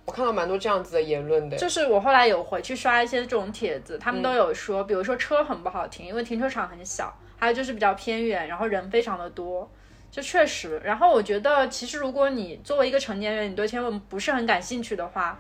[0.04, 1.56] 我看到蛮多这样子的言论的。
[1.56, 9.70] 就是我后来有回去刷一些这种帖子，他们都有说，比如说车很不好停，因为停车场很小，还有就是比较偏远，然后人非常的多，
[10.10, 10.80] 就确实。
[10.84, 15.38] 然后我觉得，其实如果你作为一个成年人，你对天文不是很感兴趣的话，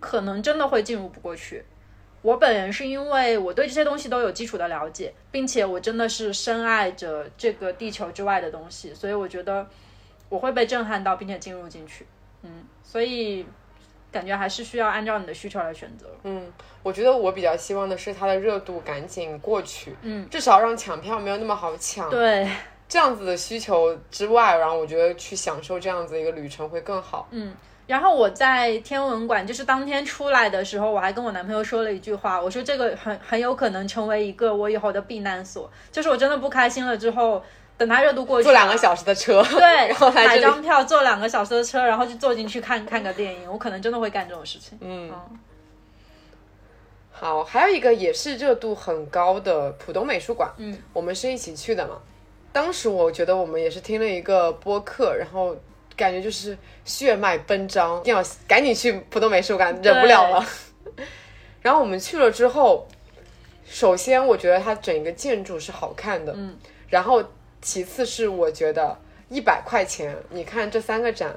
[0.00, 1.64] 可能真的会进入不过去。
[2.22, 9.66] 我本人是因为我对这些东西都有基础的了解，并且我真的是深爱着这个地球之外的东西，所以我觉得
[10.28, 12.06] 我会被震撼到，并且进入进去。
[12.42, 13.44] 嗯，所以
[14.12, 16.06] 感觉还是需要按照你的需求来选择。
[16.24, 16.52] 嗯，
[16.82, 22.10] 我觉得我比较希望的是它的热度赶紧过去，嗯，至少让抢票没有那么好抢。
[22.10, 22.48] 对，
[22.88, 27.26] 这样子的需求之外，然后我觉得去享受这样子一个旅程会更好。
[27.30, 27.54] 嗯，
[27.86, 37.42] 然后我在天文馆，就是当天出来的时候，我还跟我男朋友说了一句话，我说这个很很有可能成为一个我以后的避难所，就是我真的不开心了之后，
[37.78, 44.78] 等它热度过去，坐两个小时的车，对， 然后来买张票坐两个小时的车，然后就坐进去看看个电影，我可能真的会干这种事情。
[44.80, 45.10] 嗯。
[45.10, 45.38] 嗯。
[47.10, 51.96] 好，还有一个也是热度很高的浦东美术馆，嗯，我们是一起去的嘛。
[52.52, 55.56] 当时我觉得我们也是听了一个播客，然后
[55.96, 60.46] 感觉就是血脉奔张，一定要赶紧去浦东美术馆，忍不了了。
[61.62, 62.88] 然后我们去了之后，
[63.64, 66.56] 首先我觉得它整个建筑是好看的，嗯，
[66.88, 67.22] 然后
[67.62, 68.98] 其次是我觉得
[69.28, 71.34] 一百块钱，你看这三个展，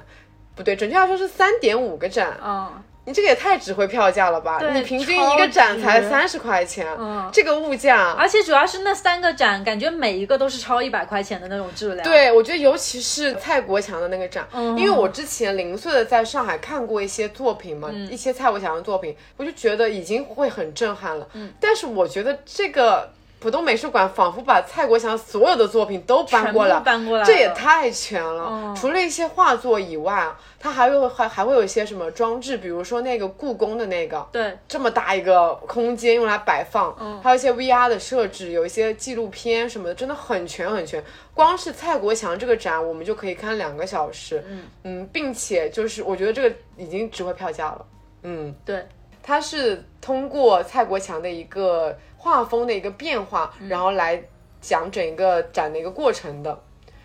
[0.54, 4.60] 不对，准确来说是三点五个展，嗯，你这个也太值回票价了吧？
[4.72, 21.28] 你平均一个展才三十块钱，嗯这个物价，而且主要是那三个展，感觉每一个都是超一百块钱的那种质量。，对我觉得尤其是蔡国强的那个展，嗯因为我之前零碎的在上海看过一些作品嘛，嗯一些蔡国强的作品，我就觉得已经会很震撼了。
[21.34, 23.12] 嗯但是我觉得这个
[23.46, 28.48] 浦东美术馆仿佛把蔡国强所有的作品都搬过来，搬过来，这也太全了。
[28.50, 28.74] 嗯。
[28.74, 37.20] 除了一些画作以外啊，它还会还还会有一些什么装置，比如说那个故宫的那个，对，这么大一个空间用来摆放，嗯。
[37.22, 41.00] 还有一些 VR 的设置，有一些纪录片什么的，真的很全很全。
[41.32, 44.44] 光是蔡国强这个展，我们就可以看两个小时，
[44.82, 45.08] 嗯。
[45.12, 47.86] 并且就是我觉得这个已经值回票价了，
[48.24, 48.84] 嗯，对，
[49.22, 51.96] 它是通过蔡国强的一个
[52.26, 54.20] 画风的一个变化，然后来
[54.60, 56.60] 讲整个展的一个过程的。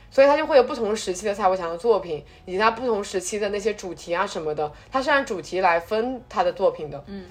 [0.09, 7.01] 所以它就会有不同时期的蔡国强的作品，以及他不同时期的那些主题啊什么的，它是按主题来分他的作品的。
[7.05, 7.25] 嗯，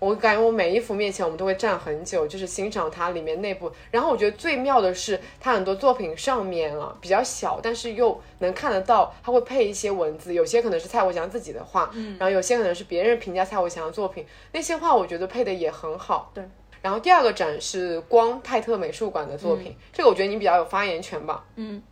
[0.00, 3.70] 我感觉我每一幅面前我们都会站很久，就是欣赏它里面内部。
[3.92, 16.32] 然后我觉得最妙的是，它很多作品上面啊比较小，但是又能看得到，它会配一些文字，有些可能是蔡国强自己的话，嗯，然后有些可能是别人评价蔡国强的作品，那些话我觉得配的也很好。
[16.34, 16.42] 对。
[16.82, 21.44] 然后第二个展是光泰特美术馆的作品，这个我觉得你比较有发言权吧。
[21.56, 21.82] 嗯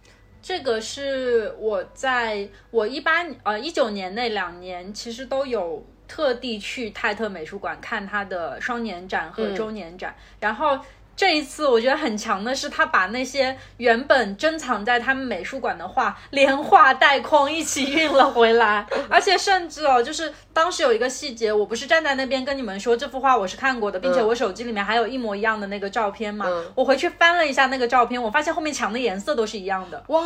[0.42, 10.78] 这个是我在我一八呃一九年那两年，其实都有特地去泰特美术馆看他的双年展和周年展，然后。
[11.16, 30.22] 这一次我觉得很强的是，他把那些原本珍藏在他们美术馆的画，连画带框一起运了回来，而且甚至哦，就是当时有一个细节，我不是站在那边跟你们说这幅画我是看过的，并且我手机里面还有一模一样的那个照片嘛，我回去翻了一下那个照片，我发现后面墙的颜色都是一样的，哇，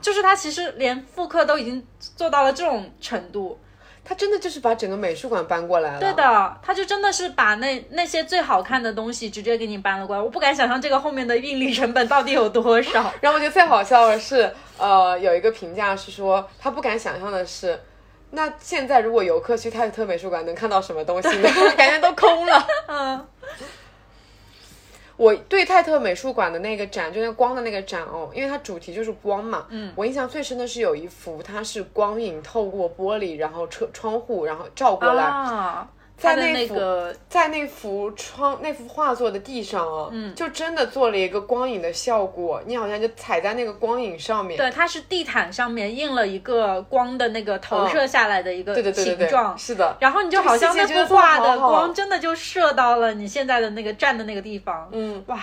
[0.00, 1.84] 就是他其实连复刻都已经
[2.16, 3.58] 做到了这种程度。
[4.10, 6.00] 他真的就是把整个美术馆搬过来了。
[6.00, 10.20] 对的，他就真的是把那那些最好看的东西直接给你搬了过来。
[10.20, 13.14] 我不敢想象这个后面的运力成本到底有多少。
[13.22, 17.78] 然后我觉得最好笑的是，呃，有一个评价是说，他不敢想象的是，
[18.32, 21.48] 那现在如果游客去泰特美术馆能看到什么东西呢？
[21.78, 22.66] 感觉都空了。
[22.88, 23.28] 嗯，
[25.20, 29.66] 我对泰特美术馆的那个展，就那光的那个展哦，因为它主题就是光嘛。
[29.68, 35.22] 嗯，我印象最深的是有一幅，它是光影透过玻璃，然后车窗户，然后照过来。
[35.22, 35.86] 啊，
[36.20, 44.58] 在那个在那幅窗那幅画作的地上啊，嗯，就真的做了一个光影的效果，你好像就踩在那个光影上面。
[44.58, 49.96] 对，它是地毯上面印了一个光的那个投射下来的一个对对对对对，形状，是的。
[49.98, 55.40] 然后你就好像那幅画的光真的就射到了你现在的那个站的那个地方，嗯，哇，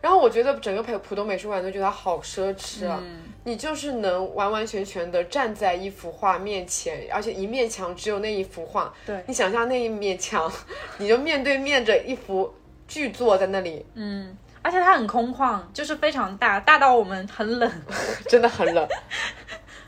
[0.00, 9.22] 然后我觉得整个普浦东美术馆都觉得它好奢侈啊，嗯你就是能完完全全的站在一幅画面前，而且一面墙只有那一幅画，对。
[9.26, 10.50] 你想象那一面墙，
[10.98, 12.52] 你就面对面着一幅
[12.86, 17.70] 巨作在那里，嗯，而且它很空旷，就是非常大，大到我们很冷，
[18.28, 18.86] 真的很冷。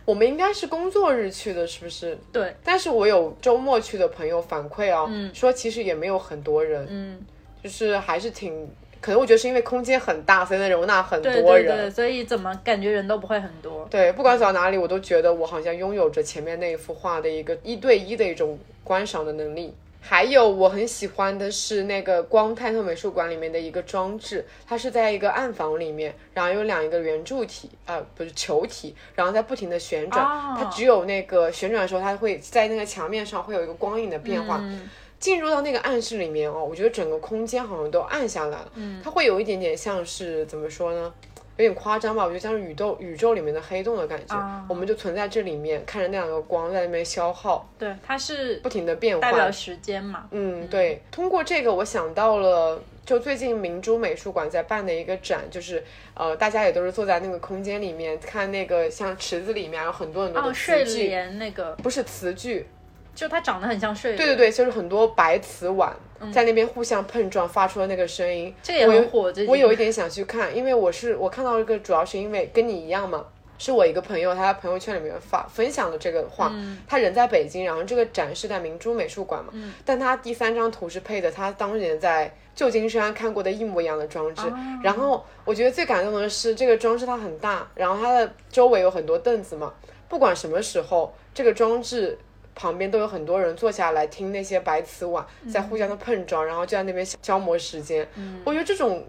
[0.04, 2.18] 我们应该是工作日去的，是不是？
[2.32, 7.20] 对，但是我有周末去的朋友反馈啊，说其实也没有很多人，嗯，
[7.62, 8.68] 就是还是挺，
[9.02, 11.76] 可能我觉得是因为空间很大，所以能容纳很多人。
[11.76, 19.74] 对对，所以怎么感觉人都不会很多，对，不管走到哪里，我都觉得我好像拥有着前面那一幅画的一个一对一的一种观赏的能力。
[20.04, 34.58] 还有我很喜欢的是那个光泰特美术馆里面的一个装置，它是在一个暗房里面，然后有两个圆柱体，呃，不是球体，然后在不停的旋转，哦它只有那个旋转的时候，它会在那个墙面上会有一个光影的变化。
[34.60, 34.88] 嗯
[35.22, 41.14] 进入到那个暗室里面哦，我觉得整个空间好像都暗下来了，嗯它会有一点点像是怎么说呢？
[41.58, 44.34] 有点夸张吧，我觉得像是宇宙宇宙里面的黑洞的感觉。
[44.34, 49.20] 啊我们就存在这里面，看着那两个光在那边消耗，对，它是不停的变化。
[49.20, 51.00] 代表时间嘛，嗯，对。
[51.12, 55.84] 通过这个，我想到了，就最近明珠美术馆在办的一个展，就是
[56.14, 62.66] 呃，大家也都是坐在那个空间里面看那个像池子里面有很多很多哦，的睡莲那个，不是瓷具，
[63.14, 65.94] 就它长得很像睡莲，对对对，就是很多白瓷碗
[66.32, 68.54] 在那边互相碰撞，发出了那个声音。
[68.62, 69.50] 这个也我有很火，最近。
[69.50, 73.24] 我有一点想去看，因为我是我看到这个，主要是因为跟你一样嘛，
[73.58, 76.50] 是我一个朋友，他在朋友圈里面发分享了这个画，
[76.86, 79.52] 他人在北京，然后这个展是在明珠美术馆嘛，
[79.84, 84.42] 但他第三张图是配的他当年在旧金山看过的一模一样的装置，
[84.82, 89.74] 然后我觉得最感动的是这个装置它很大，然后它的周围有很多凳子嘛，
[90.08, 92.18] 不管什么时候这个装置。
[92.54, 98.06] 旁边都有很多人坐下来听那些白瓷碗在互相的碰撞，然后就在那边消磨时间。
[98.44, 99.04] 我觉得这种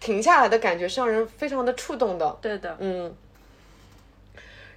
[0.00, 2.36] 停下来的感觉是让人非常的触动的。
[2.40, 3.14] 对的，嗯，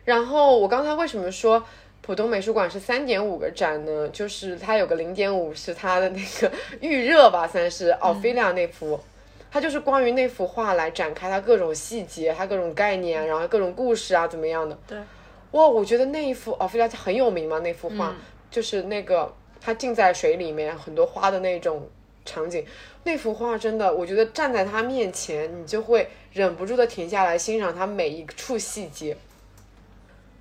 [0.06, 1.64] 然后我刚才为什么说
[2.02, 4.10] 浦东美术馆是三点五个展呢？
[4.10, 9.00] 就是它有个零点五是它的那个预热吧，算是奥菲利亚那幅。
[9.50, 14.76] 它就是关于那幅画来展开它各种细节、它各种概念，然后各种故事啊，怎么样的？
[14.88, 14.98] 对，
[15.54, 18.16] 哇，我觉得那一幅奥菲利亚很有名嘛，那幅画、
[18.52, 21.88] 就是那个它浸在水里面很多花的那种
[22.26, 22.66] 场景，
[23.04, 29.16] 那幅画真的，我觉得站在它面前，你就会忍不住的停下来欣赏它每一处细节。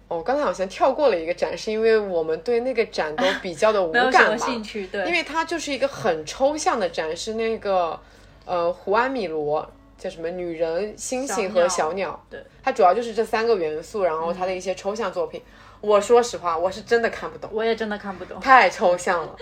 [0.08, 4.36] 哦，刚才好像跳过了一个展，是因为我们对那个展都比较的无感吧？
[4.36, 7.98] 兴趣，对，因为它就是一个很抽象的展，是那个
[8.44, 9.66] 呃胡安米罗
[10.02, 15.40] 叫什么女人、星星和小鸟，对，它主要就是这三个元素，然后它的一些抽象作品。
[15.80, 19.36] 我说实话，我是真的看不懂，我也真的看不懂，太抽象了，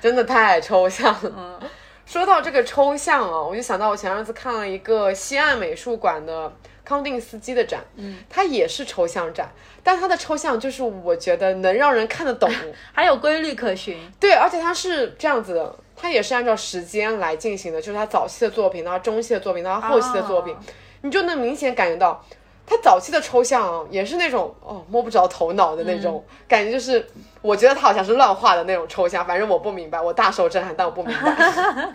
[0.00, 1.32] 真的太抽象了。
[1.36, 1.68] 嗯
[2.06, 6.52] 说到这个抽象啊，我就想到我前阵子看了一个西岸美术馆的
[6.84, 9.50] 康定斯基的展，嗯，它也是抽象展，
[9.82, 12.48] 但它的抽象就是我觉得能让人看得懂。
[12.92, 15.74] 还有规律可循，对，而且它是这样子的，
[16.04, 20.58] 它也是按照时间来进行的，就是他早期的作品，它中期的作品，它后期的作品，哦
[21.00, 22.22] 你就能明显感觉到，
[22.66, 27.06] 他早期的抽象啊，也是那种哦摸不着头脑的那种、感觉，就是
[27.40, 31.92] 我觉得他好像是乱画的那种抽象，反正我不明白，我大受震撼，但我不明白。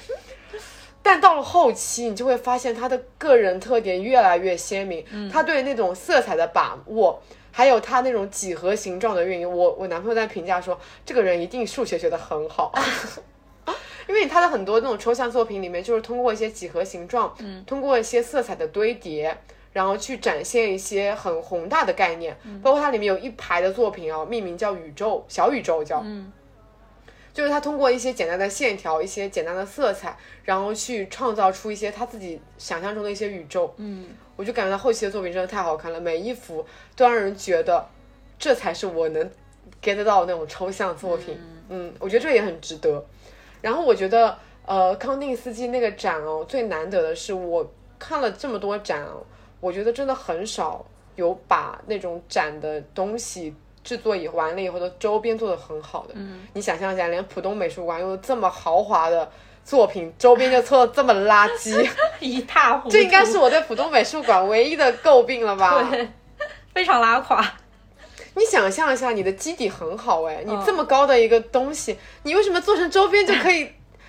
[1.02, 5.02] 但到了后期，你就会发现他的个人特点越来越鲜明，
[5.32, 9.50] 他对那种色彩的把握，还有他那种几何形状的运用。
[9.50, 12.70] 我我男朋友在评价说，这个人一定数学学得很好。
[14.08, 19.36] 因为他的很多那种抽象作品里面，就是通过一些几何形状，嗯，通过一些色彩的堆叠，
[19.72, 22.36] 然后去展现一些很宏大的概念。
[22.62, 26.32] 包括它里面有一排的作品啊，命名叫宇宙小宇宙叫，嗯，
[27.34, 33.74] 就是他通过一些简单的线条、一些简单的色彩，然后去创造出一些他自己想象中的一些宇宙。
[33.78, 34.06] 嗯，
[34.36, 36.64] 我就感觉他后期的作品真的太好看了，每一幅
[36.94, 37.88] 都让人觉得
[38.38, 39.28] 这才是我能
[39.82, 41.36] get 到的那种抽象作品。
[41.68, 43.04] 嗯，我觉得这也很值得。
[43.66, 47.68] 然后我觉得，呃，康定斯基那个展哦，最难得的是我
[47.98, 49.26] 看了这么多展哦，
[49.58, 50.86] 我觉得真的很少
[51.16, 53.52] 有把那种展的东西
[53.82, 56.14] 制作以完了以后的周边做的很好的。
[56.14, 59.28] 嗯，你想象一下，连浦东美术馆用这么豪华的
[59.64, 61.90] 作品，周边就做的这么垃圾，
[62.20, 62.90] 一塌糊涂。
[62.90, 65.82] 这应该是我对浦东美术馆唯一的诟病了吧？
[65.90, 66.08] 对，
[66.72, 67.44] 非常拉垮。
[68.36, 73.68] 你想象一下，你的基底很好哎，你这么高的一个东西，你为什么做成周边就可以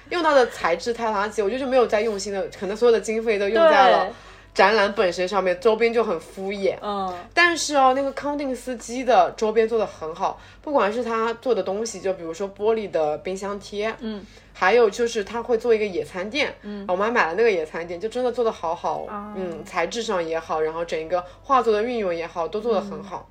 [0.09, 1.41] 用到的材质太垃圾？
[1.41, 4.07] 我觉得就没有在用心的，可能所有的经费都用在了
[4.53, 6.75] 展览本身上面，周边就很敷衍。
[6.81, 19.05] 嗯，但是哦，那个康定斯基的周边做的很好，不管是他做的东西，就比如说玻璃的冰箱贴，嗯，还有就是他会做一个野餐垫，嗯，我们还买了那个野餐垫，就真的做的好好，
[19.37, 23.29] 嗯，材质上也好，然后整一个画作的运用也好，都做的很好。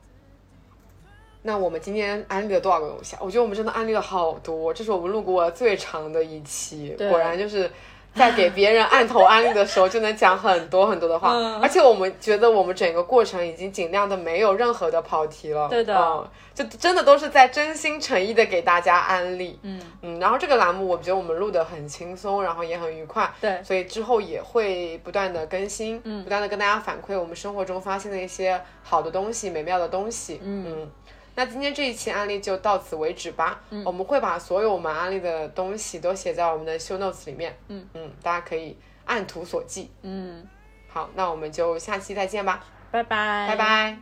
[1.46, 3.20] 那我们今天安利了多少个东西啊？
[3.22, 6.94] 我觉得我们真的安利了好多，这是我们录过最长的一期。
[6.98, 7.70] 果然就是
[8.14, 11.32] 在给别人按头安利的时候，就能讲很多很多的话。
[11.60, 15.68] 而且我们觉得我们整个过程已经尽量的没有任何的跑题了。
[15.68, 19.58] 对的，就真的都是在真心诚意的给大家安利。
[19.62, 23.32] 嗯嗯，然后这个栏目我觉得我们录的很轻松，然后也很愉快。
[23.40, 30.40] 对，所以之后也会不断的更新，嗯，不断的跟大家反馈我们生活中发现的一些好的东西、美妙的东西。
[30.42, 30.90] 嗯。
[31.38, 33.60] 那今天这一期案例就到此为止吧。
[33.68, 37.54] 嗯，我们会把所有我们案例的东西都写在我们的 show notes 里面。
[37.68, 39.90] 嗯嗯，大家可以按图索骥。
[40.00, 40.42] 嗯，
[40.88, 42.64] 好，那我们就下期再见吧。
[42.90, 43.98] 拜拜，拜拜。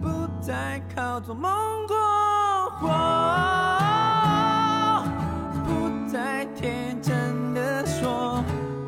[0.00, 0.08] 不
[0.40, 1.50] 再靠做梦
[1.88, 1.96] 过
[2.78, 2.86] 活，
[5.66, 8.44] 不再天真的说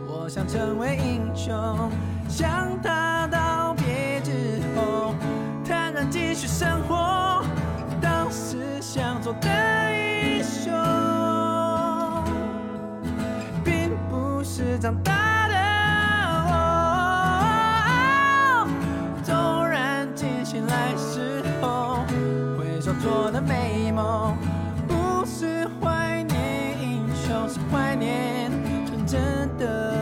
[0.06, 1.90] 我想成为英雄，
[2.28, 5.12] 想他道别之后，
[5.66, 7.42] 坦然继续生活。
[8.92, 9.48] 想做的
[9.94, 10.74] 英雄，
[13.64, 15.54] 并不是长大的
[18.64, 18.68] 我。
[19.22, 19.32] 纵
[19.68, 22.04] 然惊醒来时候，
[22.58, 24.36] 回首做的美梦，
[24.88, 28.50] 不是怀念英雄，是怀念
[28.88, 29.99] 纯真的。